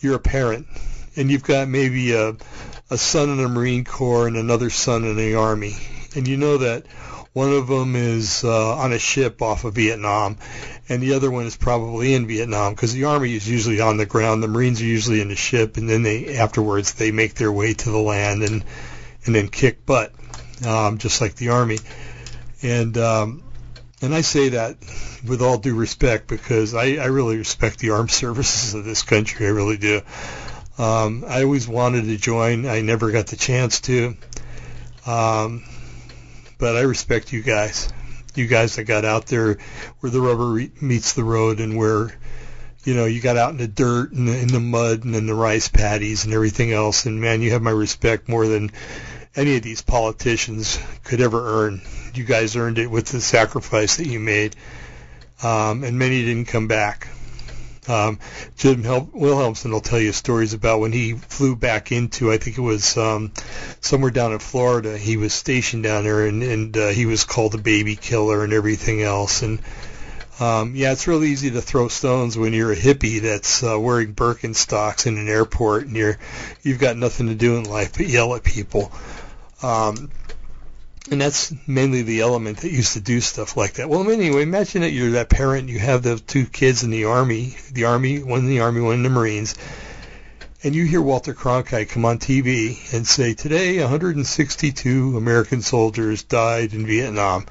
you're 0.00 0.16
a 0.16 0.20
parent 0.20 0.66
and 1.14 1.30
you've 1.30 1.44
got 1.44 1.68
maybe 1.68 2.14
a 2.14 2.34
a 2.90 2.98
son 2.98 3.30
in 3.30 3.36
the 3.36 3.48
Marine 3.48 3.84
Corps 3.84 4.26
and 4.26 4.36
another 4.36 4.70
son 4.70 5.04
in 5.04 5.16
the 5.16 5.34
Army, 5.36 5.76
and 6.16 6.26
you 6.26 6.36
know 6.36 6.58
that 6.58 6.86
one 7.32 7.52
of 7.52 7.68
them 7.68 7.94
is 7.96 8.44
uh, 8.44 8.76
on 8.76 8.94
a 8.94 8.98
ship 8.98 9.42
off 9.42 9.64
of 9.64 9.74
Vietnam, 9.74 10.38
and 10.88 11.02
the 11.02 11.12
other 11.12 11.30
one 11.30 11.44
is 11.44 11.54
probably 11.54 12.14
in 12.14 12.26
Vietnam 12.26 12.72
because 12.74 12.94
the 12.94 13.04
army 13.04 13.34
is 13.34 13.46
usually 13.46 13.80
on 13.80 13.98
the 13.98 14.06
ground, 14.06 14.42
the 14.42 14.48
Marines 14.48 14.80
are 14.80 14.86
usually 14.86 15.20
in 15.20 15.28
the 15.28 15.36
ship, 15.36 15.76
and 15.76 15.88
then 15.88 16.02
they 16.02 16.38
afterwards 16.38 16.94
they 16.94 17.12
make 17.12 17.34
their 17.34 17.52
way 17.52 17.74
to 17.74 17.90
the 17.90 17.98
land 17.98 18.42
and 18.42 18.64
and 19.26 19.34
then 19.34 19.48
kick 19.48 19.84
butt, 19.84 20.12
um, 20.66 20.96
just 20.96 21.20
like 21.20 21.34
the 21.34 21.50
army. 21.50 21.78
And 22.62 22.96
um, 22.96 23.42
and 24.00 24.14
I 24.14 24.22
say 24.22 24.50
that 24.50 24.76
with 25.26 25.42
all 25.42 25.58
due 25.58 25.74
respect 25.74 26.28
because 26.28 26.74
I, 26.74 26.94
I 26.94 27.06
really 27.06 27.36
respect 27.36 27.80
the 27.80 27.90
armed 27.90 28.10
services 28.22 28.72
of 28.72 28.86
this 28.86 29.02
country. 29.02 29.46
I 29.46 29.50
really 29.50 29.76
do. 29.76 30.00
Um, 30.78 31.24
I 31.26 31.42
always 31.42 31.68
wanted 31.68 32.04
to 32.04 32.16
join. 32.16 32.66
I 32.66 32.80
never 32.80 33.10
got 33.10 33.26
the 33.26 33.36
chance 33.36 33.80
to. 33.82 34.16
Um, 35.06 35.64
but 36.58 36.76
I 36.76 36.82
respect 36.82 37.32
you 37.32 37.42
guys. 37.42 37.88
You 38.34 38.46
guys 38.46 38.76
that 38.76 38.84
got 38.84 39.04
out 39.04 39.26
there 39.26 39.56
where 40.00 40.10
the 40.10 40.20
rubber 40.20 40.50
re- 40.50 40.70
meets 40.80 41.14
the 41.14 41.24
road 41.24 41.58
and 41.58 41.76
where, 41.76 42.14
you 42.84 42.94
know, 42.94 43.06
you 43.06 43.20
got 43.20 43.38
out 43.38 43.50
in 43.50 43.56
the 43.56 43.66
dirt 43.66 44.12
and 44.12 44.28
in 44.28 44.48
the 44.48 44.60
mud 44.60 45.04
and 45.04 45.16
in 45.16 45.26
the 45.26 45.34
rice 45.34 45.68
paddies 45.68 46.24
and 46.24 46.34
everything 46.34 46.72
else. 46.72 47.06
And 47.06 47.20
man, 47.20 47.40
you 47.40 47.52
have 47.52 47.62
my 47.62 47.70
respect 47.70 48.28
more 48.28 48.46
than 48.46 48.72
any 49.34 49.56
of 49.56 49.62
these 49.62 49.82
politicians 49.82 50.78
could 51.04 51.20
ever 51.20 51.64
earn. 51.64 51.80
You 52.14 52.24
guys 52.24 52.56
earned 52.56 52.78
it 52.78 52.90
with 52.90 53.06
the 53.06 53.20
sacrifice 53.20 53.96
that 53.96 54.06
you 54.06 54.20
made. 54.20 54.56
Um, 55.42 55.84
and 55.84 55.98
many 55.98 56.24
didn't 56.24 56.48
come 56.48 56.68
back. 56.68 57.08
Um, 57.88 58.18
Jim 58.56 58.82
Hel- 58.82 59.08
Wilhelmsen 59.12 59.70
will 59.70 59.80
tell 59.80 60.00
you 60.00 60.12
stories 60.12 60.52
about 60.52 60.80
when 60.80 60.92
he 60.92 61.12
flew 61.14 61.54
back 61.54 61.92
into, 61.92 62.32
I 62.32 62.38
think 62.38 62.58
it 62.58 62.62
was 62.62 62.96
um, 62.96 63.32
somewhere 63.80 64.10
down 64.10 64.32
in 64.32 64.38
Florida. 64.38 64.98
He 64.98 65.16
was 65.16 65.32
stationed 65.32 65.84
down 65.84 66.04
there, 66.04 66.26
and, 66.26 66.42
and 66.42 66.76
uh, 66.76 66.88
he 66.88 67.06
was 67.06 67.24
called 67.24 67.54
a 67.54 67.58
baby 67.58 67.96
killer 67.96 68.42
and 68.42 68.52
everything 68.52 69.02
else. 69.02 69.42
And 69.42 69.60
um, 70.38 70.74
yeah, 70.74 70.92
it's 70.92 71.06
really 71.06 71.28
easy 71.28 71.50
to 71.52 71.62
throw 71.62 71.88
stones 71.88 72.36
when 72.36 72.52
you're 72.52 72.72
a 72.72 72.76
hippie 72.76 73.22
that's 73.22 73.62
uh, 73.62 73.78
wearing 73.78 74.14
Birkenstocks 74.14 75.06
in 75.06 75.16
an 75.16 75.28
airport, 75.28 75.86
and 75.86 75.96
you're 75.96 76.18
you've 76.62 76.78
got 76.78 76.96
nothing 76.96 77.28
to 77.28 77.34
do 77.34 77.56
in 77.56 77.64
life 77.64 77.96
but 77.96 78.06
yell 78.06 78.34
at 78.34 78.44
people. 78.44 78.92
Um, 79.62 80.10
and 81.10 81.20
that's 81.20 81.54
mainly 81.66 82.02
the 82.02 82.20
element 82.20 82.58
that 82.58 82.70
used 82.70 82.94
to 82.94 83.00
do 83.00 83.20
stuff 83.20 83.56
like 83.56 83.74
that. 83.74 83.88
Well, 83.88 84.10
anyway, 84.10 84.42
imagine 84.42 84.82
that 84.82 84.90
you're 84.90 85.12
that 85.12 85.28
parent, 85.28 85.68
you 85.68 85.78
have 85.78 86.02
the 86.02 86.18
two 86.18 86.46
kids 86.46 86.82
in 86.82 86.90
the 86.90 87.04
army, 87.04 87.56
the 87.72 87.84
army, 87.84 88.22
one 88.22 88.40
in 88.40 88.46
the 88.48 88.60
army, 88.60 88.80
one 88.80 88.94
in 88.94 89.02
the 89.02 89.10
Marines, 89.10 89.54
and 90.64 90.74
you 90.74 90.84
hear 90.84 91.00
Walter 91.00 91.32
Cronkite 91.32 91.90
come 91.90 92.04
on 92.04 92.18
TV 92.18 92.92
and 92.92 93.06
say, 93.06 93.34
today 93.34 93.78
162 93.78 95.16
American 95.16 95.62
soldiers 95.62 96.24
died 96.24 96.72
in 96.72 96.86
Vietnam. 96.86 97.46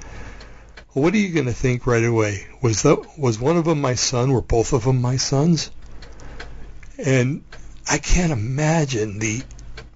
Well, 0.94 1.04
what 1.04 1.13
are 1.13 1.18
you 1.18 1.34
going 1.34 1.46
to 1.46 1.54
think 1.54 1.88
right 1.88 2.04
away? 2.04 2.48
Was 2.62 2.82
that 2.82 3.18
was 3.18 3.39
one 3.39 3.58
of 3.58 3.65
them 3.65 3.80
my 3.80 3.96
son? 3.96 4.32
Were 4.32 4.41
both 4.41 4.74
of 4.74 4.84
them 4.84 5.02
my 5.02 5.18
sons? 5.18 5.72
And 6.98 7.44
I 7.89 8.00
can't 8.00 8.32
imagine 8.32 9.20
the 9.20 9.44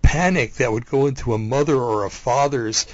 panic 0.02 0.56
that 0.56 0.72
would 0.72 0.86
go 0.86 1.08
into 1.08 1.34
a 1.34 1.38
mother 1.38 1.76
or 1.76 2.06
a 2.06 2.10
father's 2.10 2.86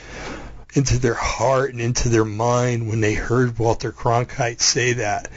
into 0.76 1.00
their 1.00 1.16
heart 1.16 1.72
and 1.72 1.82
into 1.82 2.10
their 2.10 2.26
mind 2.26 2.88
when 2.88 3.00
they 3.00 3.14
heard 3.14 3.58
Walter 3.58 3.92
Cronkite 3.92 4.62
say 4.62 4.94
that. 4.94 5.30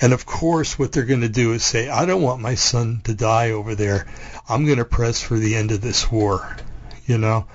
And 0.00 0.12
of 0.12 0.26
course, 0.26 0.76
what 0.76 0.90
they're 0.90 1.04
going 1.04 1.20
to 1.20 1.28
do 1.28 1.52
is 1.52 1.64
say, 1.64 1.88
I 1.88 2.04
don't 2.04 2.22
want 2.22 2.42
my 2.42 2.56
son 2.56 3.00
to 3.04 3.14
die 3.14 3.52
over 3.52 3.76
there. 3.76 4.06
I'm 4.48 4.66
going 4.66 4.78
to 4.78 4.84
press 4.84 5.22
for 5.22 5.38
the 5.38 5.54
end 5.54 5.70
of 5.70 5.80
this 5.80 6.10
war, 6.10 6.56
you 7.06 7.18
know? 7.18 7.46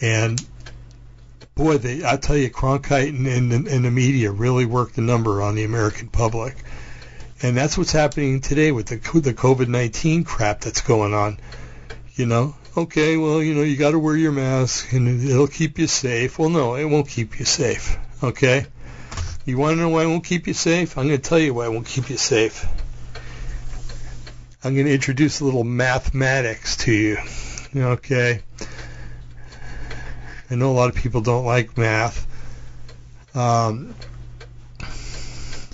And 0.00 0.44
boy, 1.54 1.78
they, 1.78 2.04
I 2.04 2.16
tell 2.16 2.36
you, 2.36 2.50
Cronkite 2.50 3.08
and, 3.10 3.52
and, 3.52 3.68
and 3.68 3.84
the 3.84 3.90
media 3.90 4.32
really 4.32 4.66
worked 4.66 4.98
a 4.98 5.00
number 5.00 5.40
on 5.40 5.54
the 5.54 5.64
American 5.64 6.08
public. 6.08 6.56
And 7.40 7.56
that's 7.56 7.78
what's 7.78 7.92
happening 7.92 8.40
today 8.40 8.72
with 8.72 8.86
the, 8.86 8.96
the 9.20 9.32
COVID-19 9.32 10.26
crap 10.26 10.60
that's 10.60 10.80
going 10.80 11.14
on. 11.14 11.38
You 12.16 12.26
know, 12.26 12.56
okay, 12.78 13.16
well, 13.16 13.42
you 13.42 13.54
know, 13.54 13.62
you 13.62 13.76
got 13.76 13.90
to 13.90 13.98
wear 13.98 14.16
your 14.16 14.32
mask 14.32 14.92
and 14.92 15.22
it'll 15.24 15.48
keep 15.48 15.78
you 15.78 15.86
safe. 15.86 16.38
Well, 16.38 16.48
no, 16.48 16.76
it 16.76 16.84
won't 16.84 17.08
keep 17.08 17.38
you 17.38 17.44
safe. 17.44 17.98
Okay? 18.22 18.66
You 19.44 19.58
want 19.58 19.76
to 19.76 19.80
know 19.80 19.88
why 19.88 20.04
it 20.04 20.06
won't 20.06 20.24
keep 20.24 20.46
you 20.46 20.54
safe? 20.54 20.96
I'm 20.96 21.08
going 21.08 21.20
to 21.20 21.28
tell 21.28 21.38
you 21.38 21.54
why 21.54 21.66
it 21.66 21.72
won't 21.72 21.86
keep 21.86 22.08
you 22.10 22.16
safe. 22.16 22.66
I'm 24.62 24.74
going 24.74 24.86
to 24.86 24.92
introduce 24.92 25.40
a 25.40 25.44
little 25.44 25.64
mathematics 25.64 26.76
to 26.78 26.92
you. 26.92 27.18
Okay? 27.76 28.42
I 30.50 30.54
know 30.54 30.70
a 30.70 30.76
lot 30.76 30.88
of 30.88 30.94
people 30.94 31.20
don't 31.20 31.44
like 31.44 31.76
math. 31.76 32.26
Um, 33.34 33.94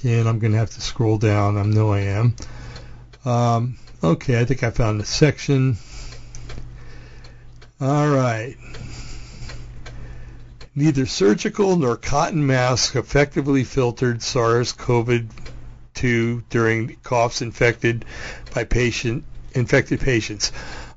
and 0.02 0.28
I'm 0.28 0.38
going 0.38 0.52
to 0.52 0.58
have 0.58 0.70
to 0.70 0.80
scroll 0.80 1.18
down. 1.18 1.56
I 1.56 1.62
know 1.62 1.92
I 1.92 2.00
am. 2.00 2.36
Um, 3.24 3.76
okay, 4.02 4.40
I 4.40 4.44
think 4.44 4.62
I 4.62 4.70
found 4.70 5.00
a 5.00 5.04
section. 5.04 5.76
All 7.80 8.08
right. 8.08 8.56
Neither 10.76 11.06
surgical 11.06 11.76
nor 11.76 11.96
cotton 11.96 12.46
masks 12.46 12.94
effectively 12.94 13.64
filtered 13.64 14.22
SARS-CoV-2 14.22 16.42
during 16.50 16.96
coughs 17.02 17.42
infected 17.42 18.04
by 18.54 18.62
patient 18.64 19.24
infected 19.52 20.00
patients. 20.00 20.52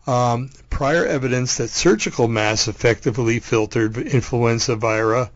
Um, 0.05 0.51
prior 0.69 1.05
evidence 1.05 1.57
that 1.57 1.69
surgical 1.69 2.27
masks 2.27 2.67
effectively 2.67 3.39
filtered 3.39 3.97
influenza 3.97 4.75
vira. 4.75 5.31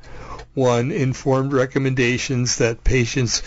One 0.53 0.91
informed 0.91 1.53
recommendations 1.53 2.57
that 2.57 2.83
patients 2.83 3.41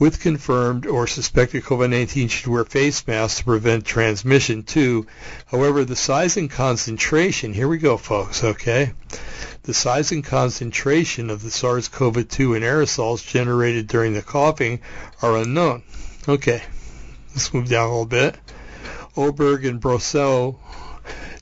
with 0.00 0.18
confirmed 0.18 0.86
or 0.86 1.06
suspected 1.06 1.62
COVID-19 1.62 2.30
should 2.30 2.46
wear 2.46 2.64
face 2.64 3.06
masks 3.06 3.38
to 3.38 3.44
prevent 3.44 3.84
transmission. 3.84 4.62
too. 4.62 5.06
however, 5.44 5.84
the 5.84 5.94
size 5.94 6.38
and 6.38 6.50
concentration, 6.50 7.52
here 7.52 7.68
we 7.68 7.76
go, 7.76 7.98
folks, 7.98 8.42
okay? 8.42 8.94
The 9.64 9.74
size 9.74 10.10
and 10.10 10.24
concentration 10.24 11.28
of 11.28 11.42
the 11.42 11.50
SARS-CoV-2 11.50 12.56
in 12.56 12.62
aerosols 12.62 13.24
generated 13.26 13.88
during 13.88 14.14
the 14.14 14.22
coughing 14.22 14.80
are 15.20 15.36
unknown. 15.36 15.82
Okay, 16.26 16.62
let's 17.34 17.52
move 17.52 17.68
down 17.68 17.88
a 17.88 17.90
little 17.90 18.06
bit. 18.06 18.36
Oberg 19.18 19.66
and 19.66 19.82
Brosseau 19.82 20.56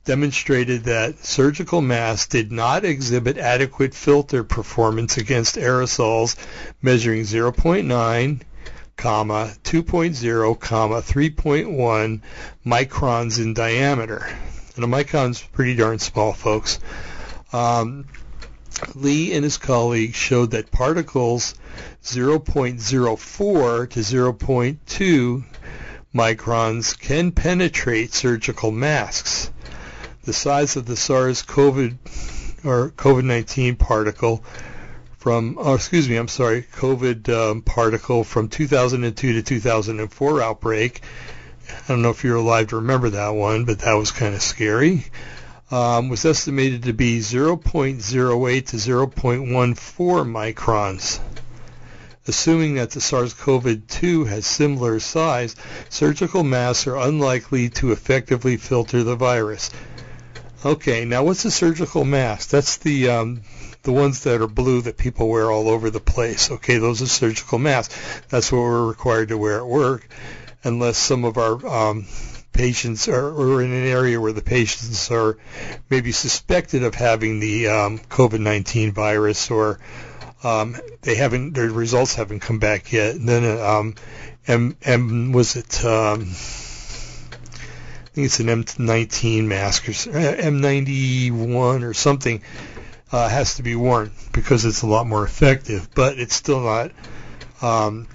demonstrated 0.04 0.84
that 0.84 1.24
surgical 1.24 1.80
masks 1.80 2.26
did 2.26 2.50
not 2.50 2.84
exhibit 2.84 3.38
adequate 3.38 3.94
filter 3.94 4.42
performance 4.42 5.16
against 5.16 5.56
aerosols 5.56 6.34
measuring 6.82 7.22
0.9 7.22 8.40
comma 8.98 9.54
2.0 9.62 10.60
comma 10.60 11.00
3.1 11.00 12.20
microns 12.66 13.38
in 13.38 13.54
diameter. 13.54 14.28
And 14.74 14.84
a 14.84 14.88
micron's 14.88 15.40
pretty 15.40 15.76
darn 15.76 15.98
small, 16.00 16.34
folks. 16.34 16.80
Um, 17.52 18.04
Lee 18.94 19.32
and 19.32 19.44
his 19.44 19.56
colleagues 19.56 20.16
showed 20.16 20.50
that 20.50 20.70
particles 20.70 21.54
0.04 22.04 23.90
to 23.90 24.00
0.2 24.00 25.44
microns 26.14 26.98
can 26.98 27.32
penetrate 27.32 28.12
surgical 28.12 28.70
masks. 28.72 29.50
The 30.24 30.32
size 30.32 30.76
of 30.76 30.86
the 30.86 30.96
SARS-CoV 30.96 31.94
or 32.64 32.90
COVID-19 32.90 33.78
particle 33.78 34.42
from, 35.18 35.56
oh, 35.58 35.74
excuse 35.74 36.08
me, 36.08 36.16
I'm 36.16 36.28
sorry, 36.28 36.62
COVID 36.76 37.28
um, 37.28 37.62
particle 37.62 38.22
from 38.22 38.48
2002 38.48 39.32
to 39.32 39.42
2004 39.42 40.42
outbreak. 40.42 41.02
I 41.68 41.88
don't 41.88 42.02
know 42.02 42.10
if 42.10 42.22
you're 42.22 42.36
alive 42.36 42.68
to 42.68 42.76
remember 42.76 43.10
that 43.10 43.30
one, 43.30 43.64
but 43.64 43.80
that 43.80 43.94
was 43.94 44.12
kind 44.12 44.34
of 44.34 44.40
scary. 44.40 45.04
Um, 45.70 46.08
was 46.08 46.24
estimated 46.24 46.84
to 46.84 46.92
be 46.92 47.18
0.08 47.18 47.98
to 47.98 48.76
0.14 48.76 49.74
microns. 50.54 51.20
Assuming 52.26 52.74
that 52.74 52.90
the 52.90 53.00
SARS-CoV-2 53.00 54.28
has 54.28 54.46
similar 54.46 55.00
size, 55.00 55.56
surgical 55.88 56.44
masks 56.44 56.86
are 56.86 56.96
unlikely 56.96 57.70
to 57.70 57.90
effectively 57.90 58.56
filter 58.56 59.02
the 59.02 59.16
virus. 59.16 59.70
Okay, 60.64 61.04
now 61.04 61.24
what's 61.24 61.44
a 61.44 61.50
surgical 61.50 62.04
mask? 62.04 62.50
That's 62.50 62.76
the 62.78 63.08
um, 63.08 63.42
the 63.82 63.92
ones 63.92 64.24
that 64.24 64.40
are 64.40 64.48
blue 64.48 64.82
that 64.82 64.96
people 64.96 65.28
wear 65.28 65.50
all 65.50 65.68
over 65.68 65.90
the 65.90 66.00
place. 66.00 66.50
Okay, 66.50 66.78
those 66.78 67.02
are 67.02 67.06
surgical 67.06 67.58
masks. 67.58 68.22
That's 68.28 68.50
what 68.52 68.60
we're 68.60 68.86
required 68.86 69.28
to 69.28 69.38
wear 69.38 69.58
at 69.58 69.66
work, 69.66 70.08
unless 70.64 70.98
some 70.98 71.24
of 71.24 71.38
our 71.38 71.64
um, 71.66 72.06
patients 72.52 73.06
are 73.06 73.30
or 73.30 73.62
in 73.62 73.72
an 73.72 73.86
area 73.86 74.20
where 74.20 74.32
the 74.32 74.42
patients 74.42 75.10
are 75.12 75.38
maybe 75.88 76.10
suspected 76.10 76.82
of 76.82 76.94
having 76.94 77.38
the 77.38 77.68
um, 77.68 77.98
COVID-19 77.98 78.92
virus 78.92 79.50
or 79.50 79.78
um, 80.42 80.76
they 81.02 81.14
haven't 81.14 81.54
their 81.54 81.70
results 81.70 82.14
haven't 82.14 82.40
come 82.40 82.58
back 82.58 82.92
yet. 82.92 83.14
And 83.14 83.28
then 83.28 83.60
um, 83.60 83.94
M, 84.46 84.76
M 84.82 85.32
was 85.32 85.54
it 85.56 85.84
um, 85.84 86.22
I 86.22 88.10
think 88.12 88.26
it's 88.26 88.40
an 88.40 88.48
M19 88.48 89.44
mask 89.44 89.88
or 89.88 89.92
M91 89.92 91.84
or 91.84 91.94
something 91.94 92.42
uh, 93.12 93.28
has 93.28 93.56
to 93.56 93.62
be 93.62 93.74
worn 93.74 94.10
because 94.32 94.64
it's 94.64 94.82
a 94.82 94.86
lot 94.86 95.06
more 95.06 95.24
effective, 95.24 95.88
but 95.94 96.18
it's 96.18 96.34
still 96.34 96.60
not 96.60 96.92
um, 97.62 98.06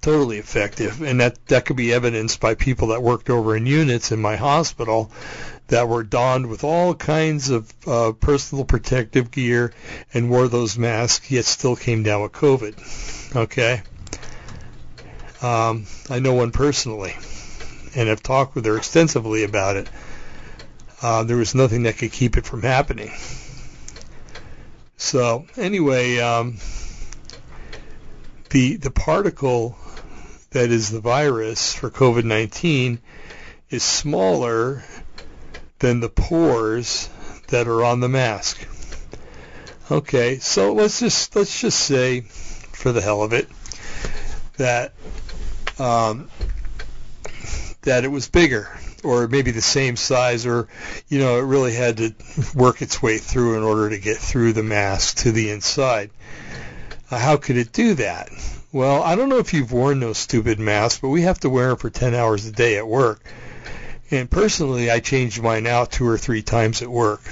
totally 0.00 0.38
effective. 0.38 1.02
And 1.02 1.20
that, 1.20 1.44
that 1.46 1.64
could 1.64 1.76
be 1.76 1.92
evidenced 1.92 2.40
by 2.40 2.54
people 2.54 2.88
that 2.88 3.02
worked 3.02 3.30
over 3.30 3.56
in 3.56 3.66
units 3.66 4.12
in 4.12 4.20
my 4.20 4.36
hospital 4.36 5.10
that 5.68 5.88
were 5.88 6.02
donned 6.02 6.46
with 6.46 6.62
all 6.62 6.94
kinds 6.94 7.50
of 7.50 7.72
uh, 7.86 8.12
personal 8.12 8.64
protective 8.64 9.30
gear 9.30 9.72
and 10.12 10.30
wore 10.30 10.48
those 10.48 10.76
masks, 10.76 11.30
yet 11.30 11.44
still 11.44 11.74
came 11.74 12.02
down 12.02 12.22
with 12.22 12.32
COVID. 12.32 13.36
Okay? 13.36 13.82
Um, 15.42 15.86
I 16.10 16.20
know 16.20 16.34
one 16.34 16.52
personally 16.52 17.14
and 17.96 18.08
have 18.08 18.22
talked 18.22 18.54
with 18.54 18.66
her 18.66 18.76
extensively 18.76 19.44
about 19.44 19.76
it. 19.76 19.88
Uh, 21.00 21.22
there 21.24 21.36
was 21.36 21.54
nothing 21.54 21.84
that 21.84 21.98
could 21.98 22.12
keep 22.12 22.36
it 22.36 22.46
from 22.46 22.62
happening. 22.62 23.10
So 24.96 25.46
anyway, 25.56 26.18
um, 26.18 26.56
the 28.50 28.76
the 28.76 28.90
particle 28.90 29.76
that 30.50 30.70
is 30.70 30.90
the 30.90 31.00
virus 31.00 31.74
for 31.74 31.90
COVID-19 31.90 32.98
is 33.70 33.82
smaller 33.82 34.84
than 35.80 36.00
the 36.00 36.08
pores 36.08 37.08
that 37.48 37.66
are 37.66 37.84
on 37.84 38.00
the 38.00 38.08
mask. 38.08 38.66
Okay, 39.90 40.38
so 40.38 40.72
let's 40.72 41.00
just 41.00 41.34
let's 41.36 41.60
just 41.60 41.80
say, 41.80 42.20
for 42.20 42.92
the 42.92 43.00
hell 43.00 43.22
of 43.22 43.32
it, 43.32 43.48
that 44.56 44.94
um, 45.78 46.30
that 47.82 48.04
it 48.04 48.08
was 48.08 48.28
bigger 48.28 48.78
or 49.04 49.28
maybe 49.28 49.50
the 49.50 49.62
same 49.62 49.96
size 49.96 50.46
or 50.46 50.68
you 51.08 51.18
know 51.18 51.38
it 51.38 51.42
really 51.42 51.74
had 51.74 51.96
to 51.98 52.14
work 52.54 52.82
its 52.82 53.02
way 53.02 53.18
through 53.18 53.56
in 53.56 53.62
order 53.62 53.90
to 53.90 53.98
get 53.98 54.16
through 54.16 54.52
the 54.52 54.62
mask 54.62 55.18
to 55.18 55.32
the 55.32 55.50
inside. 55.50 56.10
Uh, 57.10 57.18
how 57.18 57.36
could 57.36 57.56
it 57.56 57.72
do 57.72 57.94
that? 57.94 58.30
Well 58.72 59.02
i 59.02 59.14
don't 59.14 59.28
know 59.28 59.38
if 59.38 59.54
you've 59.54 59.72
worn 59.72 60.00
those 60.00 60.18
stupid 60.18 60.58
masks 60.58 61.00
but 61.00 61.10
we 61.10 61.22
have 61.22 61.40
to 61.40 61.50
wear 61.50 61.68
them 61.68 61.78
for 61.78 61.90
10 61.90 62.14
hours 62.14 62.46
a 62.46 62.52
day 62.52 62.76
at 62.76 62.86
work. 62.86 63.22
And 64.10 64.30
personally 64.30 64.90
i 64.90 65.00
change 65.00 65.40
mine 65.40 65.66
out 65.66 65.92
two 65.92 66.06
or 66.06 66.18
three 66.18 66.42
times 66.42 66.82
at 66.82 66.88
work. 66.88 67.22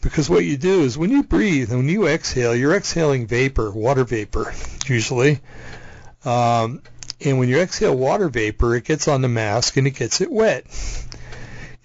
Because 0.00 0.30
what 0.30 0.44
you 0.44 0.56
do 0.56 0.82
is 0.82 0.96
when 0.96 1.10
you 1.10 1.24
breathe 1.24 1.70
when 1.72 1.88
you 1.88 2.06
exhale, 2.06 2.54
you're 2.54 2.74
exhaling 2.74 3.26
vapor, 3.26 3.70
water 3.70 4.04
vapor, 4.04 4.54
usually. 4.86 5.40
Um, 6.24 6.82
and 7.20 7.38
when 7.38 7.48
you 7.48 7.58
exhale 7.58 7.96
water 7.96 8.28
vapor, 8.28 8.76
it 8.76 8.84
gets 8.84 9.08
on 9.08 9.22
the 9.22 9.28
mask 9.28 9.76
and 9.76 9.86
it 9.86 9.92
gets 9.92 10.20
it 10.20 10.30
wet. 10.30 10.64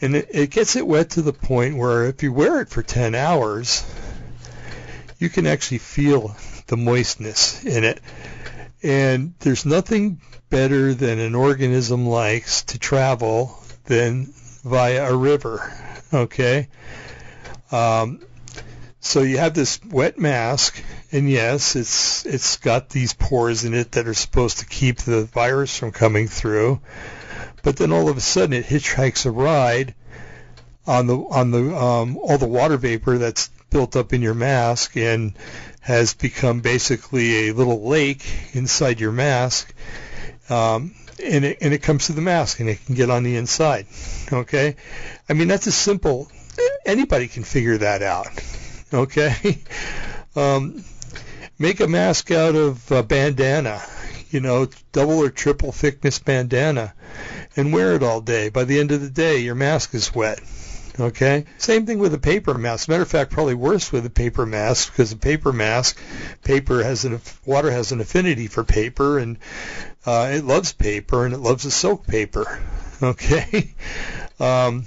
And 0.01 0.15
it, 0.15 0.29
it 0.31 0.49
gets 0.51 0.75
it 0.75 0.85
wet 0.85 1.11
to 1.11 1.21
the 1.21 1.33
point 1.33 1.77
where 1.77 2.05
if 2.05 2.21
you 2.23 2.31
wear 2.31 2.61
it 2.61 2.69
for 2.69 2.83
10 2.83 3.15
hours, 3.15 3.83
you 5.17 5.29
can 5.29 5.47
actually 5.47 5.79
feel 5.79 6.35
the 6.67 6.77
moistness 6.77 7.63
in 7.65 7.83
it. 7.83 7.99
And 8.83 9.33
there's 9.39 9.65
nothing 9.65 10.21
better 10.49 10.93
than 10.93 11.19
an 11.19 11.35
organism 11.35 12.05
likes 12.05 12.63
to 12.63 12.77
travel 12.77 13.57
than 13.85 14.33
via 14.63 15.11
a 15.11 15.15
river. 15.15 15.73
Okay? 16.13 16.67
Um, 17.71 18.21
so 19.03 19.21
you 19.21 19.37
have 19.37 19.53
this 19.53 19.83
wet 19.83 20.17
mask, 20.17 20.81
and 21.11 21.29
yes, 21.29 21.75
it's 21.75 22.25
it's 22.25 22.55
got 22.55 22.89
these 22.89 23.13
pores 23.13 23.65
in 23.65 23.73
it 23.73 23.91
that 23.91 24.07
are 24.07 24.13
supposed 24.13 24.59
to 24.59 24.65
keep 24.65 24.99
the 24.99 25.25
virus 25.25 25.77
from 25.77 25.91
coming 25.91 26.29
through. 26.29 26.79
But 27.63 27.75
then 27.75 27.91
all 27.91 28.07
of 28.07 28.15
a 28.15 28.21
sudden, 28.21 28.53
it 28.53 28.65
hitchhikes 28.65 29.25
a 29.25 29.31
ride 29.31 29.93
on 30.87 31.07
the 31.07 31.17
on 31.17 31.51
the 31.51 31.75
um, 31.75 32.17
all 32.17 32.37
the 32.37 32.47
water 32.47 32.77
vapor 32.77 33.17
that's 33.17 33.49
built 33.69 33.97
up 33.97 34.13
in 34.13 34.21
your 34.21 34.35
mask 34.35 34.95
and 34.95 35.33
has 35.81 36.13
become 36.13 36.61
basically 36.61 37.49
a 37.49 37.53
little 37.53 37.85
lake 37.85 38.25
inside 38.53 39.01
your 39.01 39.11
mask. 39.11 39.73
Um, 40.49 40.95
and 41.21 41.43
it, 41.43 41.57
and 41.59 41.73
it 41.73 41.79
comes 41.79 42.07
to 42.07 42.13
the 42.13 42.21
mask 42.21 42.61
and 42.61 42.69
it 42.69 42.85
can 42.85 42.95
get 42.95 43.09
on 43.09 43.23
the 43.23 43.35
inside. 43.35 43.85
Okay? 44.31 44.77
I 45.27 45.33
mean, 45.33 45.49
that's 45.49 45.67
a 45.67 45.71
simple, 45.73 46.31
anybody 46.85 47.27
can 47.27 47.43
figure 47.43 47.77
that 47.79 48.01
out. 48.01 48.27
Okay? 48.93 49.59
Um, 50.35 50.83
make 51.59 51.79
a 51.79 51.87
mask 51.87 52.31
out 52.31 52.55
of 52.55 52.91
a 52.91 53.03
bandana, 53.03 53.83
you 54.31 54.39
know, 54.39 54.67
double 54.91 55.19
or 55.19 55.29
triple 55.29 55.71
thickness 55.71 56.17
bandana, 56.17 56.95
and 57.55 57.71
wear 57.71 57.93
it 57.93 58.01
all 58.01 58.19
day. 58.19 58.49
By 58.49 58.63
the 58.63 58.79
end 58.79 58.91
of 58.91 59.01
the 59.01 59.11
day, 59.11 59.37
your 59.37 59.53
mask 59.53 59.93
is 59.93 60.15
wet. 60.15 60.39
Okay. 60.99 61.45
Same 61.57 61.85
thing 61.85 61.97
with 61.97 62.13
a 62.13 62.19
paper 62.19 62.53
mask. 62.53 62.87
Matter 62.87 63.01
of 63.01 63.07
fact, 63.07 63.31
probably 63.31 63.55
worse 63.55 63.91
with 63.91 64.05
a 64.05 64.11
paper 64.11 64.45
mask 64.45 64.91
because 64.91 65.11
a 65.11 65.17
paper 65.17 65.51
mask, 65.51 65.97
paper 66.43 66.83
has 66.83 67.03
an 67.05 67.19
water 67.45 67.71
has 67.71 67.91
an 67.91 67.99
affinity 67.99 68.47
for 68.47 68.63
paper, 68.63 69.17
and 69.17 69.37
uh, 70.05 70.31
it 70.31 70.45
loves 70.45 70.71
paper 70.73 71.25
and 71.25 71.33
it 71.33 71.39
loves 71.39 71.63
the 71.63 71.71
soak 71.71 72.07
paper. 72.07 72.61
Okay. 73.01 73.73
Um, 74.39 74.85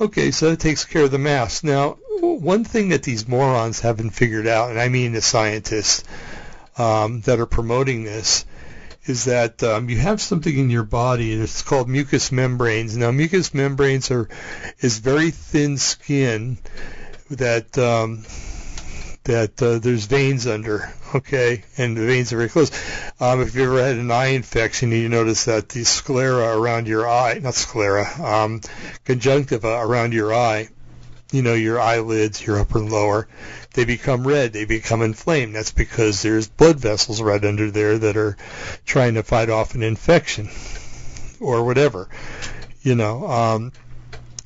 okay, 0.00 0.30
so 0.30 0.50
that 0.50 0.60
takes 0.60 0.84
care 0.84 1.04
of 1.04 1.10
the 1.10 1.18
mass. 1.18 1.62
Now, 1.64 1.98
one 2.20 2.64
thing 2.64 2.90
that 2.90 3.02
these 3.02 3.28
morons 3.28 3.80
haven't 3.80 4.10
figured 4.10 4.46
out, 4.46 4.70
and 4.70 4.80
I 4.80 4.88
mean 4.88 5.12
the 5.12 5.22
scientists 5.22 6.04
um, 6.76 7.20
that 7.22 7.40
are 7.40 7.46
promoting 7.46 8.04
this, 8.04 8.44
is 9.06 9.24
that 9.24 9.62
um, 9.62 9.90
you 9.90 9.98
have 9.98 10.20
something 10.20 10.56
in 10.56 10.70
your 10.70 10.84
body, 10.84 11.34
and 11.34 11.42
it's 11.42 11.62
called 11.62 11.88
mucous 11.88 12.32
membranes. 12.32 12.96
Now, 12.96 13.10
mucous 13.10 13.52
membranes 13.52 14.10
are 14.10 14.28
is 14.80 14.98
very 14.98 15.30
thin 15.30 15.76
skin 15.76 16.58
that 17.30 17.76
um, 17.76 18.24
that 19.24 19.62
uh, 19.62 19.78
there's 19.78 20.04
veins 20.06 20.46
under, 20.46 20.92
okay, 21.14 21.64
and 21.76 21.96
the 21.96 22.06
veins 22.06 22.32
are 22.32 22.36
very 22.36 22.48
close. 22.48 22.70
Um, 23.20 23.40
if 23.40 23.54
you 23.54 23.64
ever 23.64 23.82
had 23.82 23.96
an 23.96 24.10
eye 24.10 24.28
infection, 24.28 24.92
you 24.92 25.08
notice 25.08 25.46
that 25.46 25.70
the 25.70 25.84
sclera 25.84 26.56
around 26.56 26.86
your 26.86 27.08
eye, 27.08 27.40
not 27.42 27.54
sclera, 27.54 28.06
um, 28.22 28.60
conjunctiva 29.04 29.80
around 29.80 30.12
your 30.12 30.34
eye, 30.34 30.68
you 31.32 31.42
know, 31.42 31.54
your 31.54 31.80
eyelids, 31.80 32.46
your 32.46 32.60
upper 32.60 32.78
and 32.78 32.92
lower, 32.92 33.26
they 33.72 33.84
become 33.84 34.26
red, 34.26 34.52
they 34.52 34.66
become 34.66 35.02
inflamed. 35.02 35.54
That's 35.54 35.72
because 35.72 36.22
there's 36.22 36.48
blood 36.48 36.78
vessels 36.78 37.20
right 37.20 37.44
under 37.44 37.70
there 37.70 37.98
that 37.98 38.16
are 38.16 38.36
trying 38.84 39.14
to 39.14 39.22
fight 39.22 39.50
off 39.50 39.74
an 39.74 39.82
infection 39.82 40.48
or 41.40 41.64
whatever. 41.64 42.08
You 42.82 42.94
know, 42.94 43.26
um, 43.26 43.72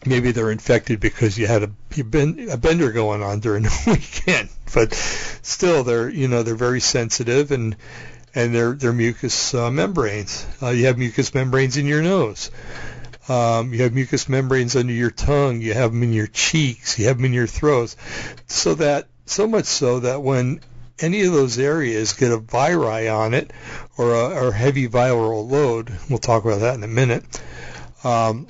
maybe 0.09 0.33
they're 0.33 0.51
infected 0.51 1.01
because 1.01 1.39
you 1.39 1.47
had 1.47 1.63
a, 1.63 1.71
you 1.95 2.05
been 2.05 2.49
a 2.51 2.57
bender 2.57 2.93
going 2.93 3.23
on 3.23 3.41
during 3.41 3.63
the 3.65 3.83
weekend, 3.87 4.49
but 4.75 4.95
still 4.95 5.85
they're, 5.85 6.09
you 6.09 6.29
know, 6.29 6.43
they're 6.43 6.55
very 6.55 6.81
sensitive 6.81 7.51
and, 7.51 7.77
and 8.35 8.55
they're, 8.55 8.73
they're 8.73 8.93
mucous 8.93 9.55
uh, 9.55 9.71
membranes. 9.71 10.47
Uh, 10.63 10.71
you 10.71 10.87
have 10.87 10.99
mucous 10.99 11.35
membranes 11.35 11.77
in 11.77 11.87
your 11.87 12.03
nose. 12.03 12.51
Um, 13.29 13.75
you 13.75 13.83
have 13.83 13.93
mucous 13.93 14.29
membranes 14.29 14.75
under 14.75 14.93
your 14.93 15.11
tongue. 15.11 15.61
You 15.61 15.75
have 15.75 15.93
them 15.93 16.03
in 16.03 16.13
your 16.13 16.27
cheeks. 16.27 16.99
You 16.99 17.07
have 17.07 17.19
them 17.19 17.27
in 17.27 17.33
your 17.33 17.47
throat. 17.47 17.95
So 18.47 18.75
that 18.77 19.07
so 19.27 19.47
much 19.47 19.67
so 19.67 20.01
that 20.01 20.23
when 20.23 20.61
any 20.99 21.23
of 21.23 21.33
those 21.33 21.59
areas 21.59 22.15
get 22.15 22.33
a 22.33 22.39
viri 22.39 23.09
on 23.09 23.35
it 23.35 23.53
or 23.97 24.15
a 24.15 24.47
or 24.47 24.53
heavy 24.53 24.89
viral 24.89 25.49
load, 25.49 25.93
we'll 26.09 26.19
talk 26.19 26.45
about 26.45 26.61
that 26.61 26.75
in 26.75 26.83
a 26.83 26.89
minute. 26.89 27.25
Um, 28.03 28.47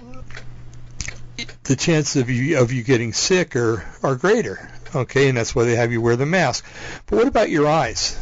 the 1.69 1.77
chances 1.77 2.17
of 2.17 2.31
you 2.31 2.59
of 2.59 2.73
you 2.73 2.83
getting 2.83 3.13
sick 3.13 3.55
are 3.55 3.85
are 4.03 4.17
greater. 4.17 4.71
Okay, 4.95 5.29
and 5.29 5.37
that's 5.37 5.55
why 5.55 5.65
they 5.65 5.77
have 5.77 5.93
you 5.93 6.01
wear 6.01 6.17
the 6.17 6.25
mask. 6.25 6.65
But 7.07 7.17
what 7.17 7.29
about 7.29 7.51
your 7.51 7.69
eyes? 7.69 8.19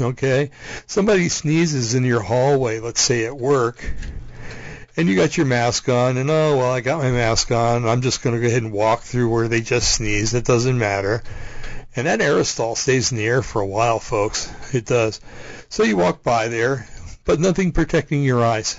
Okay, 0.00 0.52
somebody 0.86 1.28
sneezes 1.28 1.94
in 1.94 2.04
your 2.04 2.20
hallway, 2.20 2.78
let's 2.78 3.00
say 3.00 3.26
at 3.26 3.36
work, 3.36 3.84
and 4.96 5.08
you 5.08 5.16
got 5.16 5.36
your 5.36 5.46
mask 5.46 5.88
on, 5.88 6.16
and 6.16 6.30
oh 6.30 6.58
well, 6.58 6.72
I 6.72 6.80
got 6.80 7.02
my 7.02 7.10
mask 7.10 7.50
on. 7.50 7.88
I'm 7.88 8.02
just 8.02 8.22
going 8.22 8.36
to 8.36 8.40
go 8.40 8.46
ahead 8.46 8.62
and 8.62 8.72
walk 8.72 9.00
through 9.00 9.28
where 9.30 9.48
they 9.48 9.62
just 9.62 9.90
sneezed. 9.90 10.34
It 10.34 10.44
doesn't 10.44 10.78
matter. 10.78 11.24
And 11.96 12.06
that 12.06 12.20
aerosol 12.20 12.76
stays 12.76 13.10
in 13.10 13.18
the 13.18 13.26
air 13.26 13.42
for 13.42 13.60
a 13.60 13.66
while, 13.66 13.98
folks. 13.98 14.50
It 14.72 14.86
does. 14.86 15.20
So 15.70 15.82
you 15.82 15.96
walk 15.96 16.22
by 16.22 16.46
there, 16.46 16.86
but 17.24 17.40
nothing 17.40 17.72
protecting 17.72 18.22
your 18.22 18.44
eyes. 18.44 18.78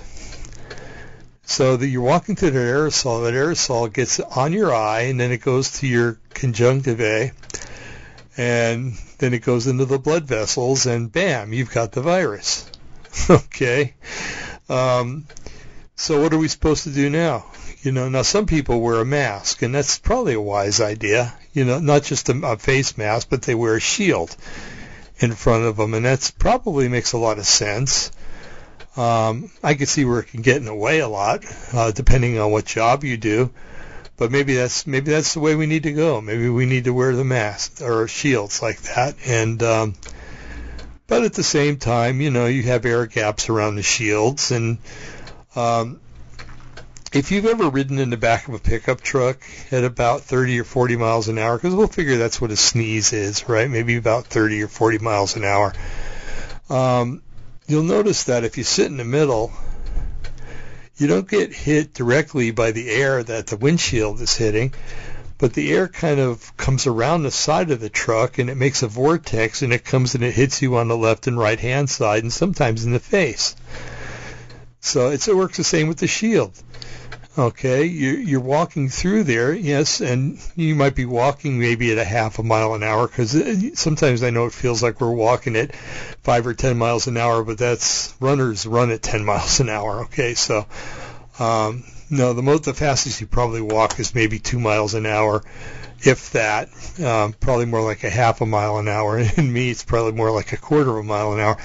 So 1.43 1.75
that 1.75 1.87
you're 1.87 2.01
walking 2.01 2.35
through 2.35 2.51
that 2.51 2.59
aerosol, 2.59 3.23
that 3.23 3.33
aerosol 3.33 3.91
gets 3.91 4.19
on 4.19 4.53
your 4.53 4.73
eye, 4.73 5.01
and 5.01 5.19
then 5.19 5.31
it 5.31 5.41
goes 5.41 5.79
to 5.79 5.87
your 5.87 6.19
conjunctiva, 6.33 7.31
and 8.37 8.93
then 9.17 9.33
it 9.33 9.43
goes 9.43 9.67
into 9.67 9.85
the 9.85 9.99
blood 9.99 10.25
vessels, 10.25 10.85
and 10.85 11.11
bam, 11.11 11.51
you've 11.51 11.71
got 11.71 11.91
the 11.91 12.01
virus. 12.01 12.69
okay. 13.29 13.93
Um, 14.69 15.25
so 15.95 16.21
what 16.21 16.33
are 16.33 16.37
we 16.37 16.47
supposed 16.47 16.85
to 16.85 16.91
do 16.91 17.09
now? 17.09 17.45
You 17.81 17.91
know, 17.91 18.07
now 18.07 18.21
some 18.21 18.45
people 18.45 18.79
wear 18.79 19.01
a 19.01 19.05
mask, 19.05 19.61
and 19.61 19.75
that's 19.75 19.97
probably 19.97 20.35
a 20.35 20.41
wise 20.41 20.79
idea 20.79 21.33
you 21.53 21.65
know, 21.65 21.79
not 21.79 22.03
just 22.03 22.29
a, 22.29 22.45
a 22.45 22.57
face 22.57 22.97
mask, 22.97 23.27
but 23.29 23.41
they 23.41 23.55
wear 23.55 23.75
a 23.75 23.81
shield 23.81 24.35
in 25.19 25.33
front 25.33 25.65
of 25.65 25.77
them, 25.77 25.93
and 25.93 26.05
that's 26.05 26.31
probably 26.31 26.87
makes 26.87 27.13
a 27.13 27.17
lot 27.17 27.37
of 27.37 27.45
sense. 27.45 28.11
Um, 28.97 29.49
I 29.63 29.75
can 29.75 29.85
see 29.85 30.03
where 30.03 30.19
it 30.19 30.27
can 30.27 30.41
get 30.41 30.57
in 30.57 30.65
the 30.65 30.75
way 30.75 30.99
a 30.99 31.07
lot, 31.07 31.45
uh, 31.73 31.91
depending 31.91 32.37
on 32.39 32.51
what 32.51 32.65
job 32.65 33.03
you 33.03 33.17
do. 33.17 33.51
But 34.17 34.31
maybe 34.31 34.55
that's 34.55 34.85
maybe 34.85 35.11
that's 35.11 35.33
the 35.33 35.39
way 35.39 35.55
we 35.55 35.65
need 35.65 35.83
to 35.83 35.93
go. 35.93 36.21
Maybe 36.21 36.49
we 36.49 36.65
need 36.65 36.83
to 36.83 36.93
wear 36.93 37.15
the 37.15 37.23
mask 37.23 37.81
or 37.81 38.07
shields 38.07 38.61
like 38.61 38.81
that. 38.81 39.15
And 39.25 39.63
um, 39.63 39.95
but 41.07 41.23
at 41.23 41.33
the 41.33 41.43
same 41.43 41.77
time, 41.77 42.21
you 42.21 42.29
know, 42.29 42.45
you 42.45 42.63
have 42.63 42.85
air 42.85 43.05
gaps 43.05 43.49
around 43.49 43.75
the 43.75 43.83
shields, 43.83 44.51
and 44.51 44.77
um, 45.55 45.99
if 47.13 47.31
you've 47.31 47.45
ever 47.45 47.69
ridden 47.69 47.99
in 47.99 48.09
the 48.09 48.17
back 48.17 48.47
of 48.47 48.53
a 48.53 48.59
pickup 48.59 49.01
truck 49.01 49.41
at 49.71 49.83
about 49.83 50.21
30 50.21 50.59
or 50.59 50.63
40 50.63 50.95
miles 50.95 51.27
an 51.27 51.37
hour, 51.37 51.57
because 51.57 51.75
we'll 51.75 51.87
figure 51.87 52.17
that's 52.17 52.39
what 52.39 52.51
a 52.51 52.55
sneeze 52.55 53.11
is, 53.11 53.49
right? 53.49 53.69
Maybe 53.69 53.97
about 53.97 54.27
30 54.27 54.63
or 54.63 54.67
40 54.67 54.99
miles 54.99 55.35
an 55.35 55.43
hour. 55.43 55.73
Um, 56.69 57.21
you'll 57.67 57.83
notice 57.83 58.23
that 58.25 58.43
if 58.43 58.57
you 58.57 58.63
sit 58.63 58.87
in 58.87 58.97
the 58.97 59.05
middle, 59.05 59.51
you 60.97 61.07
don't 61.07 61.27
get 61.27 61.53
hit 61.53 61.93
directly 61.93 62.51
by 62.51 62.71
the 62.71 62.89
air 62.89 63.23
that 63.23 63.47
the 63.47 63.57
windshield 63.57 64.21
is 64.21 64.35
hitting, 64.35 64.73
but 65.37 65.53
the 65.53 65.71
air 65.71 65.87
kind 65.87 66.19
of 66.19 66.55
comes 66.57 66.85
around 66.85 67.23
the 67.23 67.31
side 67.31 67.71
of 67.71 67.79
the 67.79 67.89
truck 67.89 68.37
and 68.37 68.49
it 68.49 68.57
makes 68.57 68.83
a 68.83 68.87
vortex 68.87 69.61
and 69.63 69.73
it 69.73 69.83
comes 69.83 70.13
and 70.13 70.23
it 70.23 70.33
hits 70.33 70.61
you 70.61 70.77
on 70.77 70.87
the 70.87 70.97
left 70.97 71.27
and 71.27 71.37
right 71.37 71.59
hand 71.59 71.89
side 71.89 72.23
and 72.23 72.31
sometimes 72.31 72.85
in 72.85 72.93
the 72.93 72.99
face. 72.99 73.55
So 74.79 75.09
it 75.11 75.27
works 75.27 75.57
the 75.57 75.63
same 75.63 75.87
with 75.87 75.97
the 75.97 76.07
shield. 76.07 76.53
Okay, 77.37 77.85
you, 77.85 78.11
you're 78.11 78.41
walking 78.41 78.89
through 78.89 79.23
there, 79.23 79.53
yes, 79.53 80.01
and 80.01 80.37
you 80.57 80.75
might 80.75 80.95
be 80.95 81.05
walking 81.05 81.59
maybe 81.59 81.89
at 81.93 81.97
a 81.97 82.03
half 82.03 82.39
a 82.39 82.43
mile 82.43 82.73
an 82.73 82.83
hour 82.83 83.07
because 83.07 83.31
sometimes 83.79 84.21
I 84.21 84.31
know 84.31 84.47
it 84.47 84.53
feels 84.53 84.83
like 84.83 84.99
we're 84.99 85.11
walking 85.11 85.55
at 85.55 85.73
five 86.23 86.45
or 86.45 86.53
ten 86.53 86.77
miles 86.77 87.07
an 87.07 87.15
hour, 87.15 87.41
but 87.45 87.57
that's 87.57 88.13
runners 88.19 88.65
run 88.65 88.91
at 88.91 89.01
ten 89.01 89.23
miles 89.25 89.61
an 89.61 89.69
hour. 89.69 90.01
Okay, 90.01 90.33
so 90.33 90.65
um, 91.39 91.85
no, 92.09 92.33
the 92.33 92.43
most 92.43 92.65
the 92.65 92.73
fastest 92.73 93.21
you 93.21 93.27
probably 93.27 93.61
walk 93.61 93.97
is 93.97 94.13
maybe 94.13 94.37
two 94.37 94.59
miles 94.59 94.93
an 94.93 95.05
hour, 95.05 95.41
if 96.01 96.31
that. 96.31 96.67
Um, 97.01 97.31
probably 97.31 97.65
more 97.65 97.81
like 97.81 98.03
a 98.03 98.09
half 98.09 98.41
a 98.41 98.45
mile 98.45 98.77
an 98.77 98.89
hour, 98.89 99.17
and 99.37 99.53
me 99.53 99.69
it's 99.69 99.85
probably 99.85 100.11
more 100.11 100.31
like 100.31 100.51
a 100.51 100.57
quarter 100.57 100.89
of 100.89 100.97
a 100.97 101.03
mile 101.03 101.31
an 101.31 101.39
hour. 101.39 101.57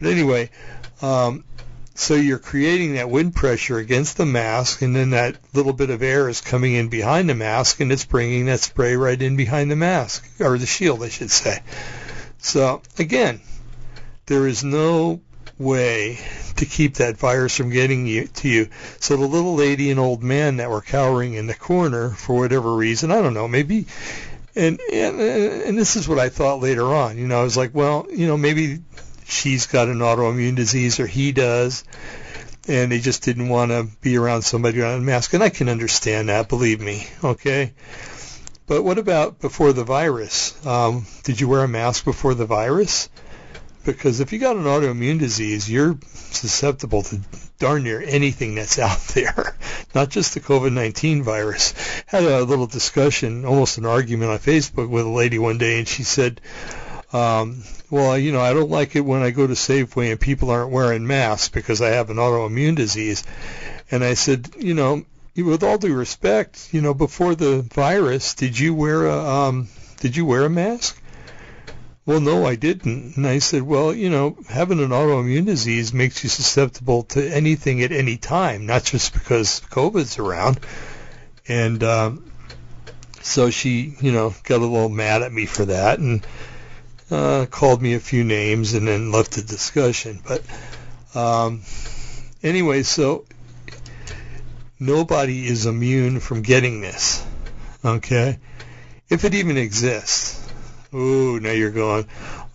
But 0.00 0.12
anyway, 0.12 0.48
um, 1.02 1.44
so 1.94 2.14
you're 2.14 2.38
creating 2.38 2.94
that 2.94 3.10
wind 3.10 3.34
pressure 3.34 3.78
against 3.78 4.16
the 4.16 4.26
mask, 4.26 4.82
and 4.82 4.94
then 4.94 5.10
that 5.10 5.36
little 5.54 5.72
bit 5.72 5.90
of 5.90 6.02
air 6.02 6.28
is 6.28 6.40
coming 6.40 6.74
in 6.74 6.88
behind 6.88 7.28
the 7.28 7.34
mask, 7.34 7.80
and 7.80 7.92
it's 7.92 8.04
bringing 8.04 8.46
that 8.46 8.60
spray 8.60 8.96
right 8.96 9.20
in 9.20 9.36
behind 9.36 9.70
the 9.70 9.76
mask, 9.76 10.28
or 10.40 10.56
the 10.58 10.66
shield, 10.66 11.02
I 11.02 11.08
should 11.08 11.30
say. 11.30 11.60
So 12.38 12.82
again, 12.98 13.40
there 14.26 14.46
is 14.46 14.64
no 14.64 15.20
way 15.58 16.18
to 16.56 16.64
keep 16.64 16.94
that 16.94 17.18
virus 17.18 17.56
from 17.56 17.70
getting 17.70 18.06
you 18.06 18.26
to 18.26 18.48
you. 18.48 18.68
So 18.98 19.16
the 19.16 19.26
little 19.26 19.54
lady 19.54 19.90
and 19.90 20.00
old 20.00 20.22
man 20.22 20.56
that 20.56 20.70
were 20.70 20.80
cowering 20.80 21.34
in 21.34 21.46
the 21.46 21.54
corner 21.54 22.10
for 22.10 22.36
whatever 22.36 22.74
reason, 22.74 23.10
I 23.10 23.20
don't 23.20 23.34
know, 23.34 23.48
maybe 23.48 23.86
and 24.56 24.80
and 24.92 25.20
and 25.20 25.78
this 25.78 25.96
is 25.96 26.08
what 26.08 26.18
I 26.18 26.28
thought 26.28 26.60
later 26.60 26.84
on. 26.84 27.18
You 27.18 27.28
know, 27.28 27.40
I 27.40 27.44
was 27.44 27.56
like, 27.56 27.74
well, 27.74 28.06
you 28.10 28.26
know, 28.26 28.36
maybe 28.36 28.80
she's 29.30 29.66
got 29.66 29.88
an 29.88 29.98
autoimmune 29.98 30.56
disease 30.56 31.00
or 31.00 31.06
he 31.06 31.32
does, 31.32 31.84
and 32.68 32.92
they 32.92 33.00
just 33.00 33.22
didn't 33.22 33.48
want 33.48 33.70
to 33.70 33.88
be 34.00 34.16
around 34.16 34.42
somebody 34.42 34.82
on 34.82 34.98
a 34.98 35.00
mask. 35.00 35.32
And 35.34 35.42
I 35.42 35.48
can 35.48 35.68
understand 35.68 36.28
that, 36.28 36.48
believe 36.48 36.80
me. 36.80 37.06
Okay. 37.22 37.72
But 38.66 38.84
what 38.84 38.98
about 38.98 39.40
before 39.40 39.72
the 39.72 39.84
virus? 39.84 40.54
Um, 40.64 41.06
did 41.24 41.40
you 41.40 41.48
wear 41.48 41.64
a 41.64 41.68
mask 41.68 42.04
before 42.04 42.34
the 42.34 42.46
virus? 42.46 43.08
Because 43.84 44.20
if 44.20 44.32
you 44.32 44.38
got 44.38 44.56
an 44.56 44.64
autoimmune 44.64 45.18
disease, 45.18 45.68
you're 45.70 45.98
susceptible 46.12 47.02
to 47.02 47.20
darn 47.58 47.82
near 47.82 48.00
anything 48.00 48.54
that's 48.54 48.78
out 48.78 49.00
there, 49.14 49.56
not 49.94 50.10
just 50.10 50.34
the 50.34 50.40
COVID-19 50.40 51.22
virus. 51.22 51.72
Had 52.06 52.24
a 52.24 52.44
little 52.44 52.66
discussion, 52.66 53.44
almost 53.44 53.78
an 53.78 53.86
argument 53.86 54.30
on 54.30 54.38
Facebook 54.38 54.88
with 54.88 55.06
a 55.06 55.10
lady 55.10 55.38
one 55.38 55.58
day, 55.58 55.78
and 55.78 55.88
she 55.88 56.02
said, 56.02 56.40
um, 57.12 57.62
well, 57.90 58.16
you 58.16 58.32
know, 58.32 58.40
I 58.40 58.52
don't 58.52 58.70
like 58.70 58.94
it 58.94 59.00
when 59.00 59.22
I 59.22 59.30
go 59.30 59.46
to 59.46 59.54
Safeway 59.54 60.12
and 60.12 60.20
people 60.20 60.50
aren't 60.50 60.70
wearing 60.70 61.06
masks 61.06 61.48
because 61.48 61.82
I 61.82 61.88
have 61.88 62.10
an 62.10 62.18
autoimmune 62.18 62.76
disease. 62.76 63.24
And 63.90 64.04
I 64.04 64.14
said, 64.14 64.50
you 64.58 64.74
know, 64.74 65.04
with 65.36 65.62
all 65.62 65.78
due 65.78 65.94
respect, 65.94 66.72
you 66.72 66.80
know, 66.80 66.94
before 66.94 67.34
the 67.34 67.62
virus, 67.62 68.34
did 68.34 68.58
you 68.58 68.74
wear 68.74 69.06
a 69.06 69.18
um, 69.18 69.68
did 69.98 70.16
you 70.16 70.24
wear 70.24 70.44
a 70.44 70.50
mask? 70.50 71.00
Well, 72.06 72.20
no, 72.20 72.46
I 72.46 72.56
didn't. 72.56 73.16
And 73.16 73.26
I 73.26 73.38
said, 73.38 73.62
well, 73.62 73.94
you 73.94 74.08
know, 74.10 74.36
having 74.48 74.80
an 74.80 74.88
autoimmune 74.88 75.46
disease 75.46 75.92
makes 75.92 76.24
you 76.24 76.30
susceptible 76.30 77.04
to 77.04 77.28
anything 77.28 77.82
at 77.82 77.92
any 77.92 78.16
time, 78.16 78.66
not 78.66 78.84
just 78.84 79.12
because 79.12 79.60
COVID's 79.70 80.18
around. 80.18 80.60
And 81.46 81.82
um, 81.84 82.32
so 83.22 83.50
she, 83.50 83.94
you 84.00 84.12
know, 84.12 84.34
got 84.44 84.60
a 84.60 84.66
little 84.66 84.88
mad 84.88 85.22
at 85.22 85.32
me 85.32 85.46
for 85.46 85.66
that 85.66 85.98
and 85.98 86.26
uh, 87.10 87.46
called 87.46 87.82
me 87.82 87.94
a 87.94 88.00
few 88.00 88.24
names 88.24 88.74
and 88.74 88.86
then 88.86 89.12
left 89.12 89.32
the 89.32 89.42
discussion. 89.42 90.20
But 90.26 90.42
um, 91.14 91.62
anyway, 92.42 92.82
so 92.82 93.24
nobody 94.78 95.46
is 95.46 95.66
immune 95.66 96.20
from 96.20 96.42
getting 96.42 96.80
this. 96.80 97.24
Okay, 97.84 98.38
if 99.08 99.24
it 99.24 99.34
even 99.34 99.56
exists. 99.56 100.36
Ooh, 100.92 101.38
now 101.38 101.52
you're 101.52 101.70
going. 101.70 102.06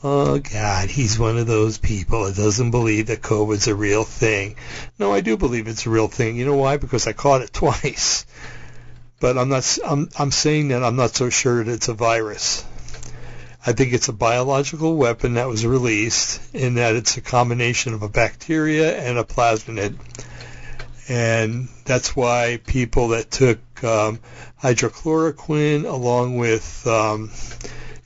Oh 0.03 0.39
God, 0.39 0.89
he's 0.89 1.18
one 1.18 1.38
of 1.38 1.47
those 1.47 1.78
people 1.78 2.26
that 2.26 2.36
doesn't 2.36 2.72
believe 2.72 3.08
that 3.08 3.22
COVID's 3.22 3.68
a 3.68 3.76
real 3.76 4.03
thing. 4.03 4.56
No, 4.99 5.12
I 5.12 5.22
do 5.22 5.38
believe 5.38 5.68
it's 5.68 5.86
a 5.86 5.89
real 5.89 6.10
thing. 6.10 6.36
You 6.36 6.45
know 6.45 6.58
why? 6.58 6.78
Because 6.78 7.08
I 7.08 7.14
caught 7.14 7.41
it 7.41 7.53
twice. 7.53 8.26
But 9.20 9.38
I'm 9.38 9.49
not. 9.49 9.78
I'm. 9.86 10.10
I'm 10.20 10.32
saying 10.32 10.68
that 10.68 10.84
I'm 10.84 10.97
not 10.97 11.16
so 11.16 11.30
sure 11.30 11.64
that 11.64 11.72
it's 11.72 11.88
a 11.88 11.93
virus. 11.93 12.66
I 13.68 13.74
think 13.74 13.93
it's 13.93 14.09
a 14.09 14.13
biological 14.13 14.95
weapon 14.95 15.34
that 15.36 15.47
was 15.47 15.66
released 15.66 16.53
in 16.53 16.76
that 16.76 16.95
it's 16.95 17.18
a 17.18 17.22
combination 17.22 17.95
of 17.95 18.03
a 18.03 18.09
bacteria 18.09 18.95
and 18.95 19.18
a 19.18 19.24
plasmid. 19.24 19.95
And 21.09 21.68
that's 21.84 22.16
why 22.16 22.59
people 22.68 23.09
that 23.09 23.32
took 23.32 23.59
um, 23.84 24.20
hydrochloroquine 24.61 25.86
along 25.86 26.38
with 26.38 26.86
um, 26.86 27.30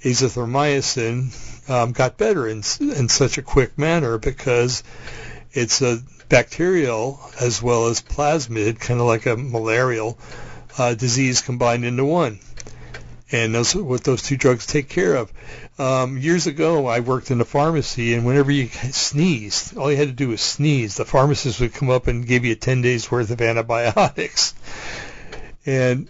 azithromycin 0.01 1.69
um, 1.69 1.91
got 1.91 2.17
better 2.17 2.47
in, 2.47 2.63
in 2.79 3.09
such 3.09 3.37
a 3.37 3.41
quick 3.41 3.77
manner 3.77 4.17
because 4.17 4.83
it's 5.51 5.81
a 5.81 5.99
bacterial 6.29 7.19
as 7.41 7.61
well 7.61 7.87
as 7.87 8.01
plasmid, 8.01 8.79
kind 8.79 9.01
of 9.01 9.07
like 9.07 9.25
a 9.25 9.35
malarial 9.35 10.17
uh, 10.77 10.93
disease 10.93 11.41
combined 11.41 11.83
into 11.83 12.05
one 12.05 12.39
and 13.31 13.53
those 13.53 13.75
what 13.75 14.03
those 14.03 14.23
two 14.23 14.37
drugs 14.37 14.65
take 14.65 14.89
care 14.89 15.15
of. 15.15 15.31
Um, 15.77 16.17
years 16.17 16.47
ago, 16.47 16.87
I 16.87 16.99
worked 16.99 17.31
in 17.31 17.41
a 17.41 17.45
pharmacy, 17.45 18.13
and 18.13 18.25
whenever 18.25 18.51
you 18.51 18.67
sneezed, 18.67 19.77
all 19.77 19.91
you 19.91 19.97
had 19.97 20.07
to 20.07 20.13
do 20.13 20.29
was 20.29 20.41
sneeze. 20.41 20.97
The 20.97 21.05
pharmacist 21.05 21.59
would 21.59 21.73
come 21.73 21.89
up 21.89 22.07
and 22.07 22.27
give 22.27 22.45
you 22.45 22.55
10 22.55 22.81
days 22.81 23.09
worth 23.09 23.31
of 23.31 23.41
antibiotics, 23.41 24.53
and 25.65 26.09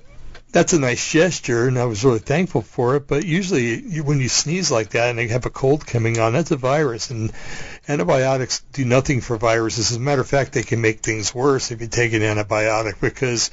that's 0.52 0.74
a 0.74 0.80
nice 0.80 1.12
gesture, 1.12 1.68
and 1.68 1.78
I 1.78 1.86
was 1.86 2.04
really 2.04 2.20
thankful 2.20 2.64
for 2.64 2.96
it. 2.96 3.08
But 3.08 3.26
usually, 3.26 3.80
you, 3.80 4.04
when 4.04 4.20
you 4.20 4.30
sneeze 4.30 4.72
like 4.72 4.92
that 4.92 5.10
and 5.10 5.20
you 5.20 5.30
have 5.30 5.46
a 5.46 5.52
cold 5.52 5.86
coming 5.86 6.20
on, 6.20 6.34
that's 6.34 6.52
a 6.52 6.56
virus, 6.56 7.12
and 7.12 7.32
antibiotics 7.88 8.64
do 8.74 8.84
nothing 8.84 9.22
for 9.22 9.38
viruses. 9.38 9.92
As 9.92 9.98
a 9.98 10.00
matter 10.00 10.22
of 10.22 10.28
fact, 10.28 10.54
they 10.54 10.64
can 10.64 10.82
make 10.82 11.02
things 11.02 11.36
worse 11.36 11.72
if 11.72 11.82
you 11.82 11.88
take 11.88 12.14
an 12.14 12.22
antibiotic 12.22 13.00
because 13.00 13.52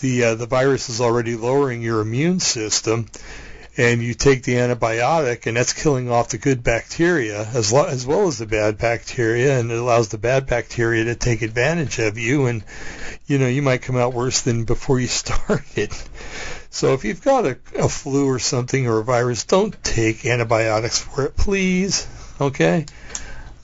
the 0.00 0.24
uh, 0.24 0.34
the 0.34 0.46
virus 0.46 0.88
is 0.88 1.00
already 1.00 1.36
lowering 1.36 1.82
your 1.82 2.00
immune 2.00 2.40
system, 2.40 3.06
and 3.76 4.02
you 4.02 4.14
take 4.14 4.42
the 4.42 4.54
antibiotic, 4.54 5.46
and 5.46 5.56
that's 5.56 5.72
killing 5.72 6.10
off 6.10 6.30
the 6.30 6.38
good 6.38 6.62
bacteria 6.62 7.44
as, 7.44 7.72
lo- 7.72 7.86
as 7.86 8.06
well 8.06 8.26
as 8.26 8.38
the 8.38 8.46
bad 8.46 8.78
bacteria, 8.78 9.58
and 9.58 9.70
it 9.70 9.78
allows 9.78 10.08
the 10.08 10.18
bad 10.18 10.46
bacteria 10.46 11.04
to 11.04 11.14
take 11.14 11.42
advantage 11.42 11.98
of 11.98 12.18
you, 12.18 12.46
and 12.46 12.64
you 13.26 13.38
know 13.38 13.46
you 13.46 13.62
might 13.62 13.82
come 13.82 13.96
out 13.96 14.12
worse 14.12 14.42
than 14.42 14.64
before 14.64 14.98
you 14.98 15.06
started. 15.08 15.92
So 16.70 16.92
if 16.94 17.04
you've 17.04 17.22
got 17.22 17.46
a, 17.46 17.58
a 17.78 17.88
flu 17.88 18.26
or 18.26 18.38
something 18.38 18.86
or 18.86 18.98
a 18.98 19.04
virus, 19.04 19.44
don't 19.44 19.82
take 19.82 20.26
antibiotics 20.26 20.98
for 20.98 21.24
it, 21.24 21.36
please. 21.36 22.06
Okay. 22.40 22.86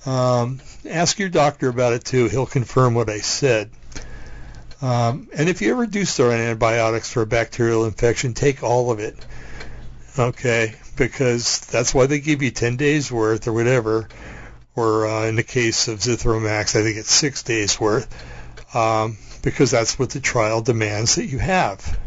Um, 0.06 0.60
ask 0.88 1.18
your 1.18 1.28
doctor 1.28 1.68
about 1.68 1.92
it 1.92 2.04
too. 2.04 2.28
He'll 2.28 2.46
confirm 2.46 2.94
what 2.94 3.08
I 3.08 3.18
said. 3.18 3.70
Um, 4.82 5.28
and 5.34 5.48
if 5.48 5.62
you 5.62 5.72
ever 5.72 5.86
do 5.86 6.04
start 6.04 6.32
on 6.32 6.40
antibiotics 6.40 7.12
for 7.12 7.22
a 7.22 7.26
bacterial 7.26 7.84
infection, 7.84 8.34
take 8.34 8.62
all 8.62 8.90
of 8.90 8.98
it. 8.98 9.16
Okay, 10.18 10.74
because 10.96 11.60
that's 11.60 11.94
why 11.94 12.06
they 12.06 12.20
give 12.20 12.42
you 12.42 12.50
10 12.50 12.76
days 12.76 13.10
worth 13.10 13.48
or 13.48 13.52
whatever. 13.52 14.08
Or 14.76 15.06
uh, 15.06 15.26
in 15.26 15.36
the 15.36 15.42
case 15.42 15.88
of 15.88 16.00
Zithromax, 16.00 16.78
I 16.78 16.82
think 16.82 16.96
it's 16.96 17.12
six 17.12 17.42
days 17.42 17.78
worth, 17.78 18.08
um, 18.74 19.16
because 19.42 19.70
that's 19.70 19.98
what 19.98 20.10
the 20.10 20.20
trial 20.20 20.62
demands 20.62 21.14
that 21.14 21.26
you 21.26 21.38
have. 21.38 21.98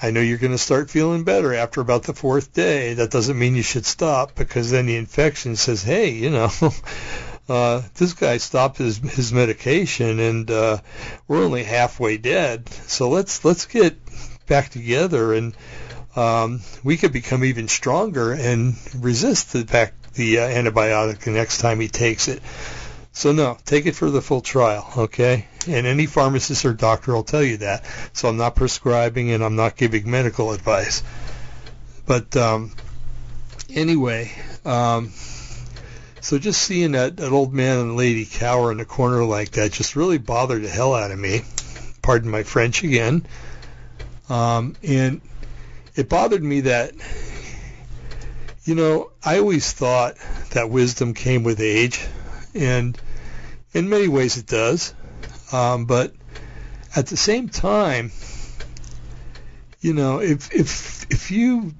I 0.00 0.10
know 0.10 0.20
you're 0.20 0.38
going 0.38 0.52
to 0.52 0.58
start 0.58 0.90
feeling 0.90 1.24
better 1.24 1.54
after 1.54 1.80
about 1.80 2.02
the 2.02 2.12
fourth 2.12 2.52
day. 2.52 2.94
That 2.94 3.10
doesn't 3.10 3.38
mean 3.38 3.54
you 3.54 3.62
should 3.62 3.86
stop 3.86 4.34
because 4.34 4.70
then 4.70 4.86
the 4.86 4.96
infection 4.96 5.56
says, 5.56 5.82
hey, 5.82 6.10
you 6.10 6.30
know, 6.30 6.50
uh, 7.48 7.82
this 7.94 8.12
guy 8.12 8.38
stopped 8.38 8.78
his 8.78 8.98
his 8.98 9.32
medication 9.32 10.18
and 10.18 10.50
uh, 10.50 10.78
we're 11.28 11.44
only 11.44 11.62
halfway 11.62 12.18
dead. 12.18 12.68
So 12.68 13.08
let's 13.08 13.44
let's 13.44 13.66
get 13.66 13.96
back 14.46 14.70
together 14.70 15.32
and 15.32 15.54
um, 16.16 16.60
we 16.82 16.96
could 16.96 17.12
become 17.12 17.44
even 17.44 17.68
stronger 17.68 18.32
and 18.32 18.74
resist 18.96 19.52
the 19.52 19.64
back 19.64 19.94
the 20.14 20.40
uh, 20.40 20.48
antibiotic 20.48 21.20
the 21.20 21.30
next 21.30 21.58
time 21.58 21.78
he 21.78 21.88
takes 21.88 22.28
it. 22.28 22.42
So 23.12 23.32
no, 23.32 23.56
take 23.64 23.86
it 23.86 23.94
for 23.94 24.10
the 24.10 24.20
full 24.20 24.42
trial, 24.42 24.86
okay? 24.96 25.46
And 25.66 25.86
any 25.86 26.04
pharmacist 26.04 26.64
or 26.66 26.74
doctor 26.74 27.14
will 27.14 27.24
tell 27.24 27.42
you 27.42 27.58
that. 27.58 27.84
So 28.12 28.28
I'm 28.28 28.36
not 28.36 28.56
prescribing 28.56 29.30
and 29.30 29.42
I'm 29.42 29.56
not 29.56 29.76
giving 29.76 30.10
medical 30.10 30.52
advice. 30.52 31.02
But 32.04 32.36
um, 32.36 32.72
anyway, 33.70 34.32
um, 34.64 35.12
so 36.26 36.40
just 36.40 36.60
seeing 36.60 36.90
that, 36.90 37.18
that 37.18 37.30
old 37.30 37.54
man 37.54 37.78
and 37.78 37.96
lady 37.96 38.26
cower 38.26 38.72
in 38.72 38.78
the 38.78 38.84
corner 38.84 39.22
like 39.22 39.52
that 39.52 39.70
just 39.70 39.94
really 39.94 40.18
bothered 40.18 40.60
the 40.64 40.68
hell 40.68 40.92
out 40.92 41.12
of 41.12 41.18
me. 41.20 41.42
Pardon 42.02 42.28
my 42.28 42.42
French 42.42 42.82
again. 42.82 43.24
Um, 44.28 44.74
and 44.82 45.20
it 45.94 46.08
bothered 46.08 46.42
me 46.42 46.62
that, 46.62 46.94
you 48.64 48.74
know, 48.74 49.12
I 49.24 49.38
always 49.38 49.70
thought 49.70 50.16
that 50.50 50.68
wisdom 50.68 51.14
came 51.14 51.44
with 51.44 51.60
age, 51.60 52.04
and 52.54 53.00
in 53.72 53.88
many 53.88 54.08
ways 54.08 54.36
it 54.36 54.46
does. 54.46 54.94
Um, 55.52 55.84
but 55.84 56.12
at 56.96 57.06
the 57.06 57.16
same 57.16 57.48
time, 57.48 58.10
you 59.80 59.94
know, 59.94 60.18
if 60.20 60.52
if 60.52 61.06
if 61.08 61.30
you 61.30 61.72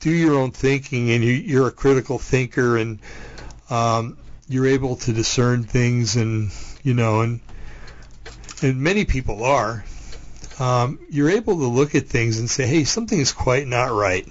do 0.00 0.10
your 0.10 0.34
own 0.34 0.50
thinking 0.50 1.12
and 1.12 1.22
you, 1.22 1.34
you're 1.34 1.68
a 1.68 1.72
critical 1.72 2.18
thinker 2.18 2.76
and 2.76 2.98
um, 3.74 4.16
you're 4.48 4.66
able 4.66 4.96
to 4.96 5.12
discern 5.12 5.64
things, 5.64 6.16
and 6.16 6.50
you 6.82 6.94
know, 6.94 7.22
and 7.22 7.40
and 8.62 8.80
many 8.80 9.04
people 9.04 9.42
are. 9.42 9.84
Um, 10.60 11.00
you're 11.10 11.30
able 11.30 11.56
to 11.56 11.66
look 11.66 11.96
at 11.96 12.06
things 12.06 12.38
and 12.38 12.48
say, 12.48 12.66
"Hey, 12.66 12.84
something 12.84 13.18
is 13.18 13.32
quite 13.32 13.66
not 13.66 13.90
right." 13.90 14.26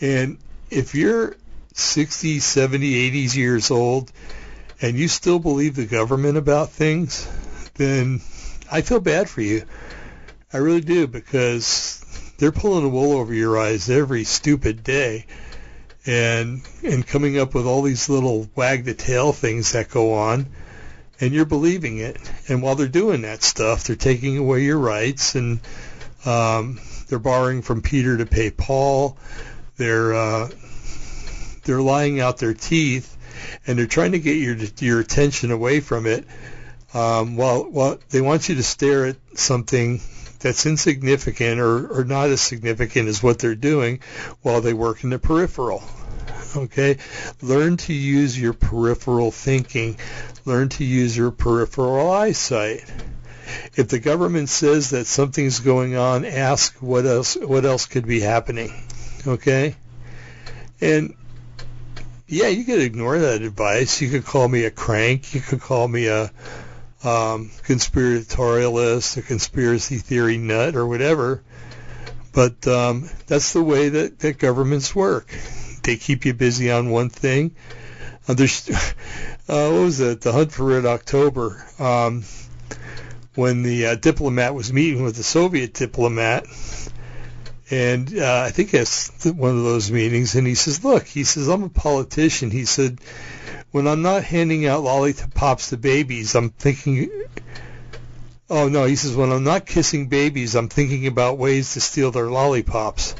And 0.00 0.38
if 0.70 0.94
you're 0.94 1.36
60, 1.74 2.40
70, 2.40 2.94
80 2.94 3.38
years 3.38 3.70
old, 3.70 4.12
and 4.82 4.98
you 4.98 5.08
still 5.08 5.38
believe 5.38 5.76
the 5.76 5.86
government 5.86 6.36
about 6.36 6.70
things, 6.70 7.26
then 7.74 8.20
I 8.70 8.82
feel 8.82 9.00
bad 9.00 9.28
for 9.30 9.40
you. 9.40 9.62
I 10.52 10.58
really 10.58 10.80
do 10.80 11.06
because 11.06 12.04
they're 12.38 12.52
pulling 12.52 12.84
the 12.84 12.90
wool 12.90 13.12
over 13.12 13.32
your 13.32 13.58
eyes 13.58 13.88
every 13.88 14.24
stupid 14.24 14.82
day 14.84 15.26
and 16.06 16.62
and 16.82 17.06
coming 17.06 17.38
up 17.38 17.54
with 17.54 17.66
all 17.66 17.82
these 17.82 18.08
little 18.08 18.48
wag 18.54 18.84
the 18.84 18.94
tail 18.94 19.32
things 19.32 19.72
that 19.72 19.90
go 19.90 20.14
on 20.14 20.46
and 21.20 21.34
you're 21.34 21.44
believing 21.44 21.98
it. 21.98 22.16
And 22.48 22.62
while 22.62 22.74
they're 22.74 22.88
doing 22.88 23.22
that 23.22 23.42
stuff 23.42 23.84
they're 23.84 23.96
taking 23.96 24.38
away 24.38 24.62
your 24.64 24.78
rights 24.78 25.34
and 25.34 25.60
um 26.24 26.80
they're 27.08 27.18
borrowing 27.18 27.62
from 27.62 27.82
Peter 27.82 28.16
to 28.18 28.26
pay 28.26 28.50
Paul. 28.50 29.18
They're 29.76 30.14
uh 30.14 30.48
they're 31.64 31.82
lying 31.82 32.20
out 32.20 32.38
their 32.38 32.54
teeth 32.54 33.16
and 33.66 33.78
they're 33.78 33.86
trying 33.86 34.12
to 34.12 34.20
get 34.20 34.36
your 34.36 34.56
your 34.78 35.00
attention 35.00 35.50
away 35.50 35.80
from 35.80 36.06
it 36.06 36.24
um 36.94 37.36
while 37.36 37.64
while 37.64 37.98
they 38.08 38.20
want 38.20 38.48
you 38.48 38.54
to 38.56 38.62
stare 38.62 39.06
at 39.06 39.16
something 39.34 40.00
that's 40.40 40.66
insignificant 40.66 41.60
or, 41.60 42.00
or 42.00 42.04
not 42.04 42.30
as 42.30 42.40
significant 42.40 43.08
as 43.08 43.22
what 43.22 43.38
they're 43.38 43.54
doing 43.54 44.00
while 44.42 44.60
they 44.60 44.72
work 44.72 45.04
in 45.04 45.10
the 45.10 45.18
peripheral. 45.18 45.82
Okay? 46.56 46.98
Learn 47.42 47.76
to 47.78 47.92
use 47.92 48.38
your 48.38 48.52
peripheral 48.52 49.30
thinking. 49.30 49.96
Learn 50.44 50.68
to 50.70 50.84
use 50.84 51.16
your 51.16 51.30
peripheral 51.30 52.10
eyesight. 52.10 52.84
If 53.74 53.88
the 53.88 53.98
government 53.98 54.48
says 54.48 54.90
that 54.90 55.06
something's 55.06 55.60
going 55.60 55.96
on, 55.96 56.24
ask 56.24 56.74
what 56.80 57.06
else 57.06 57.36
what 57.36 57.64
else 57.64 57.86
could 57.86 58.06
be 58.06 58.20
happening. 58.20 58.72
Okay? 59.26 59.76
And 60.80 61.14
yeah, 62.26 62.48
you 62.48 62.64
could 62.64 62.80
ignore 62.80 63.18
that 63.18 63.42
advice. 63.42 64.00
You 64.00 64.08
could 64.08 64.24
call 64.24 64.46
me 64.46 64.64
a 64.64 64.70
crank. 64.70 65.34
You 65.34 65.40
could 65.40 65.60
call 65.60 65.86
me 65.88 66.06
a 66.06 66.30
um, 67.02 67.50
conspiratorialist, 67.64 69.16
a 69.16 69.22
conspiracy 69.22 69.98
theory 69.98 70.38
nut, 70.38 70.76
or 70.76 70.86
whatever. 70.86 71.42
But 72.32 72.66
um, 72.68 73.08
that's 73.26 73.52
the 73.52 73.62
way 73.62 73.88
that, 73.88 74.18
that 74.20 74.38
governments 74.38 74.94
work. 74.94 75.34
They 75.82 75.96
keep 75.96 76.24
you 76.24 76.34
busy 76.34 76.70
on 76.70 76.90
one 76.90 77.08
thing. 77.08 77.56
Uh, 78.28 78.34
there's, 78.34 78.68
uh, 79.48 79.70
what 79.70 79.80
was 79.80 80.00
it? 80.00 80.20
The 80.20 80.32
Hunt 80.32 80.52
for 80.52 80.64
Red 80.64 80.86
October. 80.86 81.64
Um, 81.78 82.24
when 83.34 83.62
the 83.62 83.86
uh, 83.86 83.94
diplomat 83.94 84.54
was 84.54 84.72
meeting 84.72 85.02
with 85.02 85.16
the 85.16 85.22
Soviet 85.22 85.72
diplomat, 85.72 86.46
and 87.70 88.18
uh, 88.18 88.42
I 88.46 88.50
think 88.50 88.74
it's 88.74 89.24
one 89.24 89.56
of 89.56 89.62
those 89.62 89.90
meetings, 89.90 90.34
and 90.34 90.46
he 90.46 90.56
says, 90.56 90.84
"Look," 90.84 91.06
he 91.06 91.22
says, 91.22 91.48
"I'm 91.48 91.62
a 91.62 91.68
politician." 91.68 92.50
He 92.50 92.64
said, 92.64 93.00
when 93.70 93.86
I'm 93.86 94.02
not 94.02 94.24
handing 94.24 94.66
out 94.66 94.82
lollipops 94.82 95.70
to 95.70 95.76
babies, 95.76 96.34
I'm 96.34 96.50
thinking. 96.50 97.10
Oh 98.48 98.68
no, 98.68 98.84
he 98.84 98.96
says 98.96 99.14
when 99.14 99.30
I'm 99.30 99.44
not 99.44 99.64
kissing 99.64 100.08
babies, 100.08 100.56
I'm 100.56 100.68
thinking 100.68 101.06
about 101.06 101.38
ways 101.38 101.74
to 101.74 101.80
steal 101.80 102.10
their 102.10 102.28
lollipops. 102.28 103.14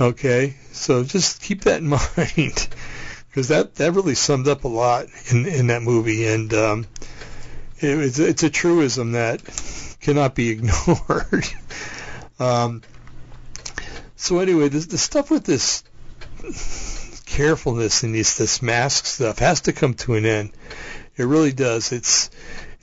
Okay, 0.00 0.56
so 0.72 1.02
just 1.02 1.42
keep 1.42 1.62
that 1.62 1.80
in 1.80 1.88
mind 1.88 2.68
because 3.28 3.48
that 3.48 3.74
that 3.76 3.92
really 3.92 4.14
summed 4.14 4.48
up 4.48 4.64
a 4.64 4.68
lot 4.68 5.06
in 5.30 5.46
in 5.46 5.66
that 5.68 5.82
movie, 5.82 6.26
and 6.26 6.52
um, 6.54 6.86
it, 7.78 7.98
it's 7.98 8.18
it's 8.18 8.42
a 8.44 8.50
truism 8.50 9.12
that 9.12 9.42
cannot 10.00 10.34
be 10.34 10.48
ignored. 10.50 11.46
um, 12.38 12.82
so 14.16 14.38
anyway, 14.38 14.68
the, 14.68 14.78
the 14.78 14.98
stuff 14.98 15.30
with 15.30 15.44
this 15.44 15.82
carefulness 17.30 18.02
in 18.02 18.12
this 18.12 18.36
this 18.36 18.60
mask 18.60 19.06
stuff 19.06 19.38
has 19.38 19.62
to 19.62 19.72
come 19.72 19.94
to 19.94 20.14
an 20.14 20.26
end. 20.26 20.50
It 21.16 21.24
really 21.24 21.52
does. 21.52 21.92
It's 21.92 22.28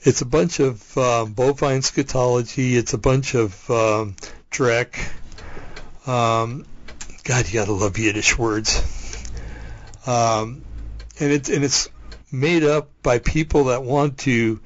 it's 0.00 0.22
a 0.22 0.26
bunch 0.26 0.60
of 0.60 0.96
uh, 0.96 1.26
bovine 1.26 1.80
scatology. 1.80 2.74
It's 2.74 2.94
a 2.94 2.98
bunch 2.98 3.34
of 3.34 3.70
um, 3.70 4.16
dreck. 4.50 4.96
Um, 6.06 6.64
God, 7.24 7.46
you 7.46 7.52
gotta 7.52 7.72
love 7.72 7.98
Yiddish 7.98 8.38
words. 8.38 8.82
Um, 10.06 10.64
and 11.20 11.32
it's 11.32 11.50
and 11.50 11.62
it's 11.62 11.90
made 12.32 12.64
up 12.64 12.88
by 13.02 13.18
people 13.18 13.64
that 13.64 13.82
want 13.82 14.18
to 14.20 14.60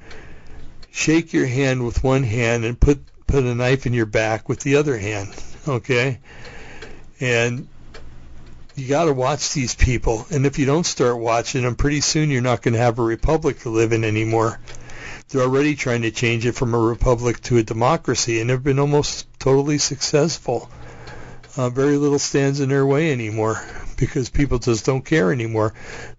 shake 0.91 1.33
your 1.33 1.45
hand 1.45 1.85
with 1.85 2.03
one 2.03 2.23
hand 2.23 2.63
and 2.63 2.79
put 2.79 3.01
put 3.27 3.43
a 3.43 3.53
knife 3.53 3.85
in 3.85 3.93
your 3.93 4.05
back 4.05 4.47
with 4.47 4.61
the 4.61 4.77
other 4.77 4.97
hand. 4.97 5.29
Okay, 5.65 6.19
and 7.19 7.67
you 8.75 8.87
got 8.87 9.05
to 9.05 9.13
watch 9.13 9.53
these 9.53 9.75
people. 9.75 10.25
And 10.31 10.45
if 10.45 10.57
you 10.57 10.65
don't 10.65 10.85
start 10.85 11.19
watching 11.19 11.63
them, 11.63 11.75
pretty 11.75 12.01
soon 12.01 12.31
you're 12.31 12.41
not 12.41 12.61
going 12.61 12.73
to 12.73 12.79
have 12.79 12.99
a 12.99 13.03
republic 13.03 13.59
to 13.59 13.69
live 13.69 13.93
in 13.93 14.03
anymore. 14.03 14.59
They're 15.29 15.43
already 15.43 15.75
trying 15.75 16.03
to 16.03 16.11
change 16.11 16.45
it 16.45 16.53
from 16.53 16.73
a 16.73 16.79
republic 16.79 17.41
to 17.43 17.57
a 17.57 17.63
democracy, 17.63 18.39
and 18.39 18.49
they've 18.49 18.63
been 18.63 18.79
almost 18.79 19.27
totally 19.39 19.77
successful. 19.77 20.69
Uh, 21.55 21.69
very 21.69 21.97
little 21.97 22.19
stands 22.19 22.59
in 22.59 22.69
their 22.69 22.85
way 22.85 23.11
anymore 23.11 23.61
because 23.97 24.29
people 24.29 24.57
just 24.57 24.85
don't 24.85 25.05
care 25.05 25.31
anymore. 25.31 25.73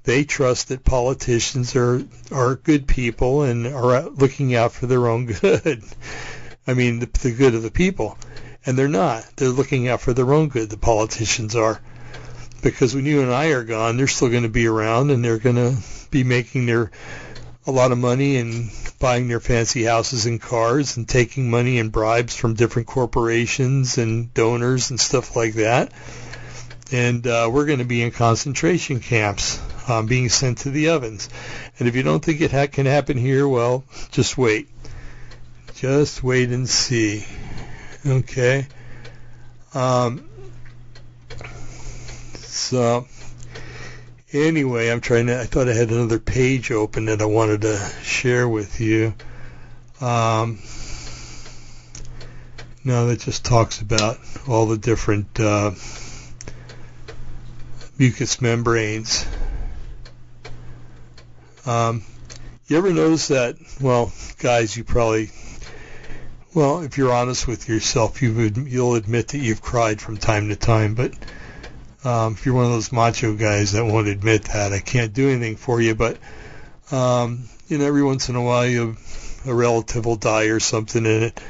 They 0.05 0.24
trust 0.24 0.68
that 0.68 0.84
politicians 0.84 1.74
are 1.74 2.02
are 2.30 2.55
good 2.55 2.86
people 2.86 3.42
and 3.42 3.66
are 3.66 4.09
looking 4.11 4.55
out 4.55 4.72
for 4.72 4.86
their 4.86 5.09
own 5.09 5.26
good. 5.40 5.82
I 6.66 6.74
mean, 6.74 7.00
the, 7.00 7.07
the 7.07 7.32
good 7.32 7.55
of 7.55 7.62
the 7.62 7.70
people, 7.70 8.16
and 8.64 8.78
they're 8.78 8.88
not. 8.88 9.24
They're 9.36 9.48
looking 9.48 9.88
out 9.88 10.00
for 10.00 10.12
their 10.12 10.32
own 10.32 10.48
good. 10.48 10.70
The 10.70 10.76
politicians 10.76 11.57
are 11.57 11.80
because 12.64 12.94
when 12.94 13.06
you 13.06 13.20
and 13.20 13.32
I 13.32 13.48
are 13.48 13.62
gone, 13.62 13.96
they're 13.96 14.08
still 14.08 14.30
going 14.30 14.42
to 14.42 14.48
be 14.48 14.66
around 14.66 15.10
and 15.10 15.24
they're 15.24 15.38
going 15.38 15.56
to 15.56 15.76
be 16.10 16.24
making 16.24 16.66
their 16.66 16.90
a 17.66 17.70
lot 17.70 17.92
of 17.92 17.98
money 17.98 18.36
and 18.36 18.70
buying 18.98 19.28
their 19.28 19.40
fancy 19.40 19.84
houses 19.84 20.26
and 20.26 20.40
cars 20.40 20.96
and 20.96 21.08
taking 21.08 21.50
money 21.50 21.78
and 21.78 21.92
bribes 21.92 22.36
from 22.36 22.54
different 22.54 22.88
corporations 22.88 23.98
and 23.98 24.32
donors 24.34 24.90
and 24.90 24.98
stuff 24.98 25.36
like 25.36 25.54
that. 25.54 25.92
And 26.92 27.26
uh, 27.26 27.48
we're 27.52 27.64
going 27.66 27.78
to 27.78 27.84
be 27.84 28.02
in 28.02 28.10
concentration 28.10 29.00
camps, 29.00 29.60
um, 29.88 30.06
being 30.06 30.28
sent 30.28 30.58
to 30.58 30.70
the 30.70 30.90
ovens. 30.90 31.28
And 31.78 31.88
if 31.88 31.96
you 31.96 32.02
don't 32.02 32.22
think 32.22 32.40
it 32.40 32.50
ha- 32.50 32.66
can 32.66 32.86
happen 32.86 33.16
here, 33.16 33.48
well, 33.48 33.84
just 34.10 34.36
wait. 34.36 34.68
Just 35.74 36.22
wait 36.22 36.50
and 36.50 36.68
see. 36.68 37.26
Okay. 38.06 38.66
Um, 39.72 40.28
so 42.55 43.07
anyway, 44.32 44.90
I'm 44.90 45.00
trying 45.00 45.26
to. 45.26 45.40
I 45.40 45.44
thought 45.44 45.68
I 45.68 45.74
had 45.74 45.90
another 45.90 46.18
page 46.18 46.70
open 46.70 47.07
that 47.07 47.20
I 47.22 47.26
wanted 47.26 47.62
to 47.62 47.76
share 48.02 48.48
with 48.48 48.80
you. 48.80 49.14
Um, 50.00 50.61
no, 52.84 53.07
that 53.07 53.20
just 53.20 53.44
talks 53.44 53.80
about 53.80 54.18
all 54.46 54.66
the 54.66 54.76
different 54.76 55.40
uh, 55.40 55.72
mucous 57.98 58.40
membranes. 58.40 59.26
Um, 61.66 62.02
you 62.66 62.76
ever 62.76 62.92
notice 62.92 63.28
that? 63.28 63.57
Well, 63.80 64.12
guys, 64.38 64.76
you 64.76 64.84
probably. 64.84 65.30
Well, 66.55 66.82
if 66.82 66.98
you're 66.98 67.12
honest 67.12 67.48
with 67.48 67.68
yourself, 67.68 68.22
you 68.22 68.32
would, 68.32 68.57
you'll 68.57 68.94
admit 68.94 69.28
that 69.28 69.38
you've 69.38 69.61
cried 69.61 70.00
from 70.00 70.18
time 70.18 70.50
to 70.50 70.57
time, 70.57 70.94
but 70.94 71.12
um, 72.05 72.34
if 72.34 72.44
you're 72.44 72.55
one 72.55 72.66
of 72.66 72.70
those 72.70 72.92
macho 72.92 73.34
guys 73.34 73.72
that 73.72 73.84
won't 73.84 74.09
admit 74.09 74.44
that, 74.44 74.72
I 74.72 74.80
can't 74.80 75.12
do 75.12 75.28
anything 75.30 75.57
for 75.57 75.80
you. 75.80 75.94
But 75.94 76.18
um, 76.92 77.44
you 77.68 77.78
know, 77.78 77.86
every 77.86 78.02
once 78.02 78.28
in 78.28 78.36
a 78.36 78.42
while, 78.42 78.66
you 78.66 78.96
a 79.46 79.55
relative 79.55 80.07
will 80.07 80.16
die 80.16 80.44
or 80.44 80.61
something, 80.61 81.05
and 81.07 81.24
it 81.24 81.40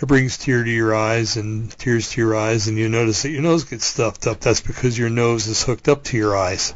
it 0.00 0.06
brings 0.06 0.38
tear 0.38 0.64
to 0.64 0.70
your 0.70 0.94
eyes 0.94 1.36
and 1.36 1.70
tears 1.78 2.10
to 2.10 2.20
your 2.20 2.34
eyes, 2.34 2.68
and 2.68 2.78
you 2.78 2.88
notice 2.88 3.22
that 3.22 3.30
your 3.30 3.42
nose 3.42 3.64
gets 3.64 3.84
stuffed 3.84 4.26
up. 4.26 4.40
That's 4.40 4.60
because 4.60 4.98
your 4.98 5.10
nose 5.10 5.46
is 5.46 5.62
hooked 5.62 5.88
up 5.88 6.04
to 6.04 6.16
your 6.16 6.36
eyes. 6.36 6.74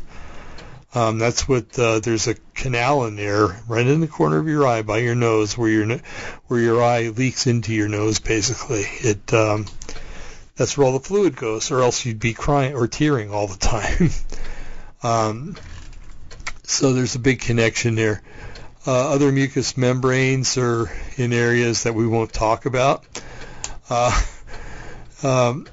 Um, 0.95 1.19
that's 1.19 1.49
what 1.49 1.77
uh, 1.77 1.99
there's 1.99 2.29
a 2.29 2.37
canal 2.55 3.07
in 3.07 3.17
there, 3.17 3.61
right 3.67 3.87
in 3.87 4.01
the 4.01 4.07
corner 4.07 4.39
of 4.39 4.47
your 4.47 4.67
eye 4.67 4.83
by 4.83 4.99
your 4.99 5.17
nose, 5.17 5.59
where 5.59 5.69
your 5.69 5.99
where 6.47 6.61
your 6.61 6.83
eye 6.83 7.09
leaks 7.09 7.47
into 7.47 7.73
your 7.73 7.89
nose. 7.89 8.21
Basically, 8.21 8.85
it 9.01 9.33
um, 9.33 9.67
that's 10.57 10.77
where 10.77 10.87
all 10.87 10.93
the 10.93 11.01
fluid 11.01 11.37
goes, 11.37 11.71
or 11.71 11.81
else 11.81 12.05
you'd 12.05 12.21
be 12.21 12.35
crying 12.35 12.75
or 12.75 12.87
tearing 12.87 13.31
all 13.31 13.47
the 13.47 13.59
time. 13.59 14.11
um, 15.03 15.57
so 16.63 16.93
there's 16.93 17.15
a 17.15 17.19
big 17.19 17.41
connection 17.41 17.95
there. 17.95 18.23
Uh, 18.87 19.11
other 19.11 19.33
mucous 19.33 19.77
membranes 19.77 20.59
are 20.59 20.91
in 21.17 21.33
areas 21.33 21.85
that 21.85 21.95
we 21.95 22.07
won't 22.07 22.33
talk 22.33 22.67
about. 22.67 23.05
Uh, 23.89 24.23
um, 25.23 25.67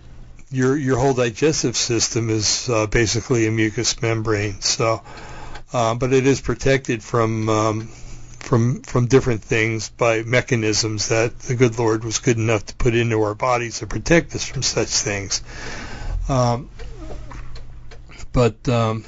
your 0.50 0.76
your 0.76 0.98
whole 0.98 1.14
digestive 1.14 1.78
system 1.78 2.30
is 2.30 2.70
uh, 2.70 2.88
basically 2.88 3.48
a 3.48 3.52
mucous 3.52 4.02
membrane. 4.02 4.62
So, 4.62 5.02
uh, 5.74 5.96
but 5.96 6.14
it 6.14 6.26
is 6.26 6.42
protected 6.42 7.04
from 7.04 7.50
um, 7.50 7.90
from 8.52 8.82
from 8.82 9.06
different 9.06 9.42
things 9.42 9.88
by 9.88 10.24
mechanisms 10.24 11.08
that 11.08 11.40
the 11.40 11.56
good 11.56 11.80
Lord 11.80 12.04
was 12.04 12.20
good 12.20 12.36
enough 12.36 12.66
to 12.66 12.76
put 12.76 12.94
into 12.94 13.22
our 13.22 13.34
bodies 13.34 13.80
to 13.80 13.88
protect 13.88 14.36
us 14.36 14.46
from 14.46 14.62
such 14.62 14.90
things. 14.90 15.42
Um, 16.28 16.70
but 18.34 18.68
um, 18.68 19.06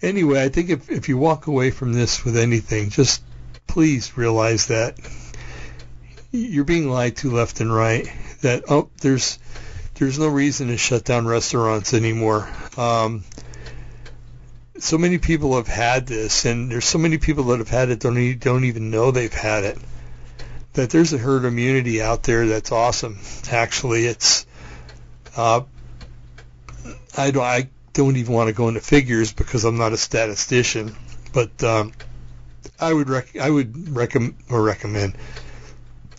anyway, 0.00 0.42
I 0.42 0.48
think 0.48 0.70
if 0.70 0.90
if 0.90 1.10
you 1.10 1.18
walk 1.18 1.48
away 1.48 1.70
from 1.70 1.92
this 1.92 2.24
with 2.24 2.38
anything, 2.38 2.88
just 2.88 3.22
please 3.66 4.16
realize 4.16 4.68
that 4.68 4.98
you're 6.32 6.64
being 6.64 6.88
lied 6.88 7.18
to 7.18 7.30
left 7.30 7.60
and 7.60 7.70
right. 7.70 8.10
That 8.40 8.70
oh, 8.70 8.88
there's 9.02 9.38
there's 9.96 10.18
no 10.18 10.28
reason 10.28 10.68
to 10.68 10.78
shut 10.78 11.04
down 11.04 11.26
restaurants 11.26 11.92
anymore. 11.92 12.48
Um, 12.78 13.24
so 14.78 14.98
many 14.98 15.18
people 15.18 15.56
have 15.56 15.68
had 15.68 16.06
this, 16.06 16.44
and 16.44 16.70
there's 16.70 16.84
so 16.84 16.98
many 16.98 17.18
people 17.18 17.44
that 17.44 17.58
have 17.58 17.68
had 17.68 17.90
it 17.90 18.00
don't 18.00 18.18
even, 18.18 18.38
don't 18.38 18.64
even 18.64 18.90
know 18.90 19.10
they've 19.10 19.32
had 19.32 19.64
it. 19.64 19.78
That 20.74 20.90
there's 20.90 21.12
a 21.12 21.18
herd 21.18 21.44
immunity 21.44 22.02
out 22.02 22.22
there 22.22 22.46
that's 22.46 22.70
awesome. 22.70 23.18
Actually, 23.50 24.06
it's 24.06 24.46
uh, 25.36 25.62
I 27.16 27.30
don't 27.30 27.44
I 27.44 27.68
don't 27.92 28.16
even 28.16 28.34
want 28.34 28.48
to 28.48 28.52
go 28.52 28.68
into 28.68 28.80
figures 28.80 29.32
because 29.32 29.64
I'm 29.64 29.78
not 29.78 29.92
a 29.92 29.96
statistician, 29.96 30.94
but 31.32 31.64
um, 31.64 31.92
I 32.78 32.92
would 32.92 33.08
rec- 33.08 33.36
I 33.36 33.48
would 33.48 33.96
recommend 33.96 34.36
or 34.50 34.62
recommend 34.62 35.16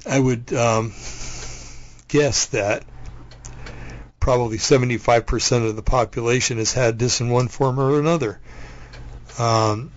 I 0.07 0.19
would 0.19 0.53
um, 0.53 0.93
guess 2.07 2.47
that 2.47 2.83
probably 4.19 4.57
75% 4.57 5.67
of 5.67 5.75
the 5.75 5.81
population 5.81 6.57
has 6.57 6.71
had 6.73 6.97
this 6.97 7.19
in 7.19 7.29
one 7.29 7.49
form 7.49 7.79
or 7.79 7.99
another. 7.99 8.39
Um, 9.37 9.91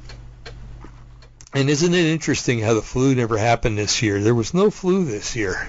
and 1.53 1.68
isn't 1.68 1.93
it 1.95 2.05
interesting 2.05 2.61
how 2.61 2.74
the 2.74 2.82
flu 2.82 3.14
never 3.14 3.36
happened 3.36 3.78
this 3.78 4.03
year? 4.03 4.20
There 4.20 4.34
was 4.34 4.55
no 4.55 4.70
flu 4.70 5.05
this 5.05 5.34
year. 5.34 5.68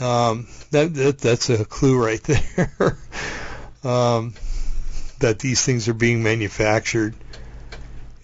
Um, 0.00 0.46
that, 0.70 0.94
that 0.94 1.18
that's 1.18 1.50
a 1.50 1.64
clue 1.64 2.02
right 2.02 2.22
there. 2.22 2.98
um, 3.82 4.34
that 5.20 5.38
these 5.38 5.64
things 5.64 5.88
are 5.88 5.94
being 5.94 6.22
manufactured. 6.22 7.14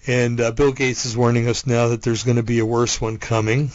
And 0.07 0.41
uh, 0.41 0.51
Bill 0.51 0.71
Gates 0.71 1.05
is 1.05 1.15
warning 1.15 1.47
us 1.47 1.67
now 1.67 1.89
that 1.89 2.01
there's 2.01 2.23
going 2.23 2.37
to 2.37 2.43
be 2.43 2.59
a 2.59 2.65
worse 2.65 2.99
one 2.99 3.17
coming. 3.17 3.71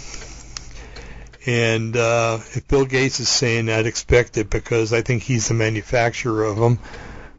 And 1.46 1.96
uh, 1.96 2.38
if 2.40 2.66
Bill 2.66 2.84
Gates 2.84 3.20
is 3.20 3.28
saying 3.28 3.66
that, 3.66 3.80
I'd 3.80 3.86
expect 3.86 4.36
it 4.36 4.50
because 4.50 4.92
I 4.92 5.02
think 5.02 5.22
he's 5.22 5.48
the 5.48 5.54
manufacturer 5.54 6.44
of 6.44 6.56
them, 6.56 6.80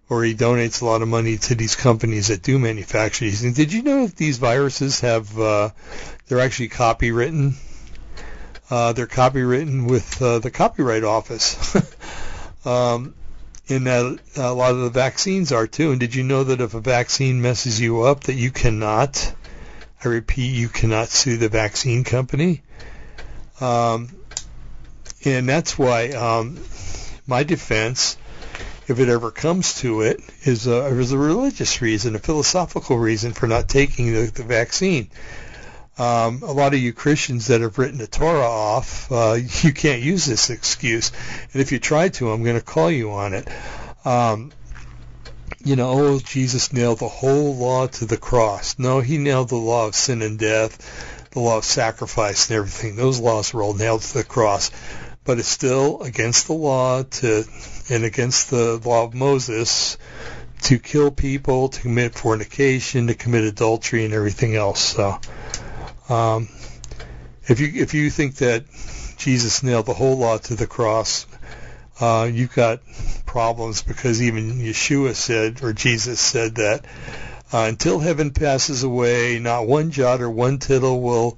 or 0.09 0.23
he 0.23 0.33
donates 0.33 0.81
a 0.81 0.85
lot 0.85 1.01
of 1.01 1.07
money 1.07 1.37
to 1.37 1.55
these 1.55 1.75
companies 1.75 2.27
that 2.27 2.41
do 2.41 2.57
manufacture 2.57 3.25
these. 3.25 3.43
And 3.43 3.53
did 3.55 3.73
you 3.73 3.83
know 3.83 4.07
that 4.07 4.15
these 4.15 4.37
viruses 4.37 5.01
have 5.01 5.37
uh, 5.39 5.69
they're 6.27 6.39
actually 6.39 6.69
copywritten? 6.69 7.55
Uh, 8.69 8.93
they're 8.93 9.07
copywritten 9.07 9.89
with 9.89 10.21
uh, 10.21 10.39
the 10.39 10.51
Copyright 10.51 11.03
Office. 11.03 11.75
um, 12.65 13.13
and 13.69 13.87
that 13.87 14.19
a 14.37 14.53
lot 14.53 14.71
of 14.71 14.79
the 14.79 14.89
vaccines 14.89 15.51
are 15.51 15.67
too. 15.67 15.91
And 15.91 15.99
did 15.99 16.15
you 16.15 16.23
know 16.23 16.45
that 16.45 16.61
if 16.61 16.73
a 16.73 16.79
vaccine 16.79 17.41
messes 17.41 17.79
you 17.79 18.03
up, 18.03 18.21
that 18.25 18.33
you 18.33 18.51
cannot, 18.51 19.33
I 20.03 20.07
repeat, 20.07 20.53
you 20.53 20.69
cannot 20.69 21.09
sue 21.09 21.37
the 21.37 21.49
vaccine 21.49 22.03
company? 22.03 22.61
Um, 23.59 24.09
and 25.25 25.49
that's 25.49 25.77
why 25.77 26.09
um, 26.09 26.59
my 27.25 27.43
defense, 27.43 28.17
if 28.87 28.99
it 28.99 29.09
ever 29.09 29.31
comes 29.31 29.75
to 29.81 30.01
it, 30.01 30.21
is 30.43 30.67
a, 30.67 30.85
is 30.87 31.11
a 31.11 31.17
religious 31.17 31.81
reason, 31.81 32.15
a 32.15 32.19
philosophical 32.19 32.97
reason 32.97 33.33
for 33.33 33.47
not 33.47 33.67
taking 33.67 34.13
the, 34.13 34.31
the 34.33 34.43
vaccine. 34.43 35.09
Um, 35.97 36.43
a 36.43 36.51
lot 36.51 36.73
of 36.73 36.79
you 36.79 36.93
Christians 36.93 37.47
that 37.47 37.61
have 37.61 37.77
written 37.77 37.97
the 37.97 38.07
Torah 38.07 38.47
off, 38.47 39.11
uh, 39.11 39.33
you 39.61 39.73
can't 39.73 40.01
use 40.01 40.25
this 40.25 40.49
excuse. 40.49 41.11
And 41.53 41.61
if 41.61 41.71
you 41.71 41.79
try 41.79 42.09
to, 42.09 42.31
I'm 42.31 42.43
going 42.43 42.59
to 42.59 42.65
call 42.65 42.91
you 42.91 43.11
on 43.11 43.33
it. 43.33 43.47
Um, 44.05 44.51
you 45.63 45.75
know, 45.75 45.89
oh, 45.89 46.19
Jesus 46.19 46.71
nailed 46.71 46.99
the 46.99 47.07
whole 47.07 47.55
law 47.55 47.87
to 47.87 48.05
the 48.05 48.17
cross. 48.17 48.77
No, 48.79 48.99
he 48.99 49.17
nailed 49.17 49.49
the 49.49 49.55
law 49.55 49.87
of 49.87 49.95
sin 49.95 50.21
and 50.21 50.37
death 50.39 51.17
the 51.37 51.43
law 51.43 51.57
of 51.57 51.65
sacrifice 51.65 52.49
and 52.49 52.57
everything. 52.57 52.95
Those 52.95 53.19
laws 53.19 53.53
were 53.53 53.61
all 53.61 53.75
nailed 53.75 54.01
to 54.01 54.13
the 54.15 54.23
cross. 54.23 54.71
But 55.23 55.37
it's 55.37 55.47
still 55.47 56.01
against 56.01 56.47
the 56.47 56.53
law 56.53 57.03
to 57.03 57.43
and 57.89 58.03
against 58.03 58.49
the 58.49 58.77
law 58.77 59.03
of 59.03 59.13
Moses 59.13 59.97
to 60.63 60.79
kill 60.79 61.11
people, 61.11 61.69
to 61.69 61.81
commit 61.81 62.15
fornication, 62.15 63.07
to 63.07 63.13
commit 63.13 63.43
adultery, 63.43 64.05
and 64.05 64.13
everything 64.13 64.55
else. 64.55 64.79
So, 64.79 65.19
um, 66.09 66.49
if 67.47 67.59
you 67.59 67.71
if 67.73 67.93
you 67.93 68.09
think 68.09 68.35
that 68.35 68.65
Jesus 69.17 69.63
nailed 69.63 69.85
the 69.85 69.93
whole 69.93 70.17
law 70.17 70.37
to 70.37 70.55
the 70.55 70.67
cross, 70.67 71.25
uh, 71.99 72.29
you've 72.31 72.53
got 72.53 72.81
problems 73.25 73.81
because 73.81 74.21
even 74.21 74.59
Yeshua 74.59 75.15
said, 75.15 75.63
or 75.63 75.73
Jesus 75.73 76.19
said 76.19 76.55
that 76.55 76.85
uh, 77.53 77.65
until 77.67 77.99
heaven 77.99 78.31
passes 78.31 78.83
away, 78.83 79.39
not 79.39 79.67
one 79.67 79.91
jot 79.91 80.21
or 80.21 80.29
one 80.29 80.59
tittle 80.59 81.01
will 81.01 81.37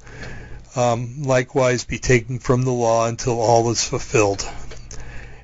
um, 0.75 1.23
likewise 1.23 1.83
be 1.85 1.99
taken 1.99 2.39
from 2.39 2.63
the 2.63 2.71
law 2.71 3.07
until 3.07 3.39
all 3.39 3.69
is 3.69 3.83
fulfilled. 3.83 4.47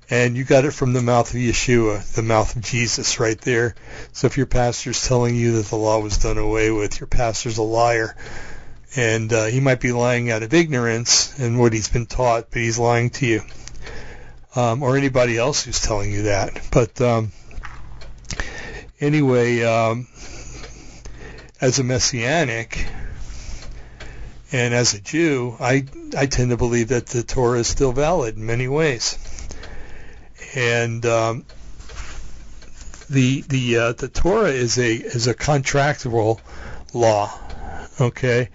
And 0.09 0.37
you 0.37 0.43
got 0.43 0.65
it 0.65 0.71
from 0.71 0.93
the 0.93 1.01
mouth 1.01 1.33
of 1.33 1.39
Yeshua, 1.39 2.13
the 2.13 2.21
mouth 2.21 2.55
of 2.55 2.61
Jesus 2.61 3.19
right 3.19 3.39
there. 3.41 3.75
So 4.13 4.27
if 4.27 4.37
your 4.37 4.45
pastor's 4.45 5.07
telling 5.07 5.35
you 5.35 5.53
that 5.53 5.65
the 5.65 5.75
law 5.77 5.99
was 5.99 6.19
done 6.19 6.37
away 6.37 6.69
with, 6.69 6.99
your 6.99 7.07
pastor's 7.07 7.57
a 7.57 7.63
liar. 7.63 8.15
And 8.95 9.33
uh, 9.33 9.45
he 9.45 9.59
might 9.59 9.79
be 9.79 9.91
lying 9.91 10.29
out 10.29 10.43
of 10.43 10.53
ignorance 10.53 11.37
and 11.39 11.59
what 11.59 11.73
he's 11.73 11.89
been 11.89 12.05
taught, 12.05 12.51
but 12.51 12.61
he's 12.61 12.77
lying 12.77 13.09
to 13.11 13.25
you. 13.25 13.41
Um, 14.55 14.83
or 14.83 14.95
anybody 14.95 15.37
else 15.37 15.63
who's 15.63 15.81
telling 15.81 16.11
you 16.11 16.23
that. 16.23 16.69
But 16.71 17.01
um, 17.01 17.31
anyway, 18.99 19.63
um, 19.63 20.07
as 21.59 21.79
a 21.79 21.83
messianic 21.83 22.87
and 24.51 24.73
as 24.73 24.93
a 24.93 25.01
Jew, 25.01 25.57
I 25.59 25.85
I 26.17 26.27
tend 26.27 26.51
to 26.51 26.57
believe 26.57 26.89
that 26.89 27.07
the 27.07 27.23
Torah 27.23 27.59
is 27.59 27.67
still 27.67 27.91
valid 27.91 28.37
in 28.37 28.45
many 28.45 28.67
ways, 28.67 29.17
and 30.55 31.05
um, 31.05 31.45
the 33.09 33.41
the 33.41 33.77
uh, 33.77 33.91
the 33.93 34.07
Torah 34.07 34.49
is 34.49 34.77
a 34.77 34.95
is 34.95 35.27
a 35.27 35.33
contractual 35.33 36.39
law. 36.93 37.37
Okay, 37.99 38.49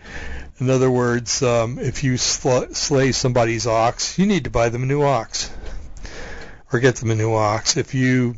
in 0.58 0.70
other 0.70 0.90
words, 0.90 1.42
um, 1.42 1.78
if 1.78 2.02
you 2.02 2.16
sl- 2.16 2.72
slay 2.72 3.12
somebody's 3.12 3.66
ox, 3.66 4.18
you 4.18 4.26
need 4.26 4.44
to 4.44 4.50
buy 4.50 4.70
them 4.70 4.82
a 4.82 4.86
new 4.86 5.02
ox, 5.02 5.50
or 6.72 6.80
get 6.80 6.96
them 6.96 7.10
a 7.10 7.14
new 7.14 7.34
ox. 7.34 7.76
If 7.76 7.94
you 7.94 8.36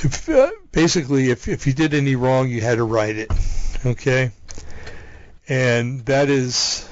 if 0.00 0.28
uh, 0.28 0.50
basically 0.70 1.30
if 1.30 1.48
if 1.48 1.66
you 1.66 1.72
did 1.72 1.92
any 1.92 2.16
wrong, 2.16 2.48
you 2.48 2.60
had 2.60 2.76
to 2.76 2.84
write 2.84 3.16
it. 3.16 3.30
Okay, 3.84 4.30
and 5.48 6.06
that 6.06 6.28
is 6.28 6.88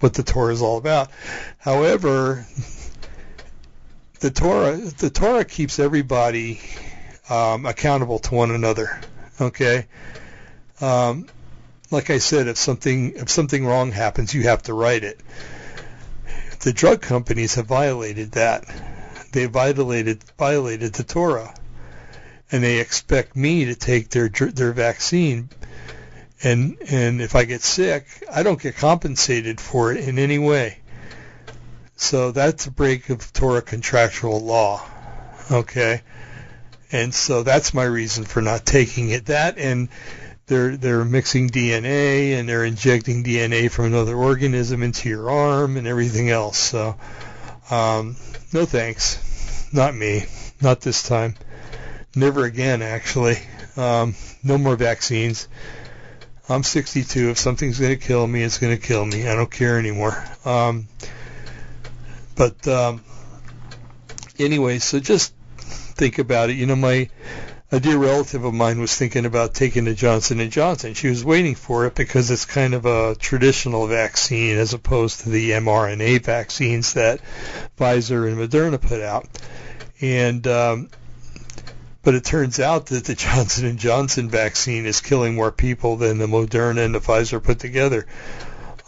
what 0.00 0.14
the 0.14 0.22
Torah 0.22 0.54
is 0.54 0.62
all 0.62 0.78
about. 0.78 1.10
However, 1.58 2.46
the 4.20 4.30
Torah 4.30 4.76
the 4.76 5.10
Torah 5.10 5.44
keeps 5.44 5.78
everybody 5.78 6.60
um, 7.28 7.66
accountable 7.66 8.18
to 8.20 8.34
one 8.34 8.50
another. 8.50 9.00
Okay. 9.40 9.86
Um, 10.80 11.26
like 11.90 12.10
I 12.10 12.18
said, 12.18 12.46
if 12.46 12.56
something 12.56 13.14
if 13.16 13.30
something 13.30 13.66
wrong 13.66 13.92
happens, 13.92 14.32
you 14.34 14.42
have 14.44 14.62
to 14.64 14.74
write 14.74 15.04
it. 15.04 15.20
The 16.60 16.72
drug 16.72 17.00
companies 17.00 17.54
have 17.54 17.66
violated 17.66 18.32
that. 18.32 18.64
They 19.32 19.46
violated 19.46 20.22
violated 20.38 20.92
the 20.92 21.04
Torah 21.04 21.54
and 22.52 22.62
they 22.62 22.80
expect 22.80 23.36
me 23.36 23.66
to 23.66 23.74
take 23.74 24.10
their 24.10 24.28
their 24.28 24.72
vaccine 24.72 25.48
and 26.42 26.76
and 26.88 27.20
if 27.20 27.34
I 27.36 27.44
get 27.44 27.62
sick, 27.62 28.06
I 28.30 28.42
don't 28.42 28.60
get 28.60 28.76
compensated 28.76 29.60
for 29.60 29.92
it 29.92 30.06
in 30.06 30.18
any 30.18 30.38
way. 30.38 30.79
So 32.00 32.32
that's 32.32 32.66
a 32.66 32.70
break 32.70 33.10
of 33.10 33.30
Torah 33.30 33.60
contractual 33.60 34.40
law. 34.40 34.82
Okay? 35.50 36.00
And 36.90 37.14
so 37.14 37.42
that's 37.42 37.74
my 37.74 37.84
reason 37.84 38.24
for 38.24 38.40
not 38.40 38.64
taking 38.64 39.10
it. 39.10 39.26
That 39.26 39.58
and 39.58 39.90
they're 40.46 40.78
they're 40.78 41.04
mixing 41.04 41.50
DNA 41.50 42.38
and 42.38 42.48
they're 42.48 42.64
injecting 42.64 43.22
DNA 43.22 43.70
from 43.70 43.84
another 43.84 44.16
organism 44.16 44.82
into 44.82 45.10
your 45.10 45.30
arm 45.30 45.76
and 45.76 45.86
everything 45.86 46.30
else. 46.30 46.56
So 46.56 46.96
um, 47.70 48.16
no 48.52 48.64
thanks. 48.64 49.68
Not 49.70 49.94
me. 49.94 50.24
Not 50.60 50.80
this 50.80 51.02
time. 51.02 51.36
Never 52.16 52.44
again, 52.44 52.80
actually. 52.80 53.36
Um, 53.76 54.14
no 54.42 54.56
more 54.56 54.74
vaccines. 54.74 55.48
I'm 56.48 56.62
62. 56.62 57.28
If 57.28 57.38
something's 57.38 57.78
going 57.78 57.96
to 57.96 58.04
kill 58.04 58.26
me, 58.26 58.42
it's 58.42 58.58
going 58.58 58.74
to 58.74 58.82
kill 58.82 59.04
me. 59.04 59.28
I 59.28 59.36
don't 59.36 59.50
care 59.50 59.78
anymore. 59.78 60.24
Um, 60.46 60.88
but 62.36 62.66
um, 62.68 63.04
anyway, 64.38 64.78
so 64.78 65.00
just 65.00 65.34
think 65.58 66.18
about 66.18 66.50
it. 66.50 66.56
You 66.56 66.66
know, 66.66 66.76
my 66.76 67.08
a 67.72 67.78
dear 67.78 67.98
relative 67.98 68.44
of 68.44 68.52
mine 68.52 68.80
was 68.80 68.96
thinking 68.96 69.26
about 69.26 69.54
taking 69.54 69.84
the 69.84 69.94
Johnson 69.94 70.40
and 70.40 70.50
Johnson. 70.50 70.94
She 70.94 71.08
was 71.08 71.24
waiting 71.24 71.54
for 71.54 71.86
it 71.86 71.94
because 71.94 72.30
it's 72.30 72.44
kind 72.44 72.74
of 72.74 72.84
a 72.84 73.14
traditional 73.14 73.86
vaccine 73.86 74.56
as 74.56 74.74
opposed 74.74 75.20
to 75.20 75.28
the 75.28 75.52
mRNA 75.52 76.24
vaccines 76.24 76.94
that 76.94 77.20
Pfizer 77.78 78.26
and 78.26 78.38
Moderna 78.38 78.80
put 78.80 79.00
out. 79.00 79.28
And 80.00 80.44
um, 80.48 80.88
But 82.02 82.14
it 82.14 82.24
turns 82.24 82.58
out 82.58 82.86
that 82.86 83.04
the 83.04 83.14
Johnson 83.26 83.66
and 83.66 83.78
Johnson 83.78 84.30
vaccine 84.30 84.86
is 84.86 85.00
killing 85.00 85.34
more 85.34 85.52
people 85.52 85.96
than 85.96 86.18
the 86.18 86.26
Moderna 86.26 86.84
and 86.84 86.94
the 86.94 87.00
Pfizer 87.00 87.42
put 87.42 87.58
together. 87.60 88.06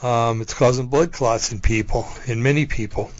Um, 0.03 0.41
it's 0.41 0.55
causing 0.55 0.87
blood 0.89 1.13
clots 1.13 1.53
in 1.53 1.61
people, 1.61 2.09
in 2.27 2.43
many 2.43 2.67
people. 2.67 3.11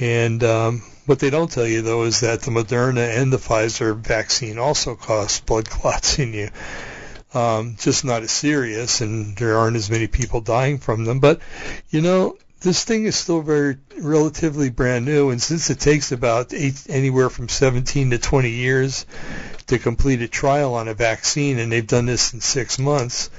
And 0.00 0.42
um, 0.42 0.82
what 1.06 1.18
they 1.18 1.30
don't 1.30 1.50
tell 1.50 1.66
you 1.66 1.82
though 1.82 2.04
is 2.04 2.20
that 2.20 2.42
the 2.42 2.50
Moderna 2.50 3.20
and 3.20 3.32
the 3.32 3.36
Pfizer 3.36 3.96
vaccine 3.96 4.58
also 4.58 4.94
cause 4.94 5.40
blood 5.40 5.68
clots 5.70 6.18
in 6.18 6.32
you. 6.32 6.50
Um, 7.34 7.76
just 7.78 8.04
not 8.04 8.22
as 8.22 8.30
serious, 8.30 9.00
and 9.00 9.34
there 9.36 9.56
aren't 9.56 9.76
as 9.76 9.88
many 9.88 10.06
people 10.06 10.42
dying 10.42 10.76
from 10.76 11.04
them. 11.04 11.18
But 11.18 11.40
you 11.88 12.02
know, 12.02 12.36
this 12.60 12.84
thing 12.84 13.04
is 13.04 13.16
still 13.16 13.40
very 13.40 13.78
relatively 13.98 14.70
brand 14.70 15.04
new, 15.04 15.30
and 15.30 15.40
since 15.40 15.70
it 15.70 15.80
takes 15.80 16.12
about 16.12 16.52
eight, 16.52 16.84
anywhere 16.88 17.30
from 17.30 17.48
17 17.48 18.10
to 18.10 18.18
20 18.18 18.50
years 18.50 19.06
to 19.68 19.78
complete 19.78 20.20
a 20.22 20.28
trial 20.28 20.74
on 20.74 20.88
a 20.88 20.94
vaccine, 20.94 21.58
and 21.58 21.72
they've 21.72 21.86
done 21.86 22.06
this 22.06 22.34
in 22.34 22.40
six 22.40 22.78
months, 22.78 23.30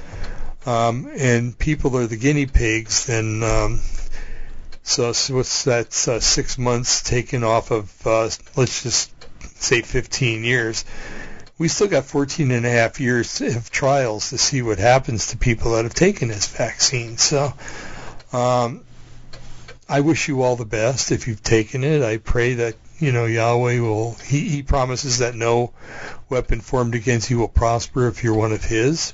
um, 0.66 1.10
and 1.16 1.58
people 1.58 1.98
are 1.98 2.08
the 2.08 2.18
guinea 2.18 2.46
pigs, 2.46 3.06
then 3.06 3.44
um, 3.44 3.82
so, 4.84 5.14
what's 5.34 5.64
that? 5.64 6.08
Uh, 6.08 6.20
six 6.20 6.58
months 6.58 7.02
taken 7.02 7.44
off 7.44 7.72
of 7.72 8.06
uh, 8.06 8.30
let's 8.56 8.84
just 8.84 9.12
say 9.62 9.82
15 9.82 10.44
years. 10.44 10.84
We 11.58 11.68
still 11.68 11.88
got 11.88 12.06
14 12.06 12.52
and 12.52 12.66
a 12.66 12.70
half 12.70 13.00
years 13.00 13.40
of 13.42 13.72
trials 13.72 14.32
to 14.32 14.38
see 14.38 14.62
what 14.62 14.80
happens 14.80 15.28
to 15.28 15.38
people 15.38 15.72
that 15.74 15.84
have 15.84 15.94
taken 15.94 16.28
this 16.28 16.48
vaccine. 16.48 17.18
So. 17.18 17.54
Um, 18.34 18.84
I 19.88 20.00
wish 20.00 20.28
you 20.28 20.42
all 20.42 20.56
the 20.56 20.66
best 20.66 21.12
if 21.12 21.28
you've 21.28 21.44
taken 21.44 21.84
it. 21.84 22.02
I 22.02 22.18
pray 22.18 22.56
that 22.56 22.76
you 23.00 23.12
know 23.12 23.26
Yahweh 23.26 23.80
will. 23.80 24.14
He, 24.14 24.48
he 24.50 24.64
promises 24.64 25.20
that 25.20 25.36
no 25.36 25.74
weapon 26.30 26.62
formed 26.62 26.96
against 26.96 27.30
you 27.30 27.38
will 27.38 27.50
prosper 27.50 28.08
if 28.08 28.24
you're 28.24 28.34
one 28.34 28.54
of 28.54 28.64
His, 28.64 29.14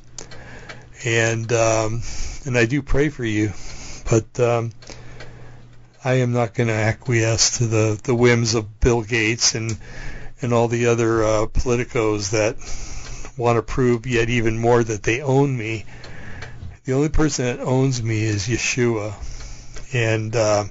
and 1.04 1.52
um, 1.52 2.02
and 2.45 2.58
I 2.58 2.66
do 2.66 2.82
pray 2.82 3.10
for 3.10 3.26
you, 3.26 3.54
but 4.10 4.39
um, 4.39 4.72
I 6.04 6.16
am 6.16 6.34
not 6.34 6.54
going 6.54 6.68
to 6.68 6.74
acquiesce 6.74 7.58
to 7.58 7.68
the 7.68 8.00
the 8.04 8.16
whims 8.16 8.56
of 8.56 8.80
Bill 8.80 9.02
Gates 9.02 9.56
and 9.56 9.78
and 10.41 10.54
all 10.54 10.68
the 10.68 10.88
other 10.88 11.24
uh, 11.24 11.45
politicos 11.47 12.32
that 12.32 12.58
want 13.38 13.58
to 13.58 13.62
prove 13.62 14.06
yet 14.06 14.30
even 14.30 14.58
more 14.58 14.84
that 14.84 15.04
they 15.04 15.22
own 15.22 15.58
me. 15.58 15.86
The 16.86 16.93
only 16.93 17.10
person 17.10 17.45
that 17.45 17.60
owns 17.60 18.02
me 18.02 18.24
is 18.24 18.47
Yeshua 18.47 19.14
and 19.93 20.36
uh, 20.36 20.66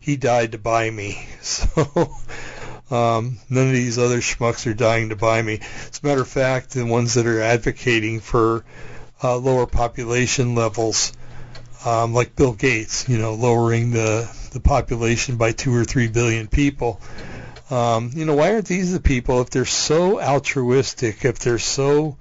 he 0.00 0.16
died 0.16 0.52
to 0.52 0.58
buy 0.58 0.90
me. 0.90 1.26
So 1.46 2.10
um, 2.90 3.38
none 3.48 3.68
of 3.68 3.72
these 3.72 3.98
other 3.98 4.18
schmucks 4.18 4.66
are 4.66 4.74
dying 4.74 5.10
to 5.10 5.16
buy 5.16 5.40
me. 5.40 5.60
As 5.60 6.00
a 6.02 6.06
matter 6.06 6.22
of 6.22 6.28
fact, 6.28 6.70
the 6.70 6.84
ones 6.84 7.14
that 7.14 7.24
are 7.24 7.40
advocating 7.40 8.18
for 8.18 8.64
uh, 9.22 9.36
lower 9.36 9.66
population 9.66 10.54
levels, 10.54 11.12
um, 11.84 12.14
like 12.14 12.36
Bill 12.36 12.52
Gates, 12.52 13.08
you 13.08 13.18
know, 13.18 13.34
lowering 13.34 13.90
the 13.90 14.30
the 14.52 14.60
population 14.60 15.36
by 15.36 15.52
two 15.52 15.74
or 15.74 15.84
three 15.84 16.08
billion 16.08 16.48
people. 16.48 17.00
Um, 17.70 18.10
you 18.14 18.24
know, 18.24 18.34
why 18.34 18.52
aren't 18.52 18.66
these 18.66 18.92
the 18.92 19.00
people, 19.00 19.40
if 19.40 19.50
they're 19.50 19.64
so 19.64 20.20
altruistic, 20.20 21.24
if 21.24 21.40
they're 21.40 21.58
so 21.58 22.16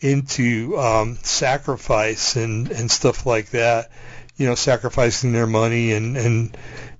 into 0.00 0.78
um, 0.78 1.18
sacrifice 1.22 2.36
and, 2.36 2.70
and 2.70 2.90
stuff 2.90 3.26
like 3.26 3.50
that, 3.50 3.90
you 4.36 4.46
know, 4.46 4.54
sacrificing 4.54 5.32
their 5.32 5.46
money 5.46 5.92
and, 5.92 6.16
and, 6.16 6.56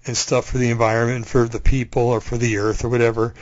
and 0.06 0.16
stuff 0.16 0.46
for 0.46 0.58
the 0.58 0.70
environment, 0.70 1.26
for 1.26 1.48
the 1.48 1.60
people 1.60 2.02
or 2.02 2.20
for 2.20 2.36
the 2.36 2.58
earth 2.58 2.84
or 2.84 2.88
whatever, 2.88 3.34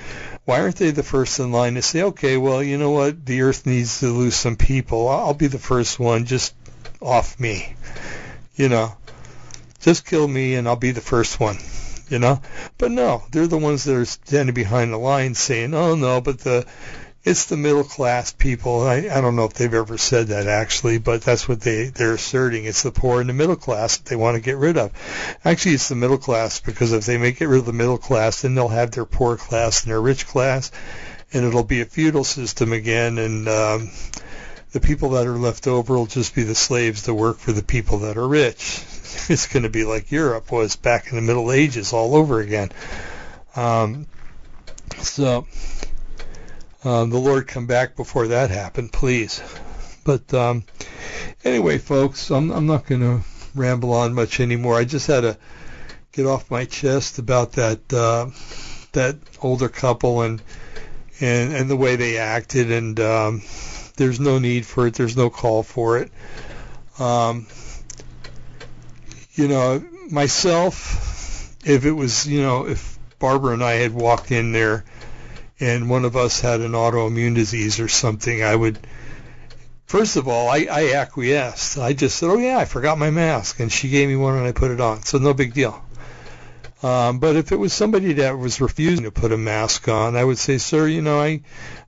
why 0.47 0.61
aren't 0.61 0.77
they 0.77 0.93
the 0.93 1.03
first 1.03 1.41
in 1.41 1.51
line 1.51 1.75
to 1.75 1.83
say, 1.83 2.03
okay, 2.03 2.37
well, 2.37 2.63
you 2.63 2.79
know 2.79 2.93
what, 2.93 3.27
the 3.27 3.43
earth 3.43 3.67
needs 3.67 4.01
to 4.01 4.07
lose 4.07 4.37
some 4.37 4.57
people. 4.57 5.09
I'll 5.09 5.35
be 5.35 5.49
the 5.49 5.59
first 5.59 5.99
one, 5.99 6.25
just 6.25 6.55
off 7.03 7.39
me. 7.41 7.75
You 8.55 8.69
know, 8.69 8.97
just 9.81 10.07
kill 10.07 10.27
me 10.27 10.55
and 10.55 10.69
I'll 10.69 10.77
be 10.77 10.93
the 10.93 11.01
first 11.01 11.41
one. 11.41 11.59
You 12.09 12.21
know, 12.21 12.41
but 12.79 12.93
no, 12.93 13.25
they're 13.33 13.49
the 13.49 13.59
ones 13.59 13.83
that 13.85 13.97
are 13.97 14.05
standing 14.05 14.55
behind 14.55 14.93
the 14.93 14.97
line 14.97 15.35
saying, 15.35 15.75
"Oh 15.75 15.97
no, 15.97 16.21
but 16.21 16.39
the 16.39 16.65
it's 17.27 17.47
the 17.47 17.57
middle 17.57 17.83
class 17.83 18.33
people. 18.33 18.87
I, 18.87 19.09
I 19.13 19.21
don't 19.21 19.35
know 19.35 19.47
if 19.47 19.55
they've 19.55 19.75
ever 19.75 19.99
said 19.99 20.29
that 20.29 20.47
actually, 20.47 20.99
but 20.99 21.23
that's 21.23 21.49
what 21.49 21.61
they 21.61 21.87
they're 21.87 22.15
asserting. 22.15 22.67
It's 22.67 22.85
the 22.85 22.93
poor 22.93 23.21
and 23.21 23.29
the 23.29 23.35
middle 23.35 23.57
class 23.57 23.97
that 23.97 24.07
they 24.09 24.15
want 24.15 24.37
to 24.37 24.41
get 24.41 24.57
rid 24.57 24.79
of. 24.79 24.93
Actually, 25.45 25.75
it's 25.75 25.89
the 25.89 25.97
middle 25.97 26.19
class 26.19 26.61
because 26.61 26.93
if 26.93 27.05
they 27.05 27.19
make 27.19 27.41
get 27.41 27.49
rid 27.49 27.59
of 27.59 27.67
the 27.67 27.73
middle 27.73 27.99
class, 27.99 28.43
then 28.43 28.55
they'll 28.55 28.69
have 28.69 28.93
their 28.93 29.05
poor 29.05 29.37
class 29.37 29.83
and 29.83 29.91
their 29.91 30.01
rich 30.01 30.29
class, 30.29 30.71
and 31.33 31.45
it'll 31.45 31.65
be 31.65 31.81
a 31.81 31.85
feudal 31.85 32.23
system 32.23 32.73
again. 32.73 33.19
And 33.19 33.49
um, 33.49 33.91
the 34.71 34.79
people 34.79 35.11
that 35.11 35.27
are 35.27 35.37
left 35.37 35.67
over 35.67 35.97
will 35.97 36.07
just 36.07 36.33
be 36.33 36.45
the 36.45 36.55
slaves 36.55 37.03
to 37.03 37.15
work 37.15 37.39
for 37.39 37.51
the 37.51 37.65
people 37.65 37.99
that 37.99 38.17
are 38.17 38.29
rich. 38.29 38.83
It's 39.29 39.47
going 39.47 39.63
to 39.65 39.71
be 39.71 39.83
like 39.85 40.13
Europe 40.13 40.53
was 40.53 40.77
back 40.77 41.09
in 41.09 41.17
the 41.17 41.23
Middle 41.23 41.51
Ages 41.51 41.93
all 41.93 42.15
over 42.15 42.39
again. 42.39 42.71
Um, 43.57 44.07
so 44.99 45.47
um, 46.87 47.11
the 47.11 47.19
Lord 47.19 47.49
come 47.49 47.67
back 47.67 47.97
before 47.97 48.29
that 48.29 48.51
happened, 48.51 48.93
please. 48.93 49.43
But 50.05 50.33
um, 50.33 50.65
anyway, 51.45 51.79
folks, 51.79 52.31
I'm, 52.31 52.53
I'm 52.53 52.67
not 52.67 52.87
going 52.87 53.01
to 53.01 53.27
ramble 53.57 53.93
on 53.93 54.15
much 54.15 54.39
anymore. 54.39 54.77
I 54.77 54.85
just 54.85 55.09
had 55.09 55.23
to 55.23 55.37
get 56.13 56.27
off 56.27 56.49
my 56.51 56.65
chest 56.65 57.19
about 57.19 57.53
that 57.53 57.93
uh, 57.93 58.31
that 58.93 59.17
older 59.43 59.69
couple 59.69 60.23
and 60.23 60.41
and 61.21 61.53
and 61.53 61.69
the 61.69 61.77
way 61.77 61.97
they 61.97 62.19
acted. 62.19 62.71
And 62.71 63.01
um, 63.01 63.43
there's 63.97 64.21
no 64.21 64.39
need 64.39 64.65
for 64.65 64.87
it. 64.87 64.95
There's 64.95 65.17
no 65.17 65.29
call 65.29 65.65
for 65.65 65.99
it. 65.99 66.13
Um, 67.01 67.49
you 69.35 69.49
know, 69.49 69.85
myself, 70.09 71.53
if 71.67 71.85
it 71.85 71.93
was, 71.93 72.29
you 72.29 72.43
know, 72.43 72.69
if 72.69 72.97
Barbara 73.19 73.55
and 73.55 73.65
I 73.65 73.73
had 73.73 73.93
walked 73.93 74.31
in 74.31 74.53
there 74.53 74.85
and 75.61 75.89
one 75.89 76.05
of 76.05 76.17
us 76.17 76.41
had 76.41 76.61
an 76.61 76.73
autoimmune 76.73 77.35
disease 77.35 77.81
or 77.81 77.89
something, 77.89 78.43
I 78.43 78.55
would, 78.55 78.79
first 79.87 80.17
of 80.17 80.29
all, 80.29 80.49
I, 80.49 80.67
I 80.71 80.93
acquiesced. 80.95 81.79
I 81.79 81.93
just 81.93 82.17
said, 82.17 82.31
oh 82.31 82.39
yeah, 82.39 82.59
I 82.59 82.65
forgot 82.65 82.99
my 82.99 83.11
mask, 83.11 83.61
and 83.61 83.73
she 83.73 83.89
gave 83.89 84.09
me 84.09 84.17
one 84.17 84.37
and 84.37 84.47
I 84.47 84.53
put 84.53 84.71
it 84.71 84.81
on, 84.81 85.03
so 85.03 85.19
no 85.19 85.35
big 85.35 85.55
deal. 85.55 85.83
Um, 86.83 87.21
but 87.21 87.37
if 87.37 87.53
it 87.53 87.57
was 87.57 87.73
somebody 87.73 88.13
that 88.15 88.39
was 88.39 88.61
refusing 88.61 89.05
to 89.05 89.11
put 89.11 89.33
a 89.33 89.37
mask 89.37 89.89
on, 89.89 90.15
I 90.15 90.23
would 90.23 90.39
say, 90.39 90.59
sir, 90.59 90.87
you 90.87 91.01
know, 91.01 91.19
I, 91.19 91.41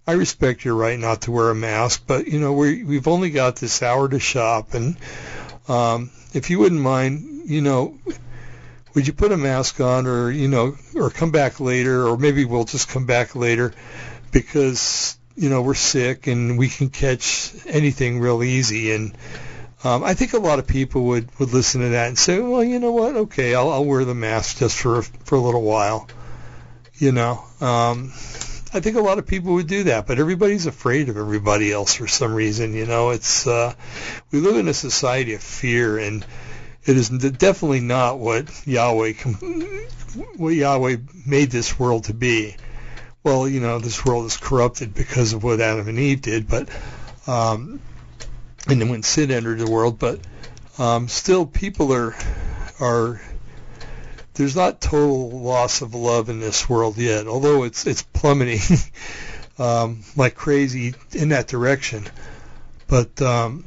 I 0.06 0.12
respect 0.12 0.64
your 0.64 0.74
right 0.74 0.98
not 0.98 1.22
to 1.22 1.32
wear 1.32 1.50
a 1.50 1.54
mask, 1.54 2.04
but 2.06 2.26
you 2.26 2.40
know, 2.40 2.54
we 2.54 2.82
we've 2.84 3.06
only 3.06 3.30
got 3.30 3.56
this 3.56 3.82
hour 3.82 4.08
to 4.08 4.18
shop, 4.18 4.72
and 4.72 4.96
um, 5.68 6.10
if 6.32 6.48
you 6.48 6.58
wouldn't 6.58 6.80
mind, 6.80 7.42
you 7.44 7.60
know, 7.60 7.98
would 8.94 9.06
you 9.06 9.12
put 9.12 9.32
a 9.32 9.36
mask 9.36 9.80
on 9.80 10.06
or 10.06 10.30
you 10.30 10.48
know 10.48 10.76
or 10.94 11.10
come 11.10 11.30
back 11.30 11.60
later 11.60 12.06
or 12.06 12.16
maybe 12.16 12.44
we'll 12.44 12.64
just 12.64 12.88
come 12.88 13.06
back 13.06 13.34
later 13.34 13.72
because 14.32 15.18
you 15.36 15.48
know 15.50 15.62
we're 15.62 15.74
sick 15.74 16.26
and 16.26 16.58
we 16.58 16.68
can 16.68 16.90
catch 16.90 17.52
anything 17.66 18.20
real 18.20 18.42
easy. 18.42 18.92
And 18.92 19.16
um, 19.84 20.02
I 20.02 20.14
think 20.14 20.32
a 20.32 20.38
lot 20.38 20.58
of 20.58 20.66
people 20.66 21.04
would 21.04 21.28
would 21.38 21.52
listen 21.52 21.80
to 21.82 21.88
that 21.90 22.08
and 22.08 22.18
say 22.18 22.40
well 22.40 22.64
you 22.64 22.78
know 22.78 22.92
what? 22.92 23.16
Okay 23.16 23.54
I'll, 23.54 23.70
I'll 23.70 23.84
wear 23.84 24.04
the 24.04 24.14
mask 24.14 24.58
just 24.58 24.78
for 24.78 25.02
for 25.02 25.36
a 25.36 25.40
little 25.40 25.62
while 25.62 26.08
you 26.98 27.12
know? 27.12 27.44
Um, 27.60 28.12
I 28.74 28.80
think 28.80 28.96
a 28.96 29.00
lot 29.00 29.18
of 29.18 29.26
people 29.26 29.54
would 29.54 29.66
do 29.66 29.84
that, 29.84 30.06
but 30.06 30.18
everybody's 30.18 30.66
afraid 30.66 31.08
of 31.08 31.16
everybody 31.16 31.72
else 31.72 31.94
for 31.94 32.06
some 32.06 32.34
reason. 32.34 32.74
You 32.74 32.84
know, 32.84 33.10
it's 33.10 33.46
uh, 33.46 33.72
we 34.30 34.40
live 34.40 34.56
in 34.56 34.68
a 34.68 34.74
society 34.74 35.34
of 35.34 35.42
fear, 35.42 35.96
and 35.98 36.24
it 36.88 36.96
is 36.96 37.10
definitely 37.10 37.80
not 37.80 38.18
what 38.18 38.66
Yahweh 38.66 39.12
what 40.36 40.54
Yahweh 40.54 40.96
made 41.26 41.50
this 41.50 41.78
world 41.78 42.04
to 42.04 42.14
be. 42.14 42.56
Well, 43.22 43.46
you 43.46 43.60
know, 43.60 43.78
this 43.78 44.04
world 44.04 44.24
is 44.24 44.38
corrupted 44.38 44.94
because 44.94 45.34
of 45.34 45.44
what 45.44 45.60
Adam 45.60 45.86
and 45.86 45.98
Eve 45.98 46.22
did, 46.22 46.48
but 46.48 46.68
um, 47.26 47.80
and 48.66 48.80
then 48.80 48.88
when 48.88 49.02
sin 49.02 49.30
entered 49.30 49.58
the 49.58 49.70
world, 49.70 49.98
but 49.98 50.20
um, 50.78 51.08
still 51.08 51.44
people 51.44 51.92
are 51.92 52.16
are 52.80 53.20
there's 54.34 54.56
not 54.56 54.80
total 54.80 55.30
loss 55.30 55.82
of 55.82 55.94
love 55.94 56.30
in 56.30 56.40
this 56.40 56.70
world 56.70 56.96
yet, 56.96 57.26
although 57.26 57.64
it's 57.64 57.86
it's 57.86 58.02
plummeting 58.02 58.60
um, 59.58 60.04
like 60.16 60.34
crazy 60.34 60.94
in 61.12 61.30
that 61.30 61.48
direction. 61.48 62.04
But 62.86 63.20
um, 63.20 63.64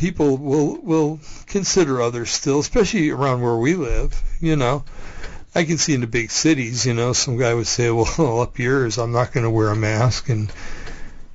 people 0.00 0.38
will 0.38 0.80
will 0.80 1.20
consider 1.46 2.00
others 2.00 2.30
still, 2.30 2.58
especially 2.58 3.10
around 3.10 3.42
where 3.42 3.56
we 3.56 3.74
live. 3.74 4.18
You 4.40 4.56
know, 4.56 4.82
I 5.54 5.64
can 5.64 5.76
see 5.76 5.92
in 5.92 6.00
the 6.00 6.06
big 6.06 6.30
cities. 6.30 6.86
You 6.86 6.94
know, 6.94 7.12
some 7.12 7.36
guy 7.36 7.52
would 7.52 7.66
say, 7.66 7.90
"Well, 7.90 8.40
up 8.40 8.58
yours, 8.58 8.96
I'm 8.98 9.12
not 9.12 9.32
going 9.32 9.44
to 9.44 9.50
wear 9.50 9.68
a 9.68 9.76
mask," 9.76 10.30
and 10.30 10.50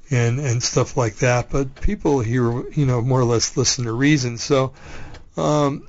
and 0.09 0.39
and 0.39 0.63
stuff 0.63 0.97
like 0.97 1.17
that. 1.17 1.51
But 1.51 1.79
people 1.79 2.21
here, 2.21 2.67
you 2.71 2.87
know, 2.87 3.01
more 3.01 3.19
or 3.19 3.25
less 3.25 3.55
listen 3.55 3.85
to 3.85 3.91
reason. 3.91 4.39
So 4.39 4.73
um, 5.37 5.87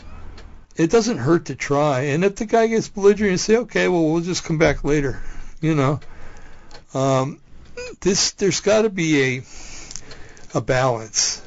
it 0.76 0.90
doesn't 0.90 1.18
hurt 1.18 1.46
to 1.46 1.54
try. 1.54 2.00
And 2.12 2.24
if 2.24 2.36
the 2.36 2.44
guy 2.44 2.66
gets 2.66 2.90
belligerent, 2.90 3.40
say, 3.40 3.56
"Okay, 3.56 3.88
well, 3.88 4.04
we'll 4.12 4.22
just 4.22 4.44
come 4.44 4.58
back 4.58 4.84
later." 4.84 5.22
You 5.62 5.74
know. 5.74 6.00
Um, 6.92 7.40
this 8.00 8.32
there's 8.32 8.60
got 8.60 8.82
to 8.82 8.90
be 8.90 9.22
a 9.22 9.42
a 10.54 10.60
balance. 10.60 11.42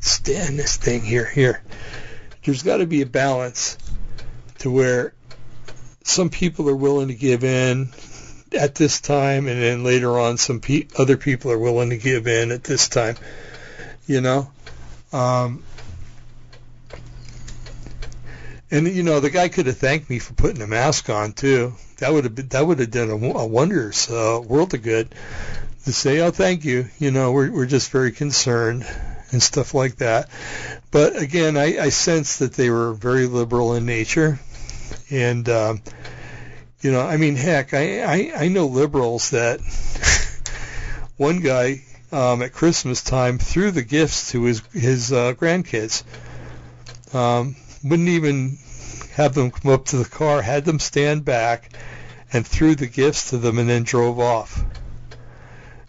Stand 0.00 0.58
this 0.58 0.76
thing 0.76 1.02
here. 1.02 1.26
Here, 1.26 1.62
there's 2.44 2.62
got 2.62 2.78
to 2.78 2.86
be 2.86 3.02
a 3.02 3.06
balance 3.06 3.76
to 4.58 4.70
where 4.70 5.14
some 6.04 6.30
people 6.30 6.68
are 6.68 6.76
willing 6.76 7.08
to 7.08 7.14
give 7.14 7.44
in 7.44 7.90
at 8.52 8.74
this 8.74 9.00
time, 9.00 9.46
and 9.46 9.62
then 9.62 9.84
later 9.84 10.18
on, 10.18 10.38
some 10.38 10.60
pe- 10.60 10.88
other 10.98 11.16
people 11.16 11.50
are 11.52 11.58
willing 11.58 11.90
to 11.90 11.96
give 11.96 12.26
in 12.26 12.50
at 12.50 12.64
this 12.64 12.88
time. 12.88 13.16
You 14.06 14.20
know, 14.20 14.50
um, 15.12 15.62
and 18.70 18.88
you 18.88 19.02
know 19.02 19.20
the 19.20 19.30
guy 19.30 19.48
could 19.48 19.66
have 19.66 19.76
thanked 19.76 20.10
me 20.10 20.18
for 20.18 20.32
putting 20.32 20.62
a 20.62 20.66
mask 20.66 21.10
on 21.10 21.32
too. 21.32 21.74
That 21.98 22.12
would 22.12 22.24
have 22.24 22.34
been, 22.34 22.48
that 22.48 22.66
would 22.66 22.80
have 22.80 22.90
done 22.90 23.10
a, 23.10 23.14
a 23.14 23.46
wonders, 23.46 24.10
uh, 24.10 24.40
world 24.44 24.74
of 24.74 24.82
good. 24.82 25.14
To 25.84 25.92
say, 25.92 26.20
oh, 26.20 26.30
thank 26.30 26.64
you. 26.64 26.88
You 26.98 27.10
know, 27.10 27.32
we're 27.32 27.50
we're 27.50 27.66
just 27.66 27.90
very 27.90 28.12
concerned 28.12 28.86
and 29.32 29.42
stuff 29.42 29.74
like 29.74 29.96
that. 29.96 30.28
But 30.90 31.20
again, 31.20 31.56
I, 31.56 31.78
I 31.78 31.88
sense 31.90 32.38
that 32.38 32.52
they 32.52 32.70
were 32.70 32.92
very 32.92 33.26
liberal 33.26 33.74
in 33.74 33.86
nature, 33.86 34.38
and 35.10 35.48
um, 35.48 35.82
you 36.80 36.92
know, 36.92 37.00
I 37.00 37.16
mean, 37.16 37.36
heck, 37.36 37.74
I, 37.74 38.02
I, 38.02 38.32
I 38.44 38.48
know 38.48 38.66
liberals 38.66 39.30
that 39.30 39.60
one 41.16 41.40
guy 41.40 41.82
um, 42.12 42.42
at 42.42 42.52
Christmas 42.52 43.02
time 43.02 43.38
threw 43.38 43.70
the 43.70 43.82
gifts 43.82 44.32
to 44.32 44.42
his 44.44 44.62
his 44.72 45.12
uh, 45.12 45.34
grandkids. 45.34 46.02
Um, 47.14 47.56
wouldn't 47.82 48.08
even 48.08 48.58
have 49.14 49.34
them 49.34 49.50
come 49.50 49.72
up 49.72 49.86
to 49.86 49.96
the 49.96 50.08
car, 50.08 50.42
had 50.42 50.64
them 50.64 50.78
stand 50.78 51.24
back, 51.24 51.70
and 52.32 52.46
threw 52.46 52.74
the 52.74 52.86
gifts 52.86 53.30
to 53.30 53.38
them, 53.38 53.58
and 53.58 53.68
then 53.68 53.82
drove 53.82 54.18
off. 54.18 54.64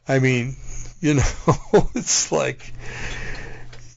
I 0.08 0.20
mean, 0.20 0.56
you 1.00 1.16
know, 1.16 1.24
it's 1.96 2.32
like, 2.32 2.74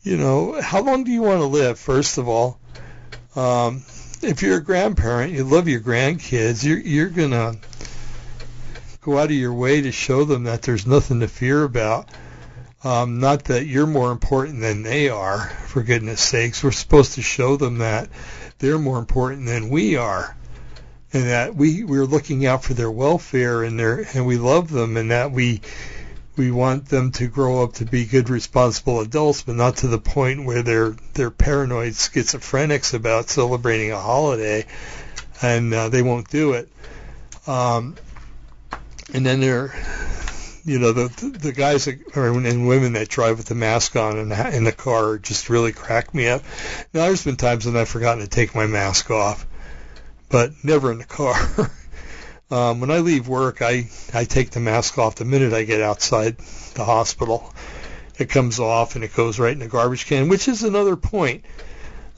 you 0.04 0.18
know, 0.18 0.60
how 0.60 0.82
long 0.82 1.02
do 1.02 1.10
you 1.10 1.22
want 1.22 1.40
to 1.40 1.46
live? 1.46 1.78
First 1.78 2.18
of 2.18 2.28
all, 2.28 2.60
um, 3.34 3.82
if 4.22 4.42
you're 4.42 4.58
a 4.58 4.62
grandparent, 4.62 5.32
you 5.32 5.44
love 5.44 5.66
your 5.66 5.80
grandkids, 5.80 6.62
you're 6.62 6.78
you're 6.78 7.08
gonna 7.08 7.56
go 9.00 9.18
out 9.18 9.26
of 9.26 9.32
your 9.32 9.54
way 9.54 9.80
to 9.80 9.92
show 9.92 10.24
them 10.24 10.44
that 10.44 10.62
there's 10.62 10.86
nothing 10.86 11.20
to 11.20 11.28
fear 11.28 11.64
about. 11.64 12.08
Um, 12.84 13.18
not 13.18 13.44
that 13.44 13.66
you're 13.66 13.86
more 13.86 14.12
important 14.12 14.60
than 14.60 14.82
they 14.82 15.08
are, 15.08 15.48
for 15.68 15.82
goodness 15.82 16.20
sakes. 16.20 16.62
We're 16.62 16.70
supposed 16.70 17.14
to 17.14 17.22
show 17.22 17.56
them 17.56 17.78
that 17.78 18.10
they're 18.58 18.78
more 18.78 18.98
important 18.98 19.46
than 19.46 19.70
we 19.70 19.96
are, 19.96 20.36
and 21.14 21.24
that 21.24 21.54
we 21.54 21.82
we're 21.82 22.04
looking 22.04 22.44
out 22.44 22.62
for 22.62 22.74
their 22.74 22.90
welfare 22.90 23.62
and 23.62 23.78
their 23.78 24.06
and 24.14 24.26
we 24.26 24.36
love 24.36 24.70
them, 24.70 24.98
and 24.98 25.10
that 25.10 25.32
we 25.32 25.62
we 26.36 26.50
want 26.50 26.86
them 26.86 27.12
to 27.12 27.28
grow 27.28 27.62
up 27.62 27.74
to 27.74 27.84
be 27.84 28.04
good, 28.04 28.28
responsible 28.28 29.00
adults, 29.00 29.42
but 29.42 29.54
not 29.54 29.78
to 29.78 29.88
the 29.88 29.98
point 29.98 30.44
where 30.44 30.62
they're 30.62 30.96
they're 31.14 31.30
paranoid 31.30 31.92
schizophrenics 31.92 32.94
about 32.94 33.28
celebrating 33.28 33.92
a 33.92 34.00
holiday, 34.00 34.66
and 35.42 35.72
uh, 35.72 35.88
they 35.88 36.02
won't 36.02 36.28
do 36.28 36.54
it. 36.54 36.68
Um, 37.46 37.96
and 39.12 39.24
then 39.24 39.40
there, 39.40 39.74
you 40.64 40.78
know, 40.78 40.92
the 40.92 41.08
the 41.38 41.52
guys 41.52 41.84
that, 41.84 42.00
or, 42.16 42.28
and 42.28 42.66
women 42.66 42.94
that 42.94 43.08
drive 43.08 43.36
with 43.36 43.46
the 43.46 43.54
mask 43.54 43.94
on 43.96 44.18
in 44.18 44.32
in 44.32 44.64
the 44.64 44.72
car 44.72 45.18
just 45.18 45.50
really 45.50 45.72
crack 45.72 46.14
me 46.14 46.28
up. 46.28 46.42
Now, 46.92 47.06
there's 47.06 47.24
been 47.24 47.36
times 47.36 47.66
when 47.66 47.76
I've 47.76 47.88
forgotten 47.88 48.22
to 48.24 48.28
take 48.28 48.54
my 48.54 48.66
mask 48.66 49.10
off, 49.10 49.46
but 50.28 50.52
never 50.64 50.90
in 50.90 50.98
the 50.98 51.04
car. 51.04 51.70
Um, 52.50 52.80
when 52.80 52.90
I 52.90 52.98
leave 52.98 53.26
work, 53.26 53.62
I, 53.62 53.88
I 54.12 54.24
take 54.24 54.50
the 54.50 54.60
mask 54.60 54.98
off 54.98 55.16
the 55.16 55.24
minute 55.24 55.52
I 55.52 55.64
get 55.64 55.80
outside 55.80 56.36
the 56.74 56.84
hospital. 56.84 57.52
It 58.18 58.28
comes 58.28 58.60
off 58.60 58.94
and 58.94 59.04
it 59.04 59.14
goes 59.14 59.38
right 59.38 59.52
in 59.52 59.58
the 59.58 59.68
garbage 59.68 60.06
can, 60.06 60.28
which 60.28 60.46
is 60.46 60.62
another 60.62 60.96
point. 60.96 61.44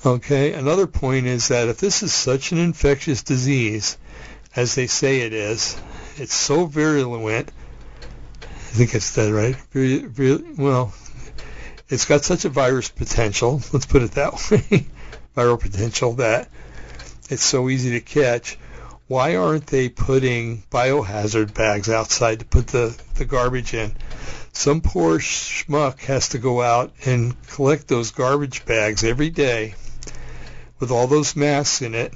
Okay, 0.04 0.52
another 0.52 0.86
point 0.86 1.26
is 1.26 1.48
that 1.48 1.68
if 1.68 1.78
this 1.78 2.02
is 2.02 2.12
such 2.12 2.52
an 2.52 2.58
infectious 2.58 3.22
disease, 3.22 3.96
as 4.54 4.74
they 4.74 4.86
say 4.88 5.20
it 5.20 5.32
is, 5.32 5.80
it's 6.16 6.34
so 6.34 6.66
virulent. 6.66 7.50
I 8.42 8.78
think 8.78 8.94
it's 8.94 9.14
that 9.14 9.32
right. 9.32 9.56
Vir, 9.70 10.08
vir, 10.08 10.38
well, 10.58 10.92
it's 11.88 12.04
got 12.04 12.24
such 12.24 12.44
a 12.44 12.48
virus 12.48 12.88
potential. 12.88 13.62
Let's 13.72 13.86
put 13.86 14.02
it 14.02 14.12
that 14.12 14.32
way, 14.50 14.86
viral 15.36 15.60
potential 15.60 16.14
that 16.14 16.48
it's 17.30 17.44
so 17.44 17.68
easy 17.68 17.92
to 17.92 18.00
catch 18.00 18.58
why 19.08 19.36
aren't 19.36 19.68
they 19.68 19.88
putting 19.88 20.62
biohazard 20.70 21.54
bags 21.54 21.88
outside 21.88 22.40
to 22.40 22.44
put 22.44 22.66
the, 22.66 22.98
the 23.14 23.24
garbage 23.24 23.72
in? 23.72 23.92
Some 24.52 24.80
poor 24.80 25.18
schmuck 25.18 26.00
has 26.00 26.30
to 26.30 26.38
go 26.38 26.60
out 26.60 26.92
and 27.04 27.36
collect 27.46 27.86
those 27.86 28.10
garbage 28.10 28.64
bags 28.64 29.04
every 29.04 29.30
day 29.30 29.74
with 30.80 30.90
all 30.90 31.06
those 31.06 31.36
masks 31.36 31.82
in 31.82 31.94
it. 31.94 32.14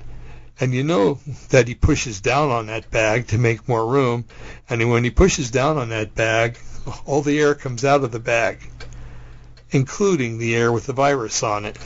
And 0.58 0.74
you 0.74 0.82
know 0.82 1.20
that 1.50 1.68
he 1.68 1.74
pushes 1.74 2.20
down 2.20 2.50
on 2.50 2.66
that 2.66 2.90
bag 2.90 3.28
to 3.28 3.38
make 3.38 3.68
more 3.68 3.86
room. 3.86 4.24
And 4.68 4.90
when 4.90 5.04
he 5.04 5.10
pushes 5.10 5.50
down 5.50 5.78
on 5.78 5.90
that 5.90 6.14
bag, 6.14 6.58
all 7.06 7.22
the 7.22 7.38
air 7.38 7.54
comes 7.54 7.84
out 7.84 8.04
of 8.04 8.10
the 8.10 8.18
bag, 8.18 8.58
including 9.70 10.38
the 10.38 10.56
air 10.56 10.72
with 10.72 10.86
the 10.86 10.92
virus 10.92 11.42
on 11.42 11.64
it. 11.66 11.78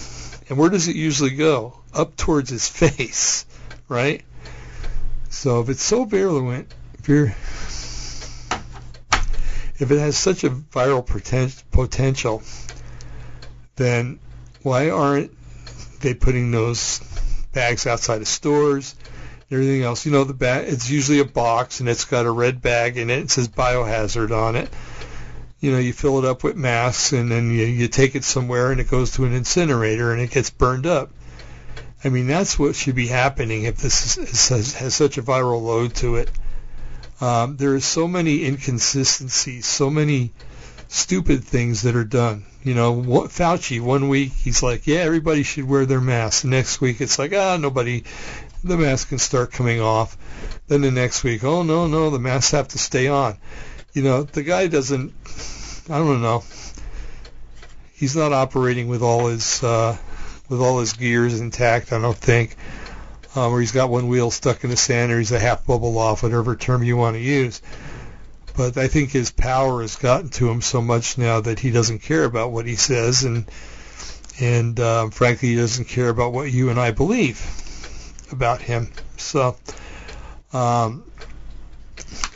And 0.49 0.57
where 0.57 0.71
does 0.71 0.89
it 0.89 0.97
usually 0.97 1.31
go? 1.31 1.79
Up 1.93 2.17
towards 2.17 2.51
his 2.51 2.69
face, 2.81 3.45
right? 3.89 4.25
So 5.35 5.61
if 5.61 5.69
it's 5.69 5.83
so 5.83 6.05
virulent, 6.05 6.73
if 6.99 7.09
you're 7.09 7.35
if 9.79 9.91
it 9.91 9.99
has 9.99 10.17
such 10.17 10.45
a 10.45 10.49
viral 10.49 11.05
poten- 11.05 11.63
potential, 11.71 12.43
then 13.77 14.21
why 14.63 14.91
aren't 14.91 15.33
they 16.01 16.15
putting 16.15 16.51
those 16.51 17.01
bags 17.53 17.87
outside 17.87 18.23
of 18.23 18.29
stores 18.29 18.95
and 19.51 19.61
everything 19.61 19.83
else? 19.83 20.07
You 20.07 20.13
know, 20.13 20.25
the 20.25 20.33
bag 20.33 20.69
it's 20.69 20.89
usually 20.89 21.19
a 21.19 21.27
box 21.27 21.81
and 21.81 21.89
it's 21.89 22.07
got 22.07 22.25
a 22.25 22.31
red 22.31 22.63
bag 22.63 22.97
in 22.97 23.11
it. 23.11 23.19
It 23.19 23.31
says 23.31 23.49
biohazard 23.49 24.31
on 24.31 24.57
it. 24.57 24.71
You 25.61 25.73
know, 25.73 25.79
you 25.79 25.93
fill 25.93 26.21
it 26.21 26.25
up 26.25 26.45
with 26.45 26.57
masks 26.57 27.13
and 27.13 27.31
then 27.31 27.51
you, 27.51 27.67
you 27.67 27.89
take 27.89 28.15
it 28.15 28.25
somewhere 28.25 28.71
and 28.71 28.81
it 28.81 28.89
goes 28.89 29.11
to 29.17 29.25
an 29.25 29.35
incinerator 29.35 30.13
and 30.13 30.23
it 30.23 30.31
gets 30.31 30.49
burned 30.49 30.87
up. 30.87 31.11
I 32.05 32.11
mean, 32.11 32.27
that's 32.27 32.59
what 32.59 32.77
should 32.77 32.95
be 32.95 33.07
happening 33.07 33.65
if 33.65 33.79
this 33.79 34.19
is, 34.19 34.49
has, 34.51 34.75
has 34.75 34.95
such 34.95 35.17
a 35.17 35.23
viral 35.23 35.63
load 35.63 35.95
to 35.97 36.17
it. 36.17 36.31
Um, 37.21 37.57
there 37.57 37.75
are 37.75 37.81
so 37.81 38.07
many 38.07 38.45
inconsistencies, 38.45 39.65
so 39.65 39.89
many 39.89 40.33
stupid 40.89 41.43
things 41.45 41.83
that 41.83 41.97
are 41.97 42.05
done. 42.05 42.45
You 42.63 42.75
know, 42.75 42.93
what, 42.93 43.31
Fauci 43.31 43.81
one 43.81 44.09
week 44.09 44.33
he's 44.33 44.63
like, 44.63 44.87
yeah, 44.87 45.01
everybody 45.01 45.43
should 45.43 45.65
wear 45.65 45.87
their 45.87 46.01
masks. 46.01 46.43
The 46.43 46.49
next 46.49 46.81
week 46.81 47.01
it's 47.01 47.19
like, 47.19 47.33
ah, 47.33 47.57
nobody, 47.57 48.05
the 48.63 48.77
mask 48.77 49.09
can 49.09 49.19
start 49.19 49.53
coming 49.53 49.81
off. 49.81 50.19
Then 50.67 50.83
the 50.83 50.91
next 50.91 51.25
week, 51.25 51.43
oh 51.43 51.63
no, 51.63 51.87
no, 51.87 52.11
the 52.11 52.19
masks 52.19 52.53
have 52.53 52.69
to 52.69 52.79
stay 52.79 53.09
on. 53.09 53.39
You 53.95 54.03
know, 54.03 54.23
the 54.25 54.43
guy 54.43 54.67
doesn't, 54.67 55.15
I 55.89 55.99
don't 55.99 56.21
know, 56.21 56.45
he's 57.95 58.17
not 58.17 58.33
operating 58.33 58.89
with 58.89 59.03
all 59.03 59.29
his 59.29 59.63
uh, 59.63 59.97
with 60.49 60.61
all 60.61 60.81
his 60.81 60.93
gears 60.93 61.41
intact, 61.41 61.93
I 61.93 62.01
don't 62.01 62.17
think. 62.17 62.57
Um, 63.37 63.53
or 63.53 63.61
he's 63.61 63.73
got 63.73 63.91
one 63.91 64.09
wheel 64.09 64.31
stuck 64.31 64.63
in 64.63 64.71
the 64.71 64.77
sand, 64.77 65.11
or 65.11 65.19
he's 65.19 65.33
a 65.33 65.39
half 65.39 65.67
bubble 65.67 65.99
off, 65.99 66.23
whatever 66.23 66.55
term 66.55 66.85
you 66.85 66.97
want 66.97 67.17
to 67.17 67.21
use. 67.21 67.61
But 68.57 68.77
I 68.77 68.87
think 68.87 69.11
his 69.11 69.33
power 69.33 69.81
has 69.81 69.97
gotten 69.97 70.29
to 70.31 70.49
him 70.49 70.61
so 70.61 70.81
much 70.81 71.19
now 71.19 71.41
that 71.41 71.59
he 71.59 71.73
doesn't 71.73 72.01
care 72.01 72.25
about 72.25 72.53
what 72.53 72.67
he 72.67 72.77
says, 72.77 73.25
and 73.25 73.51
and 74.41 74.79
um, 74.79 75.11
frankly, 75.11 75.51
he 75.51 75.57
doesn't 75.57 75.87
care 75.87 76.09
about 76.09 76.33
what 76.33 76.53
you 76.53 76.71
and 76.71 76.79
I 76.79 76.93
believe 76.93 77.41
about 78.31 78.63
him. 78.63 78.91
So, 79.17 79.57
um, 80.53 81.05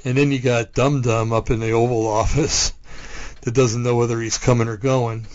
and 0.04 0.16
then 0.16 0.32
you 0.32 0.40
got 0.40 0.74
Dum 0.74 1.02
Dum 1.02 1.32
up 1.32 1.50
in 1.50 1.60
the 1.60 1.72
Oval 1.72 2.06
Office 2.08 2.72
that 3.42 3.54
doesn't 3.54 3.82
know 3.82 3.96
whether 3.96 4.20
he's 4.20 4.38
coming 4.38 4.66
or 4.66 4.76
going. 4.76 5.26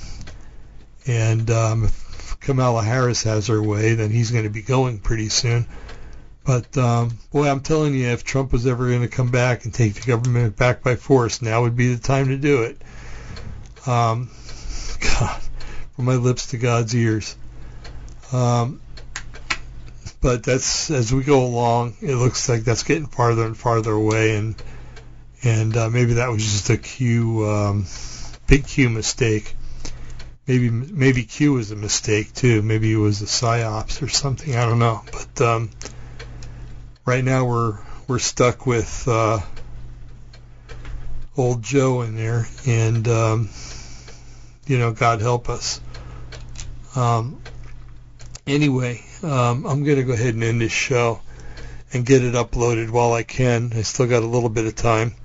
And 1.05 1.49
um, 1.51 1.89
Kamala 2.43 2.83
Harris 2.83 3.23
has 3.23 3.47
her 3.47 3.61
way, 3.61 3.95
then 3.95 4.11
he's 4.11 4.31
going 4.31 4.43
to 4.43 4.49
be 4.49 4.61
going 4.61 4.99
pretty 4.99 5.29
soon. 5.29 5.65
But 6.45 6.77
um, 6.77 7.17
boy, 7.31 7.49
I'm 7.49 7.61
telling 7.61 7.95
you, 7.95 8.07
if 8.07 8.25
Trump 8.25 8.51
was 8.51 8.67
ever 8.67 8.89
going 8.89 9.01
to 9.01 9.07
come 9.07 9.31
back 9.31 9.63
and 9.63 9.73
take 9.73 9.93
the 9.93 10.05
government 10.05 10.57
back 10.57 10.83
by 10.83 10.97
force, 10.97 11.41
now 11.41 11.61
would 11.61 11.77
be 11.77 11.93
the 11.93 12.01
time 12.01 12.27
to 12.27 12.37
do 12.37 12.63
it. 12.63 12.81
Um, 13.87 14.29
God, 14.99 15.41
from 15.95 16.05
my 16.05 16.15
lips 16.15 16.47
to 16.47 16.57
God's 16.57 16.93
ears. 16.93 17.37
Um, 18.33 18.81
but 20.19 20.43
that's 20.43 20.91
as 20.91 21.13
we 21.13 21.23
go 21.23 21.45
along, 21.45 21.95
it 22.01 22.15
looks 22.15 22.49
like 22.49 22.63
that's 22.63 22.83
getting 22.83 23.07
farther 23.07 23.45
and 23.45 23.55
farther 23.55 23.91
away, 23.91 24.35
and 24.35 24.55
and 25.43 25.75
uh, 25.77 25.89
maybe 25.89 26.13
that 26.15 26.29
was 26.29 26.43
just 26.43 26.69
a 26.69 26.77
Q, 26.77 27.45
um, 27.45 27.85
big 28.47 28.65
Q 28.65 28.89
mistake 28.89 29.55
maybe 30.47 30.69
maybe 30.69 31.23
Q 31.23 31.53
was 31.53 31.71
a 31.71 31.75
mistake 31.75 32.33
too. 32.33 32.61
Maybe 32.61 32.91
it 32.91 32.97
was 32.97 33.21
a 33.21 33.25
psyops 33.25 34.01
or 34.01 34.09
something. 34.09 34.55
I 34.55 34.65
don't 34.65 34.79
know. 34.79 35.01
But 35.11 35.41
um, 35.41 35.69
right 37.05 37.23
now 37.23 37.45
we're 37.45 37.79
we're 38.07 38.19
stuck 38.19 38.65
with 38.65 39.07
uh, 39.07 39.39
old 41.37 41.63
Joe 41.63 42.01
in 42.01 42.15
there, 42.15 42.47
and 42.65 43.07
um, 43.07 43.49
you 44.67 44.77
know, 44.77 44.91
God 44.91 45.21
help 45.21 45.49
us. 45.49 45.81
Um, 46.95 47.41
anyway, 48.45 49.03
um, 49.23 49.65
I'm 49.65 49.83
going 49.83 49.97
to 49.97 50.03
go 50.03 50.13
ahead 50.13 50.33
and 50.35 50.43
end 50.43 50.61
this 50.61 50.71
show 50.71 51.21
and 51.91 52.05
get 52.05 52.23
it 52.23 52.33
uploaded 52.33 52.89
while 52.89 53.13
I 53.13 53.23
can. 53.23 53.71
I 53.73 53.81
still 53.81 54.07
got 54.07 54.23
a 54.23 54.27
little 54.27 54.49
bit 54.49 54.65
of 54.65 54.75
time, 54.75 55.15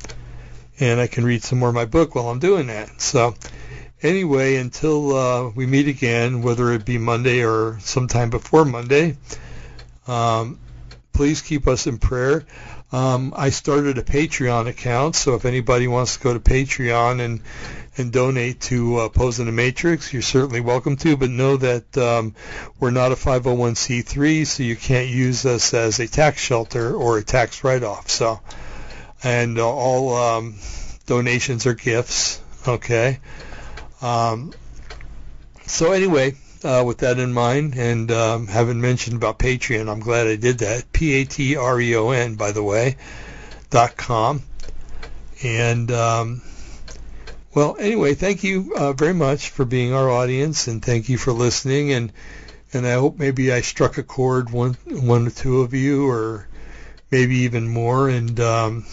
and 0.80 1.00
I 1.00 1.06
can 1.06 1.24
read 1.24 1.42
some 1.42 1.58
more 1.58 1.68
of 1.68 1.74
my 1.74 1.84
book 1.84 2.14
while 2.14 2.28
I'm 2.28 2.38
doing 2.38 2.68
that. 2.68 3.00
So, 3.00 3.34
anyway, 4.02 4.56
until 4.56 5.16
uh, 5.16 5.50
we 5.50 5.66
meet 5.66 5.88
again, 5.88 6.42
whether 6.42 6.72
it 6.72 6.84
be 6.84 6.98
Monday 6.98 7.44
or 7.44 7.78
sometime 7.80 8.30
before 8.30 8.64
Monday, 8.64 9.16
um, 10.06 10.58
please 11.12 11.42
keep 11.42 11.66
us 11.66 11.86
in 11.86 11.98
prayer. 11.98 12.44
Um, 12.90 13.34
I 13.36 13.50
started 13.50 13.98
a 13.98 14.02
Patreon 14.02 14.66
account, 14.66 15.14
so 15.14 15.34
if 15.34 15.44
anybody 15.44 15.88
wants 15.88 16.16
to 16.16 16.22
go 16.22 16.32
to 16.32 16.40
Patreon 16.40 17.20
and 17.20 17.40
and 17.98 18.12
donate 18.12 18.60
to 18.60 19.00
uh, 19.00 19.04
Opposing 19.06 19.46
the 19.46 19.52
Matrix, 19.52 20.12
you're 20.12 20.22
certainly 20.22 20.60
welcome 20.60 20.96
to. 20.98 21.16
But 21.16 21.30
know 21.30 21.56
that 21.56 21.98
um, 21.98 22.34
we're 22.78 22.92
not 22.92 23.10
a 23.10 23.16
501c3, 23.16 24.46
so 24.46 24.62
you 24.62 24.76
can't 24.76 25.08
use 25.08 25.44
us 25.44 25.74
as 25.74 25.98
a 25.98 26.06
tax 26.06 26.40
shelter 26.40 26.94
or 26.94 27.18
a 27.18 27.24
tax 27.24 27.64
write-off. 27.64 28.08
So, 28.08 28.40
and 29.24 29.58
uh, 29.58 29.68
all 29.68 30.14
um, 30.14 30.54
donations 31.06 31.66
are 31.66 31.74
gifts. 31.74 32.40
Okay. 32.66 33.18
Um, 34.00 34.52
so 35.66 35.92
anyway, 35.92 36.36
uh, 36.64 36.82
with 36.86 36.98
that 36.98 37.18
in 37.18 37.32
mind, 37.32 37.74
and 37.76 38.10
um, 38.10 38.46
having 38.46 38.80
mentioned 38.80 39.16
about 39.16 39.38
Patreon, 39.38 39.90
I'm 39.90 40.00
glad 40.00 40.26
I 40.26 40.36
did 40.36 40.58
that. 40.58 40.92
P-A-T-R-E-O-N, 40.92 42.34
by 42.34 42.52
the 42.52 42.62
way, 42.62 42.96
dot 43.70 43.96
com. 43.96 44.42
And 45.42 45.90
um, 45.92 46.42
well, 47.54 47.76
anyway, 47.78 48.14
thank 48.14 48.44
you 48.44 48.72
uh, 48.76 48.92
very 48.92 49.14
much 49.14 49.50
for 49.50 49.64
being 49.64 49.92
our 49.92 50.10
audience, 50.10 50.66
and 50.68 50.84
thank 50.84 51.08
you 51.08 51.18
for 51.18 51.32
listening. 51.32 51.92
And 51.92 52.12
and 52.72 52.86
I 52.86 52.94
hope 52.94 53.18
maybe 53.18 53.52
I 53.52 53.62
struck 53.62 53.98
a 53.98 54.02
chord 54.02 54.50
one 54.50 54.74
one 54.86 55.26
or 55.26 55.30
two 55.30 55.60
of 55.60 55.74
you, 55.74 56.08
or 56.08 56.48
maybe 57.10 57.36
even 57.38 57.68
more. 57.68 58.08
And 58.08 58.38
um, 58.40 58.86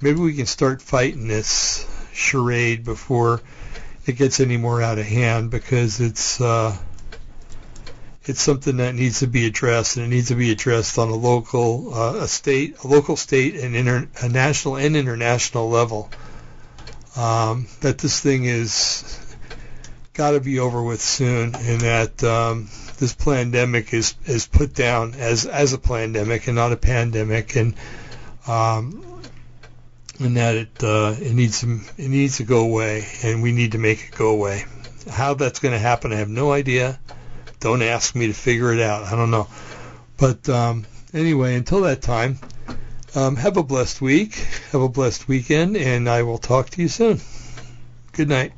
maybe 0.00 0.20
we 0.20 0.34
can 0.34 0.46
start 0.46 0.80
fighting 0.82 1.28
this 1.28 1.86
charade 2.14 2.84
before 2.84 3.40
it 4.06 4.12
gets 4.12 4.40
any 4.40 4.56
more 4.56 4.82
out 4.82 4.98
of 4.98 5.06
hand, 5.06 5.50
because 5.50 6.00
it's. 6.00 6.40
Uh, 6.40 6.76
it's 8.26 8.40
something 8.40 8.78
that 8.78 8.94
needs 8.94 9.20
to 9.20 9.26
be 9.26 9.44
addressed, 9.44 9.98
and 9.98 10.06
it 10.06 10.08
needs 10.08 10.28
to 10.28 10.34
be 10.34 10.50
addressed 10.50 10.98
on 10.98 11.10
a 11.10 11.14
local, 11.14 11.92
uh, 11.92 12.16
a 12.20 12.28
state, 12.28 12.82
a 12.82 12.86
local, 12.86 13.16
state, 13.16 13.54
and 13.56 13.76
inter- 13.76 14.08
a 14.22 14.28
national 14.30 14.76
and 14.76 14.96
international 14.96 15.68
level 15.68 16.10
um, 17.16 17.66
that 17.80 17.98
this 17.98 18.20
thing 18.20 18.44
is 18.44 19.20
got 20.14 20.32
to 20.32 20.40
be 20.40 20.58
over 20.58 20.82
with 20.82 21.00
soon, 21.00 21.54
and 21.54 21.80
that 21.82 22.24
um, 22.24 22.68
this 22.98 23.14
pandemic 23.14 23.92
is 23.92 24.14
is 24.26 24.46
put 24.46 24.74
down 24.74 25.14
as 25.14 25.46
as 25.46 25.72
a 25.72 25.78
pandemic 25.78 26.46
and 26.46 26.56
not 26.56 26.72
a 26.72 26.76
pandemic, 26.76 27.56
and 27.56 27.74
um, 28.46 29.13
and 30.20 30.36
that 30.36 30.54
it 30.56 30.82
uh, 30.82 31.14
it 31.18 31.32
needs 31.32 31.60
to 31.60 31.80
it 31.96 32.08
needs 32.08 32.38
to 32.38 32.44
go 32.44 32.64
away, 32.64 33.06
and 33.22 33.42
we 33.42 33.52
need 33.52 33.72
to 33.72 33.78
make 33.78 34.08
it 34.08 34.16
go 34.16 34.30
away. 34.30 34.64
How 35.10 35.34
that's 35.34 35.58
going 35.58 35.72
to 35.72 35.78
happen, 35.78 36.12
I 36.12 36.16
have 36.16 36.28
no 36.28 36.52
idea. 36.52 36.98
Don't 37.60 37.82
ask 37.82 38.14
me 38.14 38.26
to 38.26 38.32
figure 38.32 38.72
it 38.72 38.80
out. 38.80 39.04
I 39.04 39.16
don't 39.16 39.30
know. 39.30 39.48
But 40.16 40.48
um, 40.48 40.86
anyway, 41.12 41.56
until 41.56 41.82
that 41.82 42.02
time, 42.02 42.38
um, 43.14 43.36
have 43.36 43.56
a 43.56 43.62
blessed 43.62 44.00
week. 44.00 44.34
Have 44.72 44.80
a 44.80 44.88
blessed 44.88 45.28
weekend, 45.28 45.76
and 45.76 46.08
I 46.08 46.22
will 46.22 46.38
talk 46.38 46.70
to 46.70 46.82
you 46.82 46.88
soon. 46.88 47.20
Good 48.12 48.28
night. 48.28 48.52